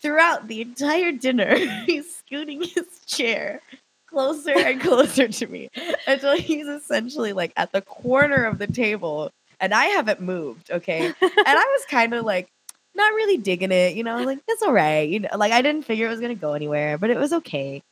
Throughout 0.00 0.48
the 0.48 0.62
entire 0.62 1.12
dinner, 1.12 1.56
he's 1.86 2.16
scooting 2.16 2.62
his 2.62 2.86
chair 3.06 3.60
closer 4.06 4.56
and 4.56 4.80
closer 4.82 5.28
to 5.28 5.46
me 5.46 5.68
until 6.06 6.36
he's 6.36 6.66
essentially 6.66 7.32
like 7.32 7.52
at 7.56 7.72
the 7.72 7.82
corner 7.82 8.44
of 8.44 8.58
the 8.58 8.66
table 8.66 9.30
and 9.60 9.74
I 9.74 9.86
haven't 9.86 10.20
moved. 10.20 10.70
Okay. 10.70 11.06
and 11.06 11.14
I 11.20 11.54
was 11.54 11.84
kind 11.90 12.14
of 12.14 12.24
like 12.24 12.48
not 12.94 13.12
really 13.14 13.36
digging 13.36 13.72
it, 13.72 13.94
you 13.94 14.04
know, 14.04 14.22
like 14.22 14.38
it's 14.48 14.62
all 14.62 14.72
right. 14.72 15.08
You 15.08 15.20
know, 15.20 15.28
like 15.36 15.52
I 15.52 15.62
didn't 15.62 15.84
figure 15.84 16.06
it 16.06 16.10
was 16.10 16.20
gonna 16.20 16.34
go 16.34 16.54
anywhere, 16.54 16.98
but 16.98 17.10
it 17.10 17.18
was 17.18 17.32
okay. 17.32 17.82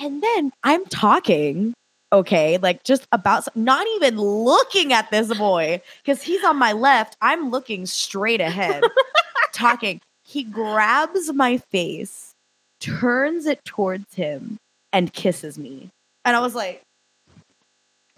And 0.00 0.22
then 0.22 0.52
I'm 0.62 0.84
talking, 0.86 1.74
okay, 2.12 2.58
like 2.58 2.84
just 2.84 3.06
about 3.12 3.48
not 3.56 3.86
even 3.96 4.18
looking 4.18 4.92
at 4.92 5.10
this 5.10 5.36
boy 5.36 5.82
because 6.02 6.22
he's 6.22 6.42
on 6.44 6.56
my 6.56 6.72
left. 6.72 7.16
I'm 7.20 7.50
looking 7.50 7.86
straight 7.86 8.40
ahead, 8.40 8.82
talking. 9.52 10.00
He 10.24 10.44
grabs 10.44 11.32
my 11.32 11.58
face, 11.58 12.32
turns 12.80 13.46
it 13.46 13.64
towards 13.64 14.14
him, 14.14 14.58
and 14.92 15.12
kisses 15.12 15.58
me. 15.58 15.90
And 16.24 16.36
I 16.36 16.40
was 16.40 16.54
like, 16.54 16.82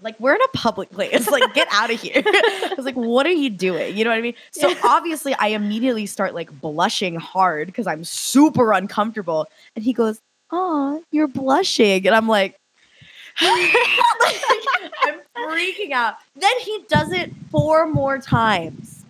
like 0.03 0.19
we're 0.19 0.35
in 0.35 0.43
a 0.43 0.57
public 0.57 0.91
place. 0.91 1.31
Like, 1.31 1.55
get 1.55 1.69
out 1.73 1.91
of 1.91 2.01
here. 2.01 2.23
I 2.25 2.75
was 2.77 2.87
like, 2.87 2.97
what 2.97 3.27
are 3.27 3.33
you 3.33 3.51
doing? 3.51 3.97
You 3.97 4.05
know 4.05 4.11
what 4.11 4.19
I 4.19 4.23
mean? 4.23 4.35
So 4.51 4.75
obviously 4.85 5.35
I 5.35 5.49
immediately 5.49 6.07
start 6.07 6.35
like 6.35 6.51
blushing 6.61 7.17
hard 7.17 7.67
because 7.67 7.87
I'm 7.87 8.05
super 8.05 8.73
uncomfortable. 8.73 9.47
And 9.77 9.85
he 9.85 9.93
goes, 9.93 10.21
Oh, 10.53 11.03
you're 11.11 11.29
blushing. 11.29 12.07
And 12.07 12.15
I'm 12.15 12.29
like, 12.29 12.59
I'm 13.41 15.21
freaking 15.37 15.93
out. 15.93 16.17
Then 16.37 16.59
he 16.61 16.85
does 16.89 17.13
it 17.13 17.33
four 17.51 17.87
more 17.87 18.19
times. 18.19 19.05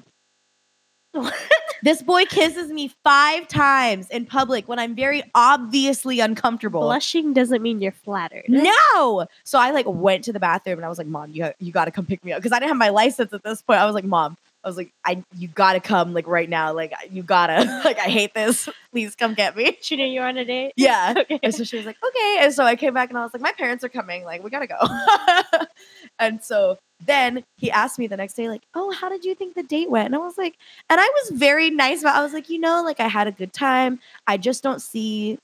this 1.83 2.03
boy 2.03 2.25
kisses 2.27 2.71
me 2.71 2.93
five 3.03 3.49
times 3.49 4.09
in 4.11 4.27
public 4.27 4.69
when 4.69 4.79
I'm 4.79 4.95
very 4.95 5.23
obviously 5.35 6.21
uncomfortable. 6.21 6.83
Blushing 6.83 7.33
doesn't 7.33 7.63
mean 7.63 7.81
you're 7.81 7.91
flattered. 7.91 8.45
No. 8.47 9.27
So 9.45 9.59
I 9.59 9.71
like 9.73 9.87
went 9.89 10.23
to 10.25 10.33
the 10.33 10.39
bathroom 10.41 10.79
and 10.79 10.85
I 10.85 10.89
was 10.89 10.99
like, 10.99 11.09
"Mom, 11.09 11.33
you 11.33 11.51
you 11.59 11.73
got 11.73 11.87
to 11.87 11.91
come 11.91 12.07
pick 12.07 12.25
me 12.25 12.33
up," 12.33 12.39
because 12.39 12.53
I 12.53 12.61
didn't 12.61 12.69
have 12.69 12.79
my 12.79 12.91
license 12.91 13.33
at 13.33 13.43
this 13.43 13.63
point. 13.63 13.81
I 13.81 13.87
was 13.87 13.95
like, 13.95 14.05
"Mom." 14.05 14.37
I 14.63 14.69
was 14.69 14.77
like, 14.77 14.93
I 15.05 15.23
you 15.37 15.49
gotta 15.49 15.81
come 15.81 16.13
like 16.13 16.27
right 16.27 16.49
now. 16.49 16.73
Like 16.75 16.93
you 17.11 17.23
gotta 17.23 17.65
like 17.85 17.99
I 17.99 18.09
hate 18.11 18.35
this. 18.35 18.69
Please 18.93 19.17
come 19.17 19.35
get 19.35 19.57
me. 19.57 19.79
She 19.81 19.97
knew 19.97 20.05
you 20.07 20.21
were 20.21 20.27
on 20.27 20.37
a 20.37 20.45
date. 20.45 20.73
Yeah. 20.77 21.15
Okay. 21.21 21.41
And 21.43 21.55
so 21.55 21.65
she 21.65 21.77
was 21.77 21.87
like, 21.87 21.97
okay. 22.07 22.39
And 22.41 22.53
so 22.53 22.65
I 22.65 22.77
came 22.77 22.93
back 22.93 23.09
and 23.09 23.19
I 23.19 23.23
was 23.23 23.33
like, 23.33 23.43
my 23.43 23.53
parents 23.53 23.85
are 23.85 23.89
coming. 23.89 24.25
Like, 24.25 24.43
we 24.43 24.51
gotta 24.51 24.67
go. 24.67 24.77
and 26.19 26.43
so 26.43 26.79
then 27.07 27.45
he 27.57 27.71
asked 27.71 27.99
me 27.99 28.07
the 28.07 28.17
next 28.17 28.35
day, 28.35 28.49
like, 28.49 28.63
oh, 28.75 28.91
how 28.93 29.09
did 29.09 29.25
you 29.25 29.35
think 29.35 29.55
the 29.55 29.63
date 29.63 29.91
went? 29.91 30.07
And 30.07 30.15
I 30.15 30.19
was 30.19 30.37
like, 30.37 30.57
and 30.91 31.01
I 31.01 31.05
was 31.07 31.31
very 31.39 31.71
nice 31.71 32.03
about 32.03 32.17
I 32.17 32.23
was 32.23 32.33
like, 32.35 32.51
you 32.51 32.59
know, 32.59 32.83
like 32.83 33.01
I 33.01 33.09
had 33.09 33.27
a 33.27 33.33
good 33.33 33.53
time. 33.53 34.01
I 34.27 34.37
just 34.37 34.63
don't 34.63 34.83
see 34.83 35.39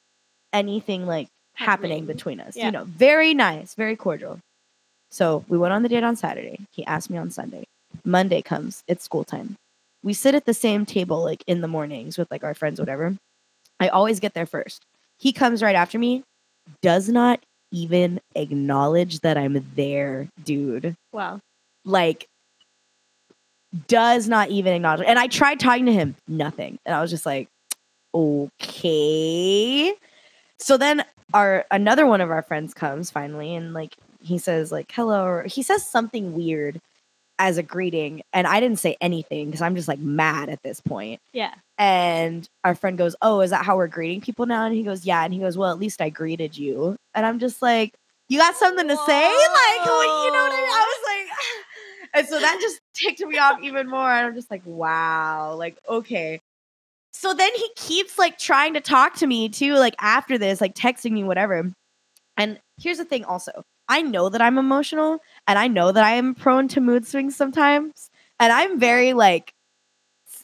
anything 0.53 1.07
like 1.07 1.29
happening, 1.55 1.91
Happening. 2.01 2.07
between 2.07 2.41
us. 2.41 2.57
Yeah. 2.57 2.67
You 2.67 2.73
know, 2.73 2.85
very 2.85 3.33
nice, 3.33 3.75
very 3.75 3.97
cordial. 3.97 4.39
So 5.11 5.45
we 5.49 5.57
went 5.57 5.73
on 5.73 5.83
the 5.83 5.89
date 5.89 6.05
on 6.05 6.17
Saturday. 6.17 6.59
He 6.73 6.85
asked 6.85 7.09
me 7.11 7.17
on 7.17 7.31
Sunday. 7.31 7.65
Monday 8.07 8.41
comes, 8.41 8.85
it's 8.87 9.05
school 9.05 9.25
time. 9.25 9.57
We 10.03 10.15
sit 10.15 10.35
at 10.35 10.47
the 10.47 10.55
same 10.55 10.87
table 10.87 11.23
like 11.23 11.43
in 11.47 11.61
the 11.61 11.69
mornings 11.69 12.17
with 12.17 12.31
like 12.31 12.45
our 12.45 12.55
friends, 12.55 12.79
whatever. 12.79 13.17
I 13.81 13.89
always 13.89 14.21
get 14.21 14.35
there 14.35 14.47
first. 14.47 14.87
He 15.19 15.33
comes 15.33 15.63
right 15.63 15.75
after 15.75 15.99
me, 15.99 16.23
does 16.81 17.09
not 17.09 17.41
even 17.73 18.21
acknowledge 18.35 19.21
that 19.21 19.37
I'm 19.37 19.67
there, 19.75 20.29
dude. 20.45 20.95
Wow. 21.13 21.41
Like, 21.85 22.29
does 23.89 24.29
not 24.29 24.51
even 24.51 24.73
acknowledge. 24.73 25.07
And 25.07 25.19
I 25.19 25.27
tried 25.27 25.61
talking 25.61 25.87
to 25.87 25.93
him, 25.93 26.17
nothing. 26.29 26.79
And 26.87 26.95
I 26.95 27.01
was 27.01 27.11
just 27.11 27.27
like, 27.27 27.49
okay. 28.15 29.93
So 30.59 30.77
then 30.77 31.05
our 31.35 31.67
another 31.71 32.07
one 32.07 32.21
of 32.21 32.31
our 32.31 32.43
friends 32.43 32.73
comes 32.73 33.11
finally 33.11 33.55
and 33.55 33.75
like 33.75 33.97
he 34.23 34.39
says 34.39 34.71
like 34.71 34.91
hello 34.93 35.25
or 35.25 35.43
he 35.43 35.61
says 35.61 35.85
something 35.85 36.35
weird 36.35 36.81
as 37.39 37.59
a 37.59 37.63
greeting 37.63 38.23
and 38.33 38.47
I 38.47 38.61
didn't 38.61 38.79
say 38.79 38.97
anything 39.01 39.47
because 39.47 39.61
I'm 39.61 39.77
just 39.77 39.89
like 39.89 39.99
mad 39.99 40.49
at 40.49 40.63
this 40.63 40.81
point. 40.81 41.21
Yeah. 41.33 41.55
And 41.79 42.49
our 42.65 42.75
friend 42.75 42.97
goes, 42.97 43.15
"Oh, 43.21 43.41
is 43.41 43.51
that 43.51 43.65
how 43.65 43.77
we're 43.77 43.89
greeting 43.89 44.21
people 44.21 44.47
now?" 44.47 44.65
And 44.65 44.75
he 44.75 44.83
goes, 44.83 45.05
"Yeah." 45.05 45.25
And 45.25 45.35
he 45.35 45.41
goes, 45.41 45.59
"Well, 45.59 45.71
at 45.71 45.79
least 45.79 46.01
I 46.01 46.09
greeted 46.09 46.57
you." 46.57 46.97
And 47.15 47.27
I'm 47.27 47.39
just 47.39 47.61
like, 47.61 47.95
"You 48.29 48.39
got 48.39 48.57
something 48.57 48.89
to 48.89 48.97
say?" 49.07 49.23
Like, 49.23 49.87
what, 49.87 50.25
you 50.25 50.33
know 50.33 50.43
what 50.43 50.53
I 50.53 50.57
mean? 50.57 50.69
I 50.71 50.97
was 50.99 51.29
like, 51.29 52.15
and 52.15 52.29
so 52.29 52.41
that 52.41 52.59
just 52.61 52.81
ticked 52.95 53.21
me 53.21 53.39
off 53.39 53.59
even 53.63 53.89
more. 53.89 54.11
And 54.11 54.27
I'm 54.27 54.35
just 54.35 54.51
like, 54.51 54.63
"Wow!" 54.65 55.55
Like, 55.57 55.77
okay. 55.89 56.41
So 57.13 57.33
then 57.33 57.51
he 57.55 57.69
keeps 57.77 58.19
like 58.19 58.39
trying 58.39 58.75
to 58.75 58.81
talk 58.81 59.15
to 59.17 59.27
me 59.27 59.49
too, 59.49 59.75
like 59.75 59.95
after 60.01 60.37
this, 60.39 60.61
like 60.61 60.75
texting 60.75 61.13
me, 61.13 61.25
whatever. 61.25 61.73
And 62.37 62.61
here's 62.79 62.99
the 62.99 63.07
thing, 63.07 63.25
also, 63.25 63.65
I 63.89 64.03
know 64.03 64.29
that 64.29 64.41
I'm 64.41 64.59
emotional, 64.59 65.21
and 65.47 65.59
I 65.59 65.69
know 65.69 65.93
that 65.93 66.05
I 66.05 66.13
am 66.13 66.35
prone 66.35 66.69
to 66.69 66.81
mood 66.81 67.07
swings 67.07 67.37
sometimes, 67.37 68.11
and 68.41 68.53
I'm 68.53 68.79
very 68.79 69.13
like 69.13 69.53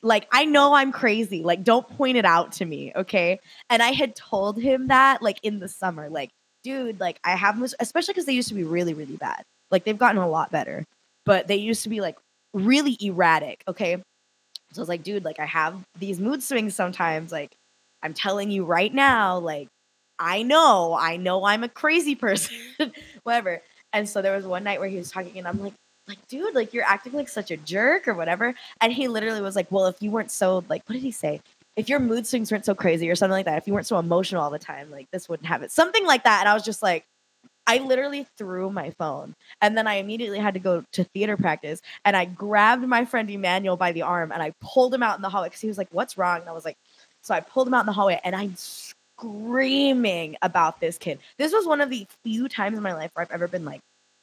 like 0.03 0.27
I 0.33 0.45
know 0.45 0.75
I'm 0.75 0.93
crazy. 0.93 1.43
Like 1.43 1.65
don't 1.65 1.89
point 1.89 2.17
it 2.17 2.25
out 2.25 2.53
to 2.53 2.65
me, 2.65 2.93
okay? 2.95 3.41
And 3.71 3.83
I 3.83 3.93
had 3.93 4.17
told 4.17 4.61
him 4.61 4.89
that 4.89 5.23
like 5.23 5.39
in 5.43 5.61
the 5.61 5.69
summer, 5.69 6.09
like 6.11 6.31
dude, 6.65 7.01
like 7.01 7.19
I 7.25 7.37
have 7.37 7.61
especially 7.81 8.13
because 8.13 8.27
they 8.27 8.33
used 8.35 8.49
to 8.49 8.55
be 8.55 8.65
really 8.65 8.95
really 8.95 9.17
bad. 9.17 9.43
Like 9.71 9.85
they've 9.85 9.99
gotten 9.99 10.21
a 10.21 10.29
lot 10.29 10.51
better, 10.51 10.85
but 11.25 11.47
they 11.49 11.57
used 11.57 11.85
to 11.85 11.89
be 11.89 12.01
like 12.01 12.17
really 12.53 12.97
erratic, 13.01 13.63
okay? 13.69 13.97
So 14.73 14.81
I 14.81 14.83
was 14.83 14.89
like, 14.89 15.03
dude, 15.03 15.25
like 15.25 15.39
I 15.39 15.47
have 15.47 15.83
these 15.99 16.21
mood 16.21 16.43
swings 16.43 16.75
sometimes. 16.75 17.33
Like 17.33 17.55
I'm 18.03 18.15
telling 18.15 18.51
you 18.51 18.65
right 18.65 18.93
now, 18.93 19.39
like 19.39 19.69
I 20.19 20.43
know, 20.43 20.97
I 20.99 21.17
know 21.17 21.45
I'm 21.45 21.65
a 21.65 21.69
crazy 21.69 22.15
person, 22.15 22.57
whatever. 23.23 23.63
And 23.93 24.09
so 24.09 24.23
there 24.23 24.35
was 24.35 24.47
one 24.47 24.65
night 24.65 24.81
where 24.81 24.89
he 24.89 24.97
was 24.97 25.11
talking, 25.11 25.39
and 25.39 25.47
I'm 25.47 25.61
like, 25.61 25.75
like, 26.09 26.27
dude, 26.29 26.55
like 26.55 26.75
you're 26.75 26.85
acting 26.85 27.13
like 27.13 27.29
such 27.29 27.51
a 27.51 27.57
jerk 27.57 28.09
or 28.09 28.15
whatever. 28.15 28.55
And 28.81 28.93
he 28.93 29.09
literally 29.09 29.41
was 29.41 29.57
like, 29.57 29.71
well, 29.71 29.87
if 29.87 30.03
you 30.03 30.11
weren't 30.11 30.31
so 30.31 30.65
like, 30.69 30.83
what 30.87 30.95
did 30.95 31.03
he 31.03 31.13
say? 31.13 31.41
If 31.77 31.89
your 31.89 32.01
mood 32.01 32.27
swings 32.27 32.51
weren't 32.51 32.65
so 32.65 32.75
crazy 32.75 33.09
or 33.09 33.15
something 33.15 33.33
like 33.33 33.47
that, 33.47 33.57
if 33.59 33.67
you 33.67 33.73
weren't 33.73 33.87
so 33.87 33.99
emotional 33.99 34.43
all 34.43 34.51
the 34.51 34.59
time, 34.59 34.91
like 34.91 35.11
this 35.11 35.29
wouldn't 35.29 35.47
have 35.47 35.63
it. 35.63 35.71
Something 35.71 36.05
like 36.05 36.25
that. 36.25 36.41
And 36.41 36.49
I 36.49 36.55
was 36.55 36.65
just 36.65 36.83
like, 36.83 37.07
I 37.67 37.79
literally 37.79 38.27
threw 38.37 38.71
my 38.71 38.91
phone. 38.91 39.35
And 39.61 39.79
then 39.79 39.87
I 39.87 39.95
immediately 39.95 40.39
had 40.39 40.55
to 40.55 40.61
go 40.61 40.85
to 40.93 41.05
theater 41.05 41.37
practice. 41.37 41.81
And 42.05 42.17
I 42.17 42.25
grabbed 42.25 42.87
my 42.87 43.05
friend 43.05 43.31
Emmanuel 43.31 43.77
by 43.77 43.93
the 43.93 44.03
arm 44.03 44.33
and 44.33 44.43
I 44.43 44.53
pulled 44.61 44.93
him 44.93 45.03
out 45.03 45.17
in 45.17 45.23
the 45.23 45.29
hallway 45.29 45.49
because 45.49 45.61
he 45.61 45.69
was 45.69 45.79
like, 45.79 45.89
What's 45.93 46.19
wrong? 46.19 46.41
And 46.41 46.49
I 46.49 46.53
was 46.53 46.65
like, 46.65 46.77
So 47.23 47.35
I 47.35 47.41
pulled 47.41 47.69
him 47.69 47.75
out 47.75 47.81
in 47.81 47.87
the 47.87 47.93
hallway 47.93 48.21
and 48.25 48.35
I'm 48.35 48.55
screaming 49.23 50.37
about 50.43 50.81
this 50.81 50.99
kid. 50.99 51.19
This 51.39 51.53
was 51.53 51.67
one 51.67 51.81
of 51.81 51.91
the 51.91 52.07
few 52.25 52.49
times 52.49 52.77
in 52.77 52.83
my 52.83 52.95
life 52.95 53.11
where 53.15 53.25
I've 53.25 53.31
ever 53.31 53.49
been 53.49 53.65
like 53.65 53.81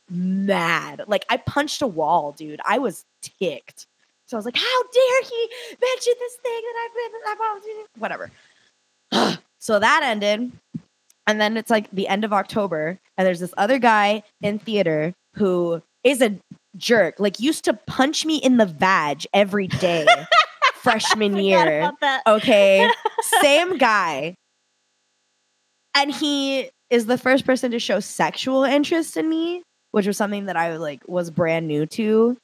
mad. 0.10 1.04
Like 1.08 1.26
I 1.30 1.38
punched 1.38 1.82
a 1.82 1.88
wall, 1.88 2.34
dude. 2.34 2.60
I 2.66 2.80
was 2.80 3.06
ticked. 3.22 3.88
So 4.26 4.36
I 4.36 4.40
was 4.40 4.46
like, 4.46 4.58
How 4.58 4.84
dare 4.94 5.24
he 5.24 5.50
mention 5.82 6.14
this 6.20 6.36
thing 6.36 6.62
that 6.62 6.86
I've 6.86 7.64
been, 7.64 7.86
whatever. 7.98 8.32
so 9.60 9.80
that 9.80 10.02
ended. 10.04 10.52
And 11.28 11.40
then 11.40 11.58
it's 11.58 11.70
like 11.70 11.90
the 11.92 12.08
end 12.08 12.26
of 12.26 12.34
October, 12.34 13.00
and 13.18 13.28
there's 13.28 13.40
this 13.40 13.54
other 13.56 13.78
guy 13.78 14.24
in 14.42 14.58
theater 14.58 15.14
who 15.36 15.82
is 16.04 16.22
a 16.24 16.36
jerk. 16.76 17.20
Like 17.20 17.40
used 17.40 17.66
to 17.66 17.74
punch 17.74 18.26
me 18.26 18.38
in 18.38 18.58
the 18.58 18.66
vag 18.66 19.26
every 19.32 19.68
day 19.68 20.08
freshman 20.82 21.38
year. 21.38 21.92
Okay. 22.28 22.90
Same 23.42 23.78
guy. 23.78 24.36
And 25.96 26.12
he 26.12 26.70
is 26.90 27.06
the 27.06 27.18
first 27.18 27.46
person 27.46 27.72
to 27.72 27.80
show 27.80 28.00
sexual 28.00 28.64
interest 28.64 29.18
in 29.18 29.30
me, 29.30 29.64
which 29.92 30.08
was 30.08 30.18
something 30.18 30.46
that 30.46 30.58
I 30.58 30.78
like 30.78 31.02
was 31.08 31.30
brand 31.32 31.68
new 31.68 31.86
to. 31.88 32.38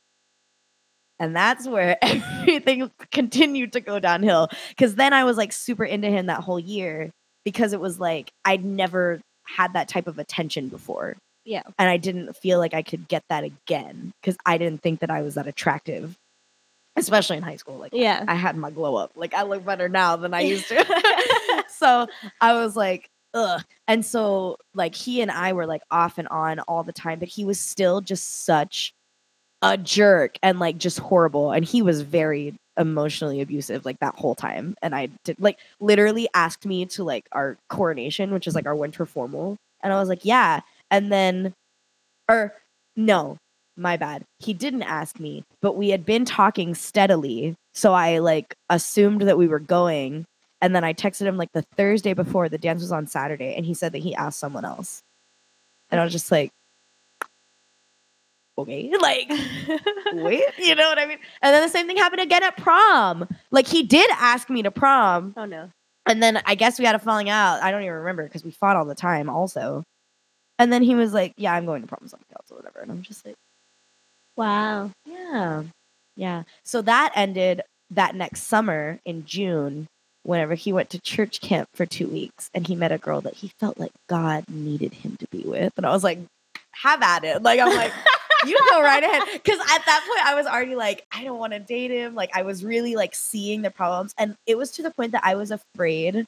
And 1.19 1.35
that's 1.35 1.67
where 1.67 1.97
everything 2.03 2.91
continued 3.11 3.73
to 3.73 3.79
go 3.79 3.99
downhill. 3.99 4.49
Cause 4.77 4.95
then 4.95 5.13
I 5.13 5.23
was 5.23 5.37
like 5.37 5.53
super 5.53 5.85
into 5.85 6.09
him 6.09 6.25
that 6.25 6.41
whole 6.41 6.59
year 6.59 7.11
because 7.43 7.73
it 7.73 7.79
was 7.79 7.99
like 7.99 8.31
I'd 8.43 8.65
never 8.65 9.21
had 9.47 9.73
that 9.73 9.87
type 9.87 10.07
of 10.07 10.19
attention 10.19 10.67
before. 10.67 11.15
Yeah. 11.45 11.61
And 11.77 11.87
I 11.87 11.97
didn't 11.97 12.35
feel 12.35 12.57
like 12.57 12.73
I 12.73 12.81
could 12.81 13.07
get 13.07 13.23
that 13.29 13.43
again 13.43 14.11
because 14.19 14.35
I 14.45 14.57
didn't 14.57 14.81
think 14.81 14.99
that 15.01 15.11
I 15.11 15.21
was 15.21 15.35
that 15.35 15.45
attractive, 15.47 16.17
especially 16.95 17.37
in 17.37 17.43
high 17.43 17.57
school. 17.57 17.77
Like, 17.77 17.93
Yeah. 17.93 18.25
I 18.27 18.33
had 18.33 18.57
my 18.57 18.71
glow 18.71 18.95
up. 18.95 19.11
Like, 19.15 19.35
I 19.35 19.43
look 19.43 19.63
better 19.63 19.87
now 19.87 20.15
than 20.15 20.33
I 20.33 20.41
used 20.41 20.67
to. 20.69 20.83
so 21.69 22.07
I 22.41 22.53
was 22.53 22.75
like, 22.75 23.07
ugh. 23.35 23.61
And 23.87 24.03
so, 24.03 24.57
like, 24.73 24.95
he 24.95 25.21
and 25.21 25.29
I 25.29 25.53
were 25.53 25.67
like 25.67 25.83
off 25.91 26.17
and 26.17 26.27
on 26.29 26.59
all 26.61 26.83
the 26.83 26.93
time, 26.93 27.19
but 27.19 27.27
he 27.27 27.45
was 27.45 27.59
still 27.59 28.01
just 28.01 28.45
such 28.45 28.93
a 29.61 29.77
jerk 29.77 30.37
and 30.41 30.59
like 30.59 30.77
just 30.77 30.99
horrible. 30.99 31.51
And 31.51 31.65
he 31.65 31.81
was 31.81 32.01
very 32.01 32.55
emotionally 32.77 33.41
abusive 33.41 33.85
like 33.85 33.99
that 33.99 34.15
whole 34.15 34.35
time. 34.35 34.75
And 34.81 34.95
I 34.95 35.09
did 35.23 35.37
like 35.39 35.59
literally 35.79 36.27
asked 36.33 36.65
me 36.65 36.85
to 36.87 37.03
like 37.03 37.25
our 37.31 37.57
coronation, 37.69 38.31
which 38.31 38.47
is 38.47 38.55
like 38.55 38.65
our 38.65 38.75
winter 38.75 39.05
formal. 39.05 39.57
And 39.83 39.93
I 39.93 39.99
was 39.99 40.09
like, 40.09 40.25
yeah. 40.25 40.61
And 40.91 41.11
then, 41.11 41.53
or 42.29 42.53
no, 42.95 43.37
my 43.77 43.97
bad. 43.97 44.23
He 44.39 44.53
didn't 44.53 44.83
ask 44.83 45.19
me, 45.19 45.43
but 45.61 45.75
we 45.75 45.89
had 45.89 46.05
been 46.05 46.25
talking 46.25 46.75
steadily. 46.75 47.55
So 47.73 47.93
I 47.93 48.19
like 48.19 48.55
assumed 48.69 49.21
that 49.21 49.37
we 49.37 49.47
were 49.47 49.59
going. 49.59 50.25
And 50.61 50.75
then 50.75 50.83
I 50.83 50.93
texted 50.93 51.25
him 51.25 51.37
like 51.37 51.51
the 51.53 51.63
Thursday 51.75 52.13
before 52.13 52.49
the 52.49 52.57
dance 52.57 52.81
was 52.81 52.91
on 52.91 53.07
Saturday. 53.07 53.55
And 53.55 53.65
he 53.65 53.73
said 53.73 53.91
that 53.91 53.99
he 53.99 54.15
asked 54.15 54.39
someone 54.39 54.65
else. 54.65 55.01
And 55.91 55.99
I 55.99 56.03
was 56.03 56.13
just 56.13 56.31
like, 56.31 56.51
okay, 58.57 58.91
like, 59.01 59.29
wait, 60.13 60.45
you 60.57 60.75
know 60.75 60.87
what 60.87 60.99
I 60.99 61.05
mean? 61.05 61.19
And 61.41 61.53
then 61.53 61.61
the 61.61 61.69
same 61.69 61.87
thing 61.87 61.97
happened 61.97 62.21
again 62.21 62.43
at 62.43 62.57
prom. 62.57 63.27
Like, 63.51 63.67
he 63.67 63.83
did 63.83 64.09
ask 64.13 64.49
me 64.49 64.63
to 64.63 64.71
prom. 64.71 65.33
Oh 65.37 65.45
no. 65.45 65.69
And 66.05 66.21
then 66.21 66.41
I 66.45 66.55
guess 66.55 66.77
we 66.77 66.85
had 66.85 66.95
a 66.95 66.99
falling 66.99 67.29
out. 67.29 67.63
I 67.63 67.71
don't 67.71 67.81
even 67.81 67.93
remember 67.95 68.23
because 68.23 68.43
we 68.43 68.51
fought 68.51 68.75
all 68.75 68.85
the 68.85 68.95
time 68.95 69.29
also. 69.29 69.83
And 70.59 70.71
then 70.71 70.83
he 70.83 70.95
was 70.95 71.13
like, 71.13 71.33
Yeah, 71.37 71.53
I'm 71.53 71.65
going 71.65 71.81
to 71.81 71.87
prom 71.87 71.99
with 72.01 72.11
something 72.11 72.33
else 72.33 72.51
or 72.51 72.57
whatever. 72.57 72.79
And 72.79 72.91
I'm 72.91 73.01
just 73.01 73.25
like, 73.25 73.35
Wow. 74.37 74.91
Yeah. 75.05 75.63
Yeah. 76.15 76.43
So 76.63 76.81
that 76.83 77.11
ended 77.15 77.61
that 77.91 78.15
next 78.15 78.43
summer 78.43 78.99
in 79.05 79.25
June, 79.25 79.87
whenever 80.25 80.55
he 80.55 80.73
went 80.73 80.89
to 80.89 80.99
church 80.99 81.39
camp 81.41 81.69
for 81.73 81.85
two 81.85 82.07
weeks 82.07 82.49
and 82.53 82.67
he 82.67 82.75
met 82.75 82.91
a 82.91 82.97
girl 82.97 83.21
that 83.21 83.35
he 83.35 83.51
felt 83.59 83.79
like 83.79 83.91
God 84.07 84.45
needed 84.49 84.93
him 84.93 85.17
to 85.17 85.27
be 85.31 85.43
with. 85.43 85.73
And 85.77 85.85
I 85.85 85.91
was 85.91 86.03
like, 86.03 86.19
Have 86.71 87.01
at 87.01 87.23
it. 87.23 87.43
Like, 87.43 87.59
I'm 87.59 87.75
like, 87.75 87.91
you 88.45 88.57
go 88.71 88.81
right 88.81 89.03
ahead. 89.03 89.23
Because 89.33 89.59
at 89.59 89.85
that 89.85 90.05
point, 90.07 90.27
I 90.27 90.35
was 90.35 90.45
already 90.45 90.75
like, 90.75 91.05
I 91.11 91.23
don't 91.23 91.39
want 91.39 91.53
to 91.53 91.59
date 91.59 91.91
him. 91.91 92.15
Like, 92.15 92.31
I 92.35 92.41
was 92.41 92.63
really 92.63 92.95
like 92.95 93.15
seeing 93.15 93.61
the 93.61 93.71
problems. 93.71 94.13
And 94.17 94.35
it 94.45 94.57
was 94.57 94.71
to 94.71 94.83
the 94.83 94.91
point 94.91 95.11
that 95.11 95.23
I 95.23 95.35
was 95.35 95.51
afraid 95.51 96.25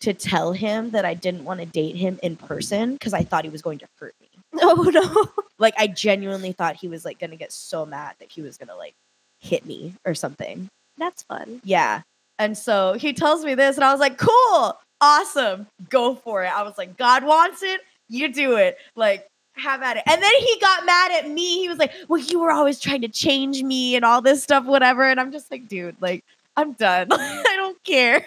to 0.00 0.12
tell 0.12 0.52
him 0.52 0.90
that 0.90 1.04
I 1.04 1.14
didn't 1.14 1.44
want 1.44 1.60
to 1.60 1.66
date 1.66 1.96
him 1.96 2.18
in 2.22 2.36
person 2.36 2.94
because 2.94 3.14
I 3.14 3.22
thought 3.22 3.44
he 3.44 3.50
was 3.50 3.62
going 3.62 3.78
to 3.78 3.88
hurt 3.98 4.14
me. 4.20 4.28
Oh 4.64 4.90
no. 4.92 5.44
Like, 5.58 5.74
I 5.78 5.86
genuinely 5.86 6.52
thought 6.52 6.76
he 6.76 6.88
was 6.88 7.04
like 7.04 7.18
going 7.18 7.30
to 7.30 7.36
get 7.36 7.52
so 7.52 7.86
mad 7.86 8.16
that 8.18 8.30
he 8.30 8.42
was 8.42 8.58
going 8.58 8.68
to 8.68 8.76
like 8.76 8.94
hit 9.40 9.64
me 9.64 9.94
or 10.04 10.14
something. 10.14 10.68
That's 10.98 11.22
fun. 11.22 11.60
Yeah. 11.64 12.02
And 12.42 12.58
so 12.58 12.94
he 12.94 13.12
tells 13.12 13.44
me 13.44 13.54
this, 13.54 13.76
and 13.76 13.84
I 13.84 13.92
was 13.92 14.00
like, 14.00 14.18
cool, 14.18 14.76
awesome, 15.00 15.68
go 15.88 16.16
for 16.16 16.42
it. 16.42 16.48
I 16.48 16.64
was 16.64 16.76
like, 16.76 16.96
God 16.96 17.22
wants 17.22 17.62
it, 17.62 17.82
you 18.08 18.32
do 18.32 18.56
it. 18.56 18.78
Like, 18.96 19.28
have 19.54 19.80
at 19.80 19.98
it. 19.98 20.02
And 20.06 20.20
then 20.20 20.32
he 20.40 20.58
got 20.60 20.84
mad 20.84 21.12
at 21.12 21.30
me. 21.30 21.60
He 21.60 21.68
was 21.68 21.78
like, 21.78 21.92
well, 22.08 22.20
you 22.20 22.40
were 22.40 22.50
always 22.50 22.80
trying 22.80 23.02
to 23.02 23.08
change 23.08 23.62
me 23.62 23.94
and 23.94 24.04
all 24.04 24.20
this 24.20 24.42
stuff, 24.42 24.64
whatever. 24.64 25.04
And 25.04 25.20
I'm 25.20 25.30
just 25.30 25.52
like, 25.52 25.68
dude, 25.68 25.94
like, 26.00 26.24
I'm 26.56 26.72
done. 26.72 27.06
I 27.12 27.54
don't 27.54 27.80
care. 27.84 28.26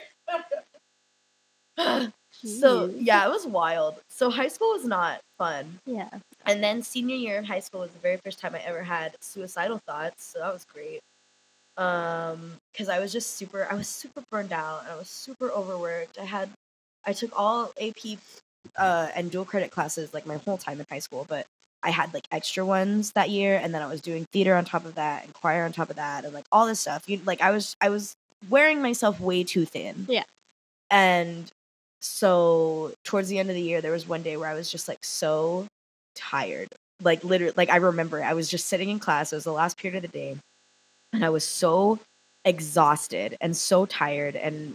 so, 2.42 2.94
yeah, 2.98 3.26
it 3.26 3.30
was 3.30 3.46
wild. 3.46 3.96
So, 4.08 4.30
high 4.30 4.48
school 4.48 4.70
was 4.70 4.86
not 4.86 5.20
fun. 5.38 5.80
Yeah. 5.86 6.10
And 6.46 6.64
then 6.64 6.84
senior 6.84 7.18
year 7.18 7.40
of 7.40 7.46
high 7.46 7.60
school 7.60 7.82
was 7.82 7.92
the 7.92 8.00
very 8.00 8.16
first 8.24 8.40
time 8.40 8.56
I 8.56 8.60
ever 8.60 8.82
had 8.82 9.18
suicidal 9.20 9.80
thoughts. 9.80 10.24
So 10.24 10.40
that 10.40 10.54
was 10.54 10.66
great. 10.72 11.02
Um, 11.78 12.54
because 12.72 12.90
I 12.90 13.00
was 13.00 13.12
just 13.12 13.36
super, 13.36 13.68
I 13.70 13.76
was 13.76 13.88
super 13.88 14.22
burned 14.32 14.54
out. 14.54 14.84
and 14.84 14.92
I 14.92 14.96
was 14.96 15.10
super 15.10 15.50
overworked. 15.52 16.18
I 16.20 16.26
had, 16.26 16.50
I 17.06 17.14
took 17.14 17.32
all 17.38 17.72
AP, 17.80 18.18
uh, 18.78 19.10
and 19.16 19.30
dual 19.30 19.46
credit 19.46 19.72
classes 19.72 20.14
like 20.14 20.26
my 20.26 20.38
whole 20.38 20.58
time 20.58 20.80
in 20.80 20.86
high 20.90 21.00
school, 21.00 21.26
but 21.28 21.46
I 21.84 21.92
had 21.92 22.14
like 22.14 22.28
extra 22.32 22.66
ones 22.66 23.12
that 23.12 23.30
year, 23.30 23.60
and 23.62 23.74
then 23.74 23.82
I 23.82 23.88
was 23.88 24.02
doing 24.02 24.26
theater 24.32 24.56
on 24.56 24.66
top 24.66 24.86
of 24.86 24.96
that, 24.96 25.24
and 25.24 25.34
choir 25.34 25.64
on 25.64 25.72
top 25.72 25.90
of 25.92 25.98
that, 25.98 26.26
and 26.26 26.34
like 26.34 26.46
all 26.52 26.66
this 26.66 26.80
stuff. 26.80 27.08
You 27.08 27.22
like 27.26 27.42
I 27.42 27.52
was 27.52 27.76
I 27.80 27.90
was 27.90 28.16
wearing 28.50 28.82
myself 28.82 29.20
way 29.20 29.44
too 29.44 29.66
thin. 29.66 30.08
Yeah. 30.10 30.24
And 30.90 31.52
so 32.02 32.94
towards 33.04 33.30
the 33.30 33.38
end 33.38 33.50
of 33.50 33.56
the 33.56 33.62
year, 33.62 33.82
there 33.82 33.92
was 33.92 34.08
one 34.08 34.24
day 34.24 34.36
where 34.36 34.50
I 34.50 34.56
was 34.56 34.72
just 34.72 34.88
like 34.88 35.04
so 35.04 35.68
tired. 36.16 36.70
Like 37.04 37.24
literally, 37.24 37.54
like 37.56 37.70
I 37.70 37.78
remember 37.78 38.24
I 38.24 38.34
was 38.34 38.50
just 38.50 38.66
sitting 38.66 38.90
in 38.90 39.00
class. 39.00 39.32
It 39.32 39.36
was 39.36 39.44
the 39.44 39.52
last 39.54 39.78
period 39.78 40.04
of 40.04 40.12
the 40.12 40.18
day, 40.18 40.38
and 41.16 41.26
I 41.26 41.30
was 41.30 41.44
so 41.44 42.00
exhausted 42.44 43.38
and 43.42 43.56
so 43.56 43.86
tired 43.86 44.36
and 44.36 44.74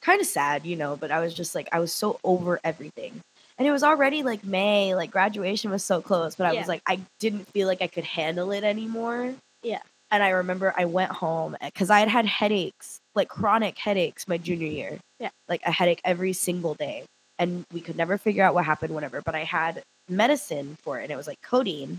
kind 0.00 0.20
of 0.20 0.26
sad, 0.26 0.64
you 0.64 0.76
know. 0.76 0.96
But 0.96 1.10
I 1.10 1.20
was 1.20 1.34
just 1.34 1.54
like 1.54 1.68
I 1.72 1.80
was 1.80 1.92
so 1.92 2.18
over 2.24 2.60
everything 2.64 3.20
and 3.60 3.68
it 3.68 3.72
was 3.72 3.82
already 3.82 4.22
like 4.22 4.42
May, 4.42 4.94
like 4.94 5.10
graduation 5.10 5.70
was 5.70 5.84
so 5.84 6.00
close, 6.00 6.34
but 6.34 6.46
I 6.46 6.52
Yeah. 6.54 6.60
was 6.60 6.68
like, 6.68 6.80
I 6.86 6.98
didn't 7.18 7.46
feel 7.52 7.68
like 7.68 7.82
I 7.82 7.88
could 7.88 8.04
handle 8.04 8.52
it 8.52 8.64
anymore. 8.64 9.34
Yeah. 9.62 9.82
And 10.10 10.22
I 10.22 10.30
remember 10.30 10.72
I 10.78 10.86
went 10.86 11.12
home 11.12 11.58
eh, 11.60 11.66
because 11.66 11.90
I 11.90 12.00
had 12.00 12.08
had 12.08 12.24
headaches, 12.24 12.96
like 13.14 13.28
chronic 13.28 13.76
headaches, 13.76 14.26
my 14.26 14.38
junior 14.38 14.66
year. 14.66 14.98
Yeah. 15.18 15.28
Like 15.46 15.60
a 15.66 15.70
headache 15.70 16.00
every 16.06 16.32
single 16.32 16.72
day. 16.72 17.04
And 17.38 17.64
we 17.70 17.82
could 17.82 17.96
never 17.96 18.16
figure 18.16 18.42
out 18.42 18.54
what 18.54 18.64
happened, 18.64 18.94
whatever. 18.94 19.20
But 19.20 19.34
I 19.34 19.44
had 19.44 19.82
medicine 20.08 20.78
for 20.82 20.98
it, 20.98 21.02
and 21.02 21.12
it 21.12 21.16
was 21.16 21.26
like 21.26 21.42
codeine 21.42 21.98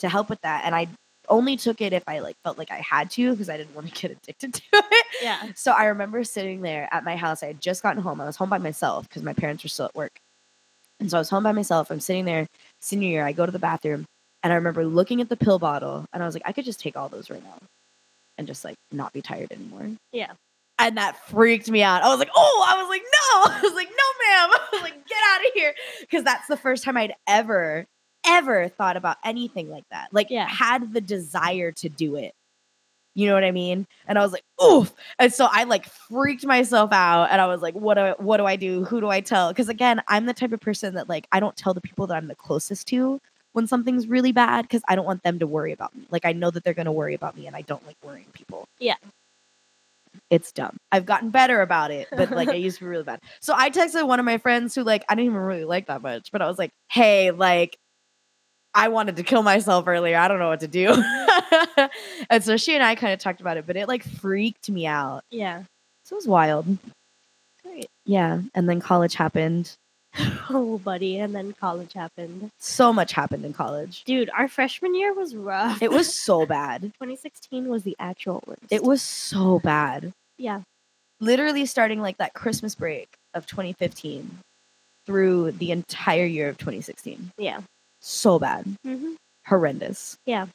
to 0.00 0.10
help 0.10 0.28
with 0.28 0.42
that. 0.42 0.64
And 0.66 0.74
I 0.74 0.88
only 1.28 1.56
took 1.56 1.80
it 1.80 1.92
if 1.92 2.02
I 2.06 2.18
like 2.20 2.36
felt 2.44 2.58
like 2.58 2.70
I 2.70 2.78
had 2.78 3.10
to 3.12 3.30
because 3.32 3.48
I 3.48 3.56
didn't 3.56 3.74
want 3.74 3.92
to 3.92 4.00
get 4.00 4.10
addicted 4.10 4.54
to 4.54 4.62
it. 4.72 5.06
Yeah. 5.22 5.52
So 5.54 5.72
I 5.72 5.86
remember 5.86 6.24
sitting 6.24 6.60
there 6.60 6.88
at 6.92 7.04
my 7.04 7.16
house. 7.16 7.42
I 7.42 7.46
had 7.46 7.60
just 7.60 7.82
gotten 7.82 8.02
home. 8.02 8.20
I 8.20 8.26
was 8.26 8.36
home 8.36 8.50
by 8.50 8.58
myself 8.58 9.08
because 9.08 9.22
my 9.22 9.32
parents 9.32 9.62
were 9.62 9.68
still 9.68 9.86
at 9.86 9.94
work. 9.94 10.18
And 11.00 11.10
so 11.10 11.16
I 11.16 11.20
was 11.20 11.30
home 11.30 11.44
by 11.44 11.52
myself. 11.52 11.90
I'm 11.90 12.00
sitting 12.00 12.24
there, 12.24 12.46
senior 12.80 13.08
year. 13.08 13.24
I 13.24 13.32
go 13.32 13.46
to 13.46 13.52
the 13.52 13.58
bathroom 13.58 14.04
and 14.42 14.52
I 14.52 14.56
remember 14.56 14.84
looking 14.84 15.20
at 15.20 15.28
the 15.28 15.36
pill 15.36 15.58
bottle 15.58 16.04
and 16.12 16.22
I 16.22 16.26
was 16.26 16.34
like, 16.34 16.42
I 16.44 16.52
could 16.52 16.64
just 16.64 16.80
take 16.80 16.96
all 16.96 17.08
those 17.08 17.30
right 17.30 17.42
now 17.42 17.58
and 18.36 18.46
just 18.46 18.64
like 18.64 18.76
not 18.92 19.12
be 19.12 19.22
tired 19.22 19.52
anymore. 19.52 19.90
Yeah. 20.12 20.32
And 20.78 20.96
that 20.96 21.16
freaked 21.28 21.68
me 21.68 21.82
out. 21.82 22.02
I 22.02 22.08
was 22.08 22.20
like, 22.20 22.30
oh, 22.34 22.66
I 22.68 22.80
was 22.80 22.88
like, 22.88 23.02
no. 23.02 23.58
I 23.58 23.60
was 23.62 23.74
like, 23.74 23.88
no, 23.88 23.94
ma'am. 23.94 24.50
I 24.52 24.68
was 24.72 24.82
like, 24.82 25.08
get 25.08 25.18
out 25.32 25.40
of 25.46 25.52
here. 25.54 25.74
Because 26.00 26.24
that's 26.24 26.46
the 26.46 26.56
first 26.56 26.84
time 26.84 26.96
I'd 26.96 27.14
ever, 27.26 27.84
ever 28.36 28.68
thought 28.68 28.96
about 28.96 29.16
anything 29.24 29.68
like 29.70 29.84
that. 29.90 30.08
Like, 30.12 30.30
Yeah. 30.30 30.46
had 30.46 30.92
the 30.92 31.00
desire 31.00 31.72
to 31.72 31.88
do 31.88 32.16
it. 32.16 32.34
You 33.14 33.26
know 33.26 33.34
what 33.34 33.42
I 33.42 33.50
mean? 33.50 33.86
And 34.06 34.16
I 34.16 34.22
was 34.22 34.30
like, 34.32 34.44
oof. 34.64 34.92
And 35.18 35.32
so 35.32 35.48
I 35.50 35.64
like 35.64 35.86
freaked 35.86 36.46
myself 36.46 36.92
out 36.92 37.28
and 37.32 37.40
I 37.40 37.46
was 37.46 37.60
like, 37.60 37.74
what 37.74 37.94
do 37.94 38.00
I, 38.02 38.10
what 38.12 38.36
do 38.36 38.44
I 38.46 38.54
do? 38.54 38.84
Who 38.84 39.00
do 39.00 39.08
I 39.08 39.20
tell? 39.22 39.48
Because 39.48 39.68
again, 39.68 40.00
I'm 40.06 40.26
the 40.26 40.34
type 40.34 40.52
of 40.52 40.60
person 40.60 40.94
that 40.94 41.08
like 41.08 41.26
I 41.32 41.40
don't 41.40 41.56
tell 41.56 41.74
the 41.74 41.80
people 41.80 42.06
that 42.06 42.16
I'm 42.16 42.28
the 42.28 42.36
closest 42.36 42.86
to 42.88 43.20
when 43.54 43.66
something's 43.66 44.06
really 44.06 44.30
bad 44.30 44.62
because 44.62 44.82
I 44.86 44.94
don't 44.94 45.04
want 45.06 45.24
them 45.24 45.40
to 45.40 45.48
worry 45.48 45.72
about 45.72 45.96
me. 45.96 46.06
Like 46.10 46.24
I 46.24 46.32
know 46.32 46.52
that 46.52 46.62
they're 46.62 46.74
gonna 46.74 46.92
worry 46.92 47.14
about 47.14 47.36
me 47.36 47.48
and 47.48 47.56
I 47.56 47.62
don't 47.62 47.84
like 47.88 47.96
worrying 48.04 48.26
people. 48.34 48.68
Yeah. 48.78 48.94
It's 50.30 50.52
dumb. 50.52 50.76
I've 50.92 51.06
gotten 51.06 51.30
better 51.30 51.60
about 51.60 51.90
it, 51.90 52.06
but 52.10 52.30
like 52.30 52.48
I 52.50 52.54
used 52.54 52.78
to 52.78 52.84
be 52.84 52.88
really 52.88 53.02
bad. 53.04 53.20
So 53.40 53.52
I 53.56 53.70
texted 53.70 54.06
one 54.06 54.20
of 54.20 54.26
my 54.26 54.38
friends 54.38 54.76
who 54.76 54.84
like 54.84 55.04
I 55.08 55.14
didn't 55.16 55.26
even 55.30 55.38
really 55.40 55.64
like 55.64 55.86
that 55.86 56.02
much, 56.02 56.30
but 56.30 56.40
I 56.42 56.46
was 56.46 56.58
like, 56.58 56.70
hey, 56.88 57.30
like 57.32 57.78
I 58.78 58.86
wanted 58.88 59.16
to 59.16 59.24
kill 59.24 59.42
myself 59.42 59.88
earlier. 59.88 60.16
I 60.16 60.28
don't 60.28 60.38
know 60.38 60.50
what 60.50 60.60
to 60.60 60.68
do. 60.68 60.90
and 62.30 62.44
so 62.44 62.56
she 62.56 62.74
and 62.74 62.82
I 62.84 62.94
kind 62.94 63.12
of 63.12 63.18
talked 63.18 63.40
about 63.40 63.56
it, 63.56 63.66
but 63.66 63.76
it 63.76 63.88
like 63.88 64.04
freaked 64.04 64.70
me 64.70 64.86
out. 64.86 65.24
Yeah. 65.30 65.64
So 66.04 66.14
it 66.14 66.18
was 66.18 66.28
wild. 66.28 66.78
Great. 67.64 67.88
Yeah. 68.06 68.40
And 68.54 68.68
then 68.68 68.80
college 68.80 69.14
happened. 69.14 69.74
Oh, 70.50 70.78
buddy. 70.78 71.18
And 71.18 71.34
then 71.34 71.52
college 71.52 71.92
happened. 71.92 72.50
So 72.58 72.90
much 72.90 73.12
happened 73.12 73.44
in 73.44 73.52
college. 73.52 74.02
Dude, 74.04 74.30
our 74.30 74.48
freshman 74.48 74.94
year 74.94 75.12
was 75.12 75.36
rough. 75.36 75.82
It 75.82 75.90
was 75.90 76.12
so 76.12 76.46
bad. 76.56 76.80
2016 76.82 77.68
was 77.68 77.82
the 77.82 77.94
actual 77.98 78.42
worst. 78.46 78.62
It 78.70 78.82
was 78.82 79.02
so 79.02 79.58
bad. 79.58 80.12
Yeah. 80.38 80.62
Literally 81.20 81.66
starting 81.66 82.00
like 82.00 82.16
that 82.16 82.32
Christmas 82.32 82.74
break 82.74 83.08
of 83.34 83.46
2015 83.46 84.38
through 85.04 85.52
the 85.52 85.70
entire 85.70 86.24
year 86.24 86.48
of 86.48 86.56
2016. 86.56 87.32
Yeah. 87.36 87.60
So 88.00 88.38
bad. 88.38 88.64
hmm 88.84 89.14
Horrendous. 89.46 90.18
Yeah. 90.26 90.46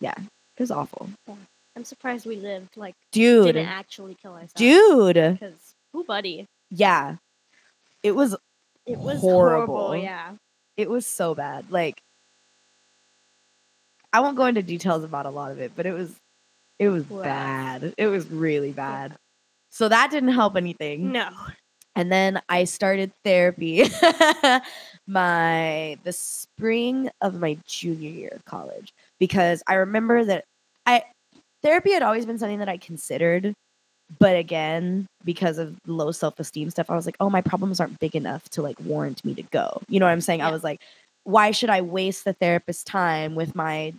Yeah. 0.00 0.14
It 0.18 0.60
was 0.60 0.70
awful. 0.70 1.08
I'm 1.76 1.84
surprised 1.84 2.26
we 2.26 2.36
lived. 2.36 2.76
Like, 2.76 2.94
Dude. 3.12 3.46
didn't 3.46 3.66
actually 3.68 4.16
kill 4.20 4.32
ourselves. 4.32 4.52
Dude. 4.54 5.14
Because, 5.14 5.74
who, 5.92 6.04
buddy? 6.04 6.46
Yeah. 6.70 7.16
It 8.02 8.12
was 8.12 8.34
It 8.86 8.98
was 8.98 9.20
Horrible. 9.20 9.76
horrible. 9.76 9.96
Yeah. 10.02 10.32
it 10.76 10.88
was 10.90 11.06
so 11.06 11.34
bad. 11.34 11.70
Like 11.70 12.00
I 14.12 14.20
won't 14.20 14.36
go 14.36 14.46
into 14.46 14.62
details 14.62 15.04
about 15.04 15.26
a 15.26 15.30
lot 15.30 15.50
of 15.52 15.58
it, 15.60 15.72
but 15.76 15.86
it 15.86 15.92
was 15.92 16.14
it 16.78 16.88
was 16.88 17.04
Rough. 17.10 17.24
bad. 17.24 17.94
It 17.98 18.06
was 18.06 18.26
really 18.28 18.72
bad. 18.72 19.16
So 19.70 19.88
that 19.88 20.10
didn't 20.10 20.30
help 20.32 20.56
anything. 20.56 21.12
No. 21.12 21.28
And 21.96 22.10
then 22.12 22.40
I 22.48 22.64
started 22.64 23.12
therapy 23.24 23.84
my 25.08 25.98
the 26.04 26.12
spring 26.12 27.10
of 27.22 27.40
my 27.40 27.56
junior 27.66 28.10
year 28.10 28.30
of 28.34 28.44
college 28.44 28.92
because 29.18 29.62
I 29.66 29.74
remember 29.74 30.24
that 30.24 30.44
I 30.86 31.02
therapy 31.62 31.92
had 31.92 32.02
always 32.02 32.26
been 32.26 32.38
something 32.38 32.58
that 32.58 32.68
I 32.68 32.76
considered 32.76 33.54
but 34.18 34.36
again 34.36 35.06
because 35.24 35.58
of 35.58 35.76
low 35.86 36.12
self-esteem 36.12 36.70
stuff 36.70 36.90
I 36.90 36.94
was 36.96 37.06
like 37.06 37.16
oh 37.20 37.30
my 37.30 37.40
problems 37.40 37.80
aren't 37.80 37.98
big 38.00 38.14
enough 38.14 38.48
to 38.50 38.62
like 38.62 38.78
warrant 38.80 39.24
me 39.24 39.34
to 39.34 39.42
go. 39.42 39.80
You 39.88 39.98
know 39.98 40.06
what 40.06 40.12
I'm 40.12 40.20
saying? 40.20 40.42
I 40.42 40.50
was 40.50 40.62
like 40.62 40.80
why 41.24 41.50
should 41.50 41.70
I 41.70 41.80
waste 41.80 42.24
the 42.24 42.32
therapist's 42.34 42.84
time 42.84 43.34
with 43.34 43.54
my 43.54 43.92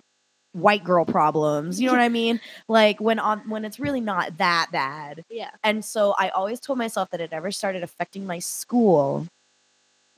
white 0.53 0.83
girl 0.83 1.05
problems? 1.05 1.79
You 1.79 1.87
know 1.87 1.93
what 1.93 2.01
I 2.01 2.09
mean? 2.09 2.39
Like 2.67 2.99
when 2.99 3.17
on 3.17 3.49
when 3.49 3.65
it's 3.65 3.79
really 3.79 4.01
not 4.01 4.37
that 4.37 4.67
bad. 4.71 5.23
Yeah. 5.29 5.49
And 5.63 5.83
so 5.83 6.13
I 6.19 6.29
always 6.29 6.59
told 6.59 6.77
myself 6.77 7.09
that 7.09 7.19
it 7.19 7.33
ever 7.33 7.51
started 7.51 7.81
affecting 7.81 8.27
my 8.27 8.37
school, 8.37 9.25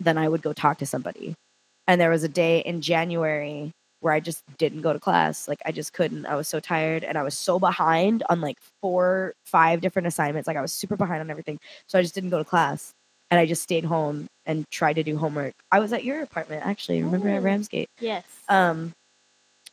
then 0.04 0.18
I 0.18 0.28
would 0.28 0.42
go 0.42 0.54
talk 0.54 0.78
to 0.80 0.86
somebody. 0.86 1.36
And 1.88 2.00
there 2.00 2.10
was 2.10 2.24
a 2.24 2.30
day 2.30 2.60
in 2.60 2.82
January 2.82 3.72
where 4.02 4.14
I 4.14 4.20
just 4.20 4.44
didn't 4.58 4.82
go 4.82 4.94
to 4.94 5.00
class. 5.00 5.48
Like 5.48 5.62
I 5.66 5.72
just 5.72 5.94
couldn't. 5.94 6.26
I 6.26 6.36
was 6.36 6.48
so 6.48 6.60
tired 6.60 7.04
and 7.04 7.18
I 7.18 7.24
was 7.24 7.38
so 7.38 7.60
behind 7.60 8.24
on 8.30 8.42
like 8.42 8.58
four, 8.82 9.34
five 9.46 9.82
different 9.82 10.08
assignments. 10.08 10.48
Like 10.48 10.58
I 10.58 10.62
was 10.62 10.72
super 10.74 10.96
behind 10.96 11.22
on 11.22 11.30
everything. 11.30 11.60
So 11.88 12.00
I 12.00 12.02
just 12.02 12.16
didn't 12.16 12.32
go 12.32 12.38
to 12.40 12.44
class. 12.46 12.92
And 13.30 13.40
I 13.40 13.46
just 13.46 13.64
stayed 13.64 13.86
home 13.86 14.28
and 14.46 14.66
tried 14.72 14.94
to 14.94 15.04
do 15.04 15.18
homework. 15.18 15.54
I 15.72 15.80
was 15.80 15.94
at 15.94 16.04
your 16.04 16.22
apartment 16.22 16.66
actually, 16.66 17.02
remember 17.04 17.30
at 17.30 17.40
Oh. 17.40 17.44
Ramsgate. 17.44 17.90
Yes. 18.00 18.26
Um, 18.50 18.92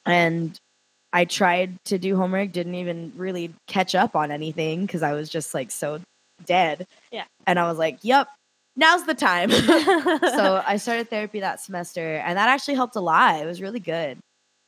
and 0.06 0.56
I 1.12 1.24
tried 1.24 1.82
to 1.86 1.98
do 1.98 2.16
homework, 2.16 2.52
didn't 2.52 2.74
even 2.74 3.12
really 3.16 3.52
catch 3.66 3.94
up 3.94 4.14
on 4.14 4.30
anything 4.30 4.82
because 4.86 5.02
I 5.02 5.12
was 5.14 5.28
just 5.28 5.54
like 5.54 5.70
so 5.70 6.00
dead. 6.44 6.86
Yeah. 7.10 7.24
And 7.46 7.58
I 7.58 7.68
was 7.68 7.78
like, 7.78 7.98
yep, 8.02 8.28
now's 8.78 9.04
the 9.04 9.14
time. 9.14 9.50
so 9.50 10.62
I 10.66 10.78
started 10.78 11.10
therapy 11.10 11.40
that 11.40 11.60
semester, 11.60 12.14
and 12.24 12.38
that 12.38 12.48
actually 12.48 12.74
helped 12.76 12.96
a 12.96 13.00
lot. 13.00 13.42
It 13.42 13.46
was 13.46 13.60
really 13.60 13.80
good. 13.80 14.16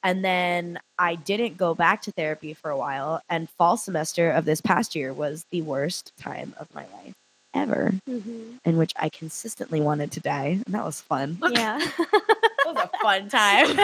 And 0.02 0.24
then 0.24 0.78
I 0.98 1.14
didn't 1.14 1.56
go 1.56 1.74
back 1.74 2.02
to 2.02 2.12
therapy 2.12 2.52
for 2.54 2.70
a 2.70 2.76
while, 2.76 3.22
and 3.30 3.48
fall 3.58 3.76
semester 3.78 4.30
of 4.30 4.44
this 4.44 4.60
past 4.60 4.94
year 4.94 5.12
was 5.14 5.44
the 5.50 5.62
worst 5.62 6.12
time 6.18 6.54
of 6.58 6.66
my 6.74 6.84
life 7.02 7.12
ever, 7.54 7.92
Mhm. 8.08 8.58
in 8.64 8.76
which 8.76 8.92
I 8.96 9.08
consistently 9.08 9.80
wanted 9.80 10.12
to 10.12 10.20
die, 10.20 10.60
and 10.64 10.74
that 10.74 10.84
was 10.84 11.00
fun. 11.00 11.38
Yeah. 11.50 11.80
That 12.62 12.74
was 12.74 12.88
a 12.92 12.98
fun 12.98 13.28
time. 13.30 13.74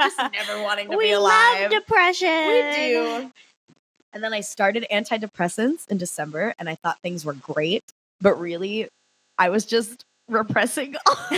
Just 0.00 0.18
never 0.32 0.60
wanting 0.62 0.90
to 0.90 0.96
we 0.96 1.04
be 1.04 1.12
alive. 1.12 1.62
love 1.62 1.70
depression. 1.70 2.28
We 2.48 2.62
do. 2.76 3.32
And 4.12 4.22
then 4.24 4.34
I 4.34 4.40
started 4.40 4.84
antidepressants 4.92 5.88
in 5.88 5.98
December 5.98 6.52
and 6.58 6.68
I 6.68 6.74
thought 6.74 6.98
things 7.00 7.24
were 7.24 7.32
great, 7.34 7.82
but 8.20 8.34
really 8.38 8.88
I 9.38 9.48
was 9.50 9.64
just 9.64 10.04
repressing 10.28 10.94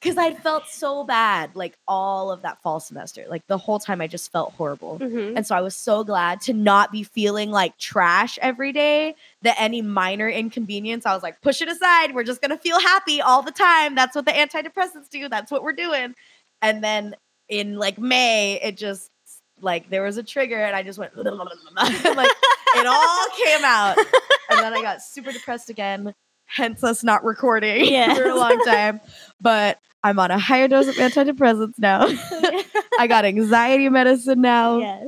because 0.00 0.18
I 0.18 0.34
felt 0.34 0.66
so 0.68 1.04
bad 1.04 1.56
like 1.56 1.74
all 1.88 2.30
of 2.30 2.42
that 2.42 2.60
fall 2.62 2.80
semester. 2.80 3.24
Like 3.28 3.46
the 3.46 3.56
whole 3.56 3.78
time 3.78 4.00
I 4.00 4.06
just 4.06 4.30
felt 4.30 4.52
horrible. 4.54 4.98
Mhm. 4.98 5.34
And 5.36 5.46
so 5.46 5.54
I 5.54 5.60
was 5.62 5.74
so 5.74 6.04
glad 6.04 6.40
to 6.42 6.52
not 6.52 6.92
be 6.92 7.02
feeling 7.02 7.50
like 7.50 7.78
trash 7.78 8.38
every 8.42 8.72
day. 8.72 9.14
That 9.42 9.56
any 9.58 9.80
minor 9.80 10.28
inconvenience, 10.28 11.06
I 11.06 11.14
was 11.14 11.22
like, 11.22 11.40
push 11.40 11.62
it 11.62 11.68
aside. 11.68 12.14
We're 12.14 12.24
just 12.24 12.42
gonna 12.42 12.58
feel 12.58 12.78
happy 12.80 13.20
all 13.22 13.42
the 13.42 13.52
time. 13.52 13.94
That's 13.94 14.14
what 14.14 14.26
the 14.26 14.32
antidepressants 14.32 15.08
do. 15.10 15.28
That's 15.28 15.50
what 15.50 15.62
we're 15.62 15.72
doing. 15.72 16.14
And 16.60 16.84
then 16.84 17.14
in 17.48 17.76
like 17.78 17.98
May, 17.98 18.60
it 18.62 18.76
just 18.76 19.10
like 19.60 19.88
there 19.88 20.02
was 20.02 20.16
a 20.18 20.22
trigger, 20.22 20.58
and 20.62 20.74
I 20.76 20.82
just 20.82 20.98
went 20.98 21.16
like 21.16 22.30
it 22.76 22.86
all 22.86 23.26
came 23.44 23.64
out. 23.64 23.96
And 24.50 24.58
then 24.58 24.74
I 24.74 24.82
got 24.82 25.00
super 25.02 25.32
depressed 25.32 25.70
again. 25.70 26.14
Hence 26.54 26.84
us 26.84 27.02
not 27.02 27.24
recording 27.24 27.86
for 28.14 28.24
a 28.24 28.34
long 28.34 28.58
time. 28.64 29.00
But 29.40 29.78
I'm 30.02 30.18
on 30.18 30.30
a 30.30 30.38
higher 30.38 30.68
dose 30.68 30.86
of 30.86 30.94
antidepressants 30.96 31.78
now. 31.78 32.06
I 32.98 33.06
got 33.08 33.24
anxiety 33.24 33.88
medicine 33.88 34.40
now. 34.40 34.78
yes. 34.78 35.06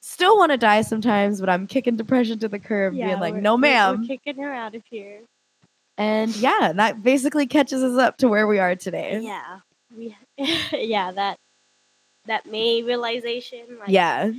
Still 0.00 0.36
want 0.36 0.52
to 0.52 0.58
die 0.58 0.82
sometimes, 0.82 1.40
but 1.40 1.48
I'm 1.48 1.66
kicking 1.66 1.96
depression 1.96 2.38
to 2.40 2.48
the 2.48 2.58
curb, 2.58 2.92
Yeah, 2.94 3.06
being 3.06 3.20
like, 3.20 3.34
no, 3.34 3.56
ma'am. 3.56 4.00
We're 4.02 4.06
kicking 4.06 4.42
her 4.42 4.52
out 4.52 4.74
of 4.74 4.82
here. 4.90 5.20
And 5.96 6.34
yeah, 6.36 6.72
that 6.74 7.02
basically 7.02 7.46
catches 7.46 7.82
us 7.82 7.96
up 7.96 8.18
to 8.18 8.28
where 8.28 8.46
we 8.46 8.58
are 8.58 8.76
today. 8.76 9.20
Yeah. 9.22 9.60
We 9.96 10.16
yeah, 10.72 11.12
that 11.12 11.38
that 12.26 12.46
May 12.46 12.82
realization. 12.82 13.60
Like, 13.78 13.88
yeah, 13.88 14.30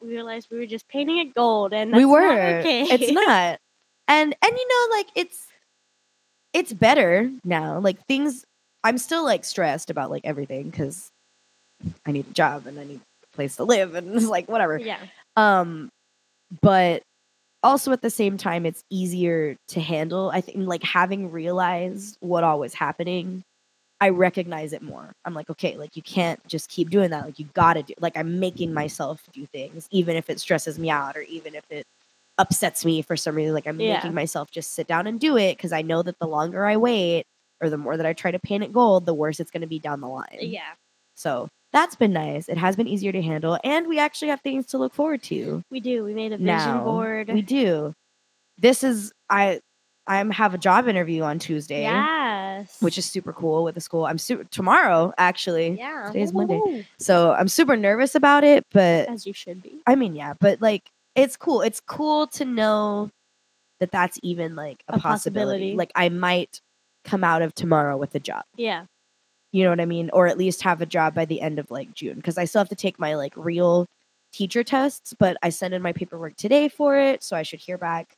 we 0.00 0.08
realized 0.08 0.48
we 0.50 0.58
were 0.58 0.66
just 0.66 0.88
painting 0.88 1.18
it 1.18 1.34
gold, 1.34 1.72
and 1.72 1.92
we 1.92 2.04
were. 2.04 2.20
not 2.20 2.60
okay. 2.60 2.82
It's 2.82 3.12
not. 3.12 3.58
And 4.08 4.34
and 4.40 4.56
you 4.56 4.68
know, 4.68 4.96
like 4.96 5.06
it's 5.14 5.46
it's 6.56 6.72
better 6.72 7.30
now. 7.44 7.78
Like 7.78 8.02
things 8.06 8.44
I'm 8.82 8.96
still 8.96 9.24
like 9.24 9.44
stressed 9.44 9.90
about 9.90 10.10
like 10.10 10.22
everything 10.24 10.70
because 10.70 11.10
I 12.06 12.12
need 12.12 12.26
a 12.30 12.32
job 12.32 12.66
and 12.66 12.80
I 12.80 12.84
need 12.84 13.00
a 13.24 13.36
place 13.36 13.56
to 13.56 13.64
live 13.64 13.94
and 13.94 14.16
it's 14.16 14.24
like 14.36 14.48
whatever. 14.48 14.78
yeah, 14.78 14.98
Um 15.36 15.90
but 16.62 17.02
also 17.62 17.92
at 17.92 18.00
the 18.00 18.08
same 18.08 18.38
time 18.38 18.64
it's 18.64 18.82
easier 18.90 19.56
to 19.68 19.80
handle. 19.80 20.30
I 20.30 20.40
think 20.40 20.66
like 20.66 20.82
having 20.82 21.30
realized 21.30 22.16
what 22.20 22.42
all 22.42 22.58
was 22.58 22.72
happening, 22.72 23.42
I 24.00 24.08
recognize 24.10 24.72
it 24.72 24.80
more. 24.80 25.12
I'm 25.26 25.34
like, 25.34 25.50
okay, 25.50 25.76
like 25.76 25.94
you 25.94 26.02
can't 26.02 26.40
just 26.46 26.70
keep 26.70 26.88
doing 26.88 27.10
that. 27.10 27.26
Like 27.26 27.38
you 27.38 27.50
gotta 27.52 27.82
do 27.82 27.92
like 28.00 28.16
I'm 28.16 28.40
making 28.40 28.72
myself 28.72 29.22
do 29.34 29.44
things, 29.44 29.88
even 29.90 30.16
if 30.16 30.30
it 30.30 30.40
stresses 30.40 30.78
me 30.78 30.88
out 30.88 31.18
or 31.18 31.22
even 31.22 31.54
if 31.54 31.64
it 31.68 31.84
upsets 32.38 32.84
me 32.84 33.02
for 33.02 33.16
some 33.16 33.34
reason. 33.34 33.54
Like 33.54 33.66
I'm 33.66 33.80
Yeah. 33.80 33.94
making 33.94 34.14
myself 34.14 34.50
just 34.50 34.74
sit 34.74 34.86
down 34.86 35.06
and 35.06 35.18
do 35.20 35.36
it 35.36 35.56
because 35.56 35.72
I 35.72 35.82
know 35.82 36.02
that 36.02 36.18
the 36.18 36.26
longer 36.26 36.66
I 36.66 36.76
wait 36.76 37.24
or 37.62 37.70
the 37.70 37.78
more 37.78 37.96
that 37.96 38.04
I 38.06 38.12
try 38.12 38.30
to 38.30 38.38
paint 38.38 38.62
it 38.64 38.72
gold, 38.72 39.06
the 39.06 39.14
worse 39.14 39.40
it's 39.40 39.50
gonna 39.50 39.66
be 39.66 39.78
down 39.78 40.00
the 40.00 40.08
line. 40.08 40.38
yeah. 40.40 40.74
So 41.14 41.48
that's 41.72 41.96
been 41.96 42.12
nice. 42.12 42.48
It 42.48 42.58
has 42.58 42.76
been 42.76 42.86
easier 42.86 43.10
to 43.12 43.20
handle, 43.22 43.58
and 43.64 43.86
we 43.88 43.98
actually 43.98 44.28
have 44.28 44.40
things 44.42 44.66
to 44.66 44.78
look 44.78 44.94
forward 44.94 45.22
to 45.24 45.62
We 45.70 45.80
do. 45.80 46.04
We 46.04 46.14
made 46.14 46.32
a 46.32 46.36
vision 46.36 46.46
now. 46.56 46.84
board. 46.84 47.28
We 47.28 47.42
do. 47.42 47.92
This 48.58 48.82
is 48.84 49.12
I. 49.30 49.60
I 50.08 50.24
have 50.32 50.54
a 50.54 50.58
job 50.58 50.86
interview 50.86 51.22
on 51.24 51.40
Tuesday, 51.40 51.82
Yes. 51.82 52.80
which 52.80 52.96
is 52.96 53.04
super 53.06 53.32
cool 53.32 53.64
with 53.64 53.74
the 53.74 53.80
school. 53.80 54.06
I'm 54.06 54.18
super 54.18 54.44
tomorrow 54.44 55.12
actually, 55.18 55.70
yeah. 55.76 56.04
today's 56.12 56.32
Monday. 56.32 56.86
So 57.00 57.32
I'm 57.32 57.48
super 57.48 57.76
nervous 57.76 58.14
about 58.14 58.44
it. 58.44 58.62
But 58.72 59.08
As 59.08 59.26
you 59.26 59.32
should 59.32 59.62
be. 59.64 59.80
I 59.84 59.96
mean, 59.96 60.14
yeah, 60.14 60.34
but 60.38 60.62
like 60.62 60.88
it's 61.16 61.36
cool. 61.36 61.62
It's 61.62 61.80
cool 61.80 62.26
to 62.28 62.44
know 62.44 63.10
that 63.80 63.90
that's 63.90 64.18
even 64.22 64.54
like 64.54 64.82
a, 64.88 64.94
A 64.94 64.98
possibility. 64.98 65.72
possibility. 65.72 65.74
Like 65.76 65.92
I 65.96 66.08
might 66.08 66.60
come 67.04 67.24
out 67.24 67.42
of 67.42 67.54
tomorrow 67.54 67.96
with 67.96 68.14
a 68.14 68.20
job. 68.20 68.44
Yeah. 68.56 68.84
You 69.52 69.64
know 69.64 69.70
what 69.70 69.80
I 69.80 69.86
mean? 69.86 70.10
Or 70.12 70.26
at 70.26 70.38
least 70.38 70.62
have 70.62 70.80
a 70.82 70.86
job 70.86 71.14
by 71.14 71.24
the 71.24 71.40
end 71.40 71.58
of 71.58 71.70
like 71.70 71.94
June 71.94 72.14
because 72.16 72.36
I 72.38 72.44
still 72.44 72.60
have 72.60 72.68
to 72.68 72.74
take 72.74 72.98
my 72.98 73.14
like 73.14 73.32
real 73.36 73.86
teacher 74.32 74.62
tests, 74.64 75.14
but 75.18 75.36
I 75.42 75.48
sent 75.50 75.72
in 75.72 75.82
my 75.82 75.92
paperwork 75.92 76.36
today 76.36 76.68
for 76.68 76.96
it, 76.98 77.22
so 77.22 77.36
I 77.36 77.42
should 77.42 77.60
hear 77.60 77.78
back 77.78 78.12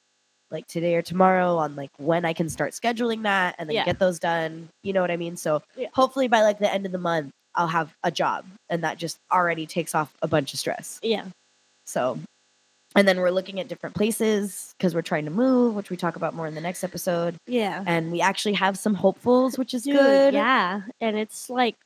like 0.51 0.67
today 0.67 0.95
or 0.95 1.03
tomorrow 1.03 1.57
on 1.59 1.77
like 1.77 1.91
when 1.99 2.25
I 2.25 2.33
can 2.33 2.49
start 2.49 2.73
scheduling 2.73 3.23
that 3.25 3.55
and 3.59 3.69
then 3.69 3.75
Yeah. 3.77 3.85
get 3.85 3.99
those 3.99 4.19
done. 4.19 4.69
You 4.83 4.93
know 4.95 5.03
what 5.03 5.11
I 5.11 5.17
mean? 5.17 5.37
So 5.37 5.63
Yeah. 5.77 5.89
hopefully 5.93 6.27
by 6.27 6.41
like 6.43 6.59
the 6.59 6.73
end 6.73 6.87
of 6.87 6.93
the 6.93 6.99
month 6.99 7.31
I'll 7.55 7.67
have 7.69 7.95
a 8.03 8.11
job 8.11 8.47
and 8.71 8.83
that 8.83 8.97
just 8.99 9.19
already 9.31 9.67
takes 9.67 9.95
off 9.95 10.13
a 10.23 10.29
bunch 10.29 10.55
of 10.55 10.59
stress. 10.59 10.99
Yeah. 11.03 11.27
So 11.87 12.19
and 12.96 13.07
then 13.07 13.18
we're 13.20 13.31
looking 13.31 13.61
at 13.61 13.68
different 13.68 13.94
places 13.94 14.74
because 14.79 14.94
we're 14.94 15.03
trying 15.03 15.24
to 15.27 15.31
move, 15.31 15.74
which 15.74 15.90
we 15.90 15.96
talk 15.96 16.16
about 16.16 16.35
more 16.35 16.46
in 16.46 16.55
the 16.55 16.61
next 16.61 16.83
episode. 16.83 17.37
Yeah. 17.46 17.83
And 17.87 18.11
we 18.11 18.20
actually 18.20 18.55
have 18.55 18.79
some 18.79 18.94
hopefuls, 18.94 19.59
which 19.59 19.74
is 19.74 19.83
Dude, 19.85 19.94
good. 19.96 20.35
Yeah. 20.35 20.83
And 21.01 21.16
it's 21.18 21.51
like 21.51 21.77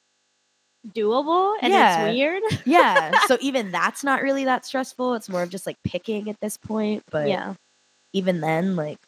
doable 0.95 1.55
and 1.61 1.73
Yeah. 1.73 2.05
it's 2.07 2.15
weird. 2.15 2.43
yeah. 2.67 3.19
So 3.27 3.37
even 3.41 3.71
that's 3.73 4.03
not 4.05 4.23
really 4.23 4.45
that 4.45 4.65
stressful. 4.65 5.15
It's 5.15 5.29
more 5.29 5.43
of 5.43 5.51
just 5.51 5.67
like 5.67 5.77
picking 5.85 6.29
at 6.31 6.37
this 6.41 6.57
point. 6.57 7.03
But 7.11 7.29
yeah. 7.29 7.55
even 8.13 8.41
then, 8.41 8.77
like 8.77 8.99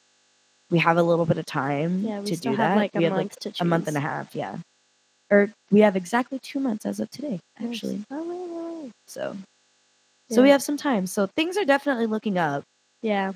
we 0.71 0.79
have 0.79 0.97
a 0.97 1.03
little 1.03 1.27
bit 1.27 1.39
of 1.39 1.47
time 1.47 2.01
Yeah. 2.01 2.23
To 2.23 2.37
do 2.37 2.49
have 2.51 2.59
that. 2.59 2.77
like 2.77 2.95
a 2.95 2.99
we 2.99 3.05
month 3.05 3.13
have 3.13 3.19
like 3.19 3.37
to 3.37 3.51
choose. 3.51 3.61
a 3.61 3.65
month 3.65 3.89
and 3.89 3.97
a 3.97 4.01
half. 4.01 4.35
Yeah. 4.35 4.57
Or 5.31 5.51
we 5.71 5.81
have 5.81 5.97
exactly 5.97 6.39
two 6.39 6.61
months 6.61 6.85
as 6.87 7.01
of 7.01 7.11
today, 7.11 7.41
actually. 7.63 8.03
Oh, 8.11 8.23
wait, 8.29 8.51
wait, 8.51 8.83
wait. 8.85 8.93
So, 9.07 9.37
so 10.31 10.43
we 10.43 10.51
have 10.51 10.63
some 10.63 10.77
time. 10.77 11.07
So 11.07 11.27
things 11.27 11.57
are 11.57 11.65
definitely 11.65 12.07
looking 12.07 12.39
up. 12.39 12.65
Yeah. 13.03 13.33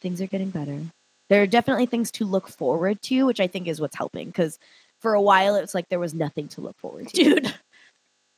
Things 0.00 0.20
are 0.20 0.26
getting 0.26 0.50
better. 0.50 0.80
There 1.28 1.42
are 1.42 1.46
definitely 1.46 1.86
things 1.86 2.10
to 2.12 2.24
look 2.24 2.48
forward 2.48 3.00
to, 3.02 3.26
which 3.26 3.40
I 3.40 3.46
think 3.46 3.68
is 3.68 3.80
what's 3.80 3.96
helping. 3.96 4.26
Because 4.28 4.58
for 5.00 5.14
a 5.14 5.20
while, 5.22 5.54
it's 5.56 5.74
like 5.74 5.88
there 5.88 5.98
was 6.00 6.14
nothing 6.14 6.48
to 6.48 6.60
look 6.60 6.76
forward 6.78 7.08
to. 7.08 7.24
Dude. 7.24 7.54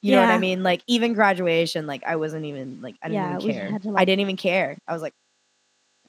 You 0.03 0.17
know 0.17 0.23
what 0.23 0.31
I 0.31 0.39
mean? 0.39 0.65
Like 0.65 0.83
even 0.89 1.15
graduation, 1.15 1.87
like 1.87 2.03
I 2.05 2.17
wasn't 2.17 2.45
even 2.47 2.81
like 2.83 2.97
I 3.03 3.09
didn't 3.09 3.23
Yeah, 3.23 3.37
even 3.37 3.47
we 3.47 3.53
care. 3.53 3.71
had 3.71 3.83
to, 3.83 3.89
I 3.89 3.93
like- 3.93 4.07
didn't 4.07 4.21
even 4.21 4.37
care. 4.37 4.77
I 4.89 4.93
was 4.93 5.01
like, 5.03 5.15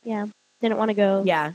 Yeah. 0.03 0.25
Didn't 0.61 0.77
want 0.79 0.89
to 0.89 0.95
go. 0.95 1.23
yeah. 1.25 1.53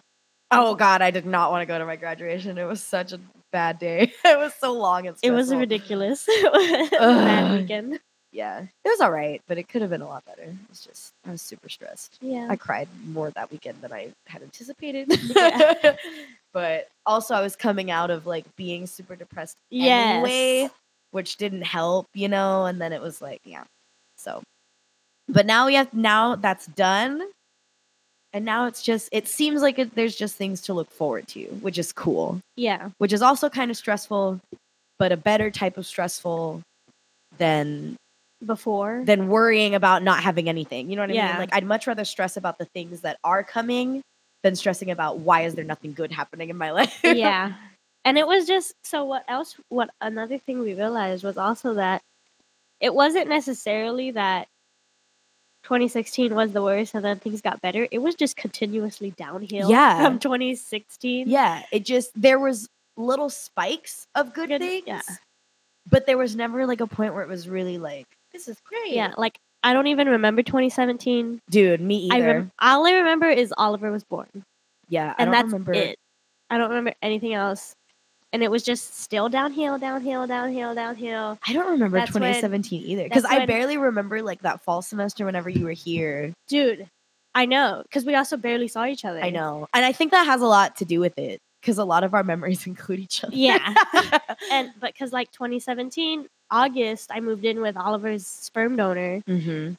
Oh 0.53 0.75
God, 0.77 1.03
I 1.03 1.11
did 1.11 1.27
not 1.27 1.51
want 1.51 1.63
to 1.63 1.67
go 1.67 1.79
to 1.79 1.85
my 1.85 1.97
graduation. 1.97 2.57
It 2.57 2.65
was 2.65 2.81
such 2.83 3.13
a 3.13 3.21
bad 3.51 3.79
day. 3.81 4.13
it 4.25 4.39
was 4.39 4.55
so 4.55 4.73
long 4.73 5.07
and 5.09 5.17
It 5.23 5.31
was 5.33 5.47
stressful. 5.49 5.59
ridiculous. 5.61 6.25
It 6.29 6.53
was 6.53 6.89
a 6.93 6.99
bad 6.99 7.45
Ugh. 7.53 7.61
weekend. 7.61 8.01
Yeah, 8.31 8.61
it 8.61 8.89
was 8.89 9.01
all 9.01 9.11
right, 9.11 9.41
but 9.49 9.57
it 9.57 9.69
could 9.69 9.81
have 9.81 9.91
been 9.91 10.03
a 10.03 10.07
lot 10.07 10.25
better. 10.27 10.43
It 10.43 10.69
was 10.69 10.81
just 10.81 11.15
I 11.27 11.31
was 11.31 11.41
super 11.41 11.69
stressed. 11.69 12.19
Yeah. 12.21 12.47
I 12.51 12.57
cried 12.57 12.89
more 13.07 13.31
that 13.31 13.51
weekend 13.51 13.81
than 13.81 13.93
I 13.93 14.13
had 14.27 14.43
anticipated. 14.43 15.09
Yeah. 15.35 15.97
but 16.53 16.89
also, 17.07 17.35
I 17.35 17.41
was 17.41 17.57
coming 17.57 17.91
out 17.91 18.11
of 18.11 18.27
like 18.27 18.45
being 18.57 18.87
super 18.87 19.17
depressed 19.17 19.57
Yes. 19.71 20.17
anyway, 20.17 20.69
which 21.11 21.37
didn't 21.39 21.63
help, 21.63 22.07
you 22.15 22.29
know. 22.29 22.67
And 22.67 22.81
then 22.81 22.93
it 22.93 23.01
was 23.01 23.23
like, 23.23 23.41
yeah. 23.45 23.65
So, 24.19 24.43
but 25.29 25.47
now 25.47 25.65
we 25.67 25.75
have 25.75 25.93
now 25.95 26.35
that's 26.37 26.67
done, 26.67 27.23
and 28.35 28.45
now 28.45 28.67
it's 28.67 28.83
just 28.83 29.09
it 29.11 29.27
seems 29.27 29.63
like 29.63 29.79
it, 29.79 29.95
there's 29.95 30.17
just 30.17 30.37
things 30.37 30.61
to 30.63 30.75
look 30.75 30.91
forward 30.91 31.29
to, 31.29 31.45
which 31.63 31.79
is 31.79 31.93
cool. 31.93 32.41
Yeah. 32.57 32.91
Which 32.99 33.15
is 33.15 33.23
also 33.23 33.49
kind 33.49 33.71
of 33.71 33.77
stressful, 33.79 34.39
but 34.99 35.13
a 35.13 35.17
better 35.17 35.51
type 35.51 35.79
of 35.79 35.87
stressful 35.87 36.61
than 37.39 37.97
Before. 38.45 39.03
than 39.05 39.29
worrying 39.29 39.75
about 39.75 40.03
not 40.03 40.23
having 40.23 40.49
anything. 40.49 40.91
You 40.91 40.97
know 40.97 41.03
what 41.03 41.11
I 41.11 41.15
Yeah. 41.15 41.29
mean? 41.31 41.39
Like 41.39 41.55
I'd 41.55 41.65
much 41.67 41.87
rather 41.87 42.05
stress 42.05 42.37
about 42.37 42.59
the 42.59 42.65
things 42.67 43.01
that 43.01 43.19
are 43.25 43.43
coming 43.43 44.03
than 44.45 44.55
stressing 44.55 44.91
about 44.91 45.19
why 45.19 45.43
is 45.43 45.55
there 45.57 45.65
nothing 45.65 45.93
good 45.93 46.13
happening 46.13 46.49
in 46.51 46.57
my 46.57 46.71
life. 46.81 47.01
yeah. 47.03 47.55
And 48.05 48.17
it 48.17 48.27
was 48.27 48.47
just 48.47 48.75
so 48.85 49.05
what 49.05 49.25
else 49.29 49.57
what 49.69 49.91
another 50.01 50.39
thing 50.39 50.61
we 50.61 50.75
realized 50.75 51.25
was 51.25 51.37
also 51.37 51.75
that 51.75 52.01
it 52.81 52.95
wasn't 52.95 53.29
necessarily 53.29 54.13
that 54.13 54.47
2016 55.65 56.35
was 56.35 56.53
the 56.53 56.63
worst 56.63 56.95
and 56.95 57.05
then 57.05 57.19
things 57.19 57.41
got 57.43 57.61
better. 57.61 57.89
It 57.91 57.99
was 57.99 58.15
just 58.15 58.37
continuously 58.37 59.11
downhill 59.11 59.69
Yeah. 59.69 60.03
from 60.05 60.19
2016. 60.19 61.29
yeah, 61.29 61.63
it 61.73 61.85
just 61.85 62.11
there 62.15 62.39
was 62.39 62.69
little 62.97 63.29
spikes 63.31 64.07
of 64.15 64.33
good, 64.33 64.49
Good- 64.49 64.61
things. 64.61 64.85
yeah. 64.87 65.03
But 65.91 66.07
there 66.07 66.19
was 66.19 66.37
never 66.37 66.67
like 66.67 66.81
a 66.81 66.87
point 66.87 67.15
where 67.15 67.23
it 67.23 67.29
was 67.29 67.49
really 67.49 67.79
like 67.79 68.07
this 68.33 68.49
is 68.49 68.59
great. 68.65 68.93
Yeah, 68.93 69.13
like 69.17 69.39
I 69.63 69.73
don't 69.73 69.87
even 69.89 70.09
remember 70.09 70.43
2017. 70.43 71.41
Dude, 71.51 71.81
me 71.81 72.09
I 72.13 72.17
either. 72.19 72.27
rem- 72.27 72.53
all 72.61 72.87
I 72.87 72.93
remember 72.93 73.29
is 73.29 73.53
Oliver 73.57 73.91
was 73.91 74.05
born. 74.05 74.45
yeah, 74.89 75.15
I 75.19 75.23
and 75.23 75.27
don't 75.29 75.33
that's 75.33 75.45
remember 75.47 75.73
it. 75.75 75.99
I 76.51 76.59
don't 76.59 76.69
remember 76.71 76.95
anything 77.03 77.35
else. 77.35 77.75
And 78.33 78.43
it 78.43 78.51
was 78.51 78.63
just 78.63 79.01
still 79.01 79.31
downhill, 79.31 79.79
downhill, 79.79 80.27
downhill, 80.27 80.75
downhill. 80.75 81.39
I 81.49 81.53
don't 81.55 81.71
remember 81.71 81.99
That's 81.99 82.13
when- 82.13 82.21
2017 82.23 82.83
either 82.83 83.05
because 83.05 83.25
I 83.25 83.47
barely 83.47 83.79
remember 83.79 84.21
like 84.23 84.43
that 84.43 84.61
fall 84.63 84.83
semester 84.83 85.25
whenever 85.25 85.49
you 85.49 85.65
were 85.65 85.73
here. 85.73 86.35
Dude, 86.47 86.87
I 87.35 87.47
know 87.47 87.83
because 87.85 88.05
we 88.05 88.15
also 88.15 88.37
barely 88.37 88.69
saw 88.69 88.85
each 88.85 89.05
other. 89.07 89.23
I 89.23 89.31
know, 89.31 89.67
and 89.73 89.83
I 89.85 89.93
think 89.93 90.11
that 90.11 90.25
has 90.27 90.43
a 90.43 90.47
lot 90.47 90.77
to 90.77 90.85
do 90.85 91.01
with 91.01 91.19
it 91.19 91.41
because 91.63 91.79
a 91.79 91.85
lot 91.85 92.05
of 92.05 92.13
our 92.13 92.23
memories 92.23 92.67
include 92.67 93.01
each 93.01 93.25
other. 93.25 93.35
Yeah. 93.35 93.75
And 94.53 94.71
but 94.81 94.93
because 94.93 95.13
like 95.13 95.31
2017 95.33 96.27
August, 96.51 97.11
I 97.13 97.21
moved 97.21 97.45
in 97.45 97.61
with 97.61 97.77
Oliver's 97.77 98.27
sperm 98.27 98.77
donor, 98.77 99.21
mm-hmm. 99.29 99.75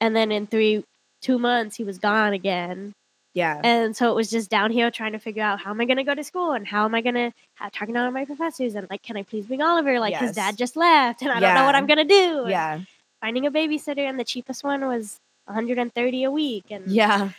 and 0.00 0.16
then 0.16 0.32
in 0.32 0.46
three 0.46 0.84
two 1.20 1.38
months 1.38 1.76
he 1.76 1.84
was 1.84 1.98
gone 1.98 2.32
again, 2.32 2.92
Yeah. 3.34 3.60
and 3.64 3.96
so 3.96 4.10
it 4.10 4.14
was 4.14 4.30
just 4.30 4.48
downhill 4.50 4.90
trying 4.90 5.12
to 5.12 5.18
figure 5.18 5.42
out 5.42 5.60
how 5.60 5.70
am 5.70 5.80
I 5.80 5.84
gonna 5.84 6.04
go 6.04 6.14
to 6.14 6.22
school 6.24 6.52
and 6.52 6.66
how 6.66 6.84
am 6.84 6.94
I 6.94 7.00
gonna 7.00 7.32
have 7.56 7.72
talking 7.72 7.94
to 7.94 8.00
all 8.04 8.10
my 8.12 8.24
professors 8.24 8.74
and 8.76 8.86
like 8.88 9.02
can 9.02 9.16
I 9.16 9.22
please 9.24 9.46
bring 9.46 9.60
Oliver 9.60 9.98
like 10.00 10.14
his 10.16 10.32
dad 10.32 10.56
just 10.56 10.76
left 10.76 11.22
and 11.22 11.30
I 11.32 11.40
don't 11.40 11.54
know 11.54 11.64
what 11.64 11.74
I'm 11.74 11.86
gonna 11.86 12.04
do. 12.04 12.42
and 12.42 12.50
yeah. 12.50 12.80
finding 13.20 13.46
a 13.46 13.50
babysitter 13.50 14.08
and 14.08 14.18
the 14.18 14.24
cheapest 14.24 14.62
one 14.62 14.86
was 14.86 15.18
130 15.46 16.24
a 16.24 16.30
week 16.30 16.66
and 16.70 16.86
Yeah. 16.88 17.30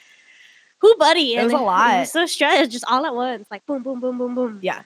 who 0.82 0.96
buddy 0.98 1.34
It 1.36 1.38
and 1.38 1.46
was 1.54 1.54
a 1.62 1.64
lot. 1.64 2.00
was 2.02 2.12
so 2.12 2.26
stressed 2.26 2.72
just 2.72 2.84
all 2.88 3.06
at 3.06 3.16
once 3.16 3.48
like 3.50 3.66
boom 3.66 3.82
boom 3.82 4.00
boom 4.02 4.18
boom 4.18 4.36
boom 4.36 4.60
Yeah. 4.62 4.82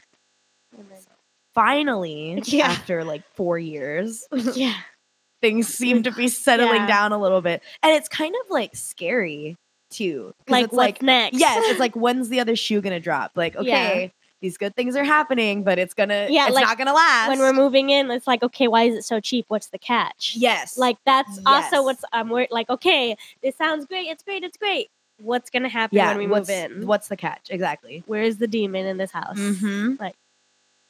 Finally, 1.53 2.41
Yeah. 2.45 2.67
after 2.67 3.03
like 3.03 3.23
four 3.35 3.57
years, 3.59 4.25
yeah 4.55 4.75
things 5.41 5.67
seem 5.67 6.03
to 6.03 6.11
be 6.11 6.29
settling 6.29 6.73
Yeah. 6.75 6.87
down 6.87 7.11
a 7.11 7.17
little 7.17 7.41
bit. 7.41 7.61
And 7.83 7.91
it's 7.93 8.07
kind 8.07 8.33
of 8.45 8.49
like 8.49 8.73
scary 8.77 9.57
too. 9.89 10.33
like 10.47 10.65
it's 10.65 10.73
what's 10.73 10.77
like, 10.77 11.01
next 11.01 11.37
yes, 11.37 11.61
it's 11.67 11.81
like, 11.81 11.95
when's 11.97 12.29
the 12.29 12.39
other 12.39 12.55
shoe 12.55 12.79
gonna 12.79 13.01
drop? 13.01 13.31
Like, 13.35 13.57
okay, 13.57 14.13
these 14.39 14.57
good 14.57 14.73
things 14.73 14.95
are 14.95 15.03
happening, 15.03 15.63
but 15.63 15.77
it's 15.79 15.93
gonna, 15.93 16.27
Yeah, 16.29 16.45
it's 16.47 16.55
like, 16.55 16.63
not 16.65 16.77
gonna 16.77 16.93
last. 16.93 17.27
when 17.27 17.39
we're 17.39 17.51
moving 17.51 17.89
in 17.89 18.09
it's 18.09 18.25
like 18.25 18.41
okay 18.41 18.69
why 18.69 18.83
is 18.83 18.95
it 18.95 19.03
so 19.03 19.19
cheap 19.19 19.43
what's 19.49 19.67
the 19.67 19.77
catch 19.79 20.33
yes. 20.37 20.77
like 20.77 20.97
that's 21.05 21.39
also 21.45 21.83
what's 21.83 22.05
i'm 22.13 22.29
worried 22.29 22.47
like 22.51 22.69
okay 22.69 23.15
this 23.41 23.55
sounds 23.57 23.85
great 23.85 24.07
it's 24.07 24.23
great 24.23 24.43
it's 24.45 24.57
great 24.57 24.89
what's 25.19 25.49
gonna 25.49 25.67
happen 25.69 25.97
yeah, 25.97 26.07
when 26.07 26.17
we 26.17 26.27
move 26.27 26.49
in 26.49 26.87
what's 26.87 27.09
the 27.09 27.17
catch? 27.17 27.47
Exactly. 27.49 28.01
where's 28.07 28.37
the 28.37 28.47
demon 28.47 28.85
in 28.85 28.95
this 28.97 29.11
house 29.11 29.37
Mm-hmm. 29.37 29.95
Like- 29.99 30.15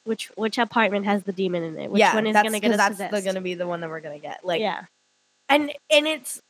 which 0.04 0.30
which 0.36 0.58
apartment 0.58 1.04
has 1.06 1.22
the 1.22 1.32
demon 1.32 1.62
in 1.62 1.78
it. 1.78 1.90
Which 1.90 2.00
yeah, 2.00 2.14
one 2.14 2.26
is 2.26 2.34
gonna 2.34 2.60
get 2.60 2.72
us 2.72 2.76
that's 2.76 2.90
possessed? 2.96 3.24
gonna 3.24 3.40
be 3.40 3.54
the 3.54 3.66
one 3.66 3.80
that 3.80 3.90
we're 3.90 4.00
gonna 4.00 4.18
get. 4.18 4.44
Like, 4.44 4.60
yeah, 4.60 4.84
and 5.48 5.72
and 5.90 6.06
it's 6.06 6.40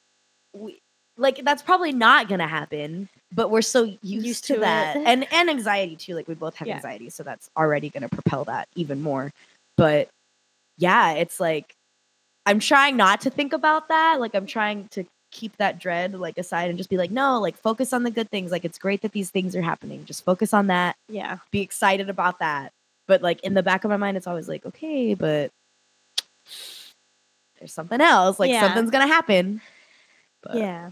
we, 0.55 0.79
like 1.17 1.45
that's 1.45 1.63
probably 1.63 1.93
not 1.93 2.29
gonna 2.29 2.47
happen 2.47 3.09
but 3.33 3.51
we're 3.51 3.63
so 3.63 3.85
used, 4.03 4.27
Used 4.27 4.45
to, 4.47 4.55
to 4.55 4.61
that 4.61 4.97
and 4.97 5.27
and 5.33 5.51
anxiety 5.51 5.97
too 5.97 6.15
like 6.15 6.29
we 6.29 6.35
both 6.35 6.55
have 6.57 6.69
Yeah. 6.69 6.77
anxiety 6.77 7.11
so 7.11 7.23
that's 7.23 7.51
already 7.57 7.91
gonna 7.91 8.09
propel 8.09 8.45
that 8.45 8.69
even 8.75 9.03
more 9.03 9.31
but 9.77 10.09
yeah 10.77 11.13
it's 11.13 11.39
like 11.41 11.75
i'm 12.47 12.59
trying 12.59 12.97
not 12.97 13.21
to 13.23 13.31
think 13.31 13.53
about 13.53 13.89
that 13.89 14.21
like 14.21 14.35
i'm 14.35 14.47
trying 14.47 14.89
to 14.89 15.05
keep 15.31 15.57
that 15.57 15.81
dread 15.81 16.15
like 16.15 16.39
aside 16.39 16.69
and 16.69 16.79
just 16.79 16.91
be 16.91 16.97
like 16.97 17.11
no 17.11 17.41
like 17.41 17.57
focus 17.57 17.93
on 17.93 18.05
the 18.05 18.11
good 18.11 18.31
things 18.31 18.53
like 18.53 18.65
it's 18.65 18.79
great 18.79 19.03
that 19.03 19.13
these 19.13 19.31
things 19.31 19.57
are 19.57 19.63
happening 19.63 20.05
just 20.05 20.25
focus 20.25 20.55
on 20.55 20.69
that 20.69 20.97
yeah, 21.09 21.39
be 21.51 21.61
excited 21.61 22.09
about 22.09 22.39
that 22.39 22.73
but 23.07 23.23
like 23.23 23.41
in 23.43 23.55
the 23.55 23.63
back 23.63 23.85
of 23.85 23.91
my 23.91 23.97
mind 23.97 24.17
it's 24.17 24.27
always 24.27 24.49
like 24.49 24.65
okay 24.67 25.15
but 25.15 25.51
there's 27.59 27.73
something 27.73 28.01
else 28.01 28.39
like 28.39 28.51
Yeah. 28.51 28.61
something's 28.61 28.91
gonna 28.91 29.07
happen 29.07 29.61
but 30.43 30.57
yeah. 30.57 30.91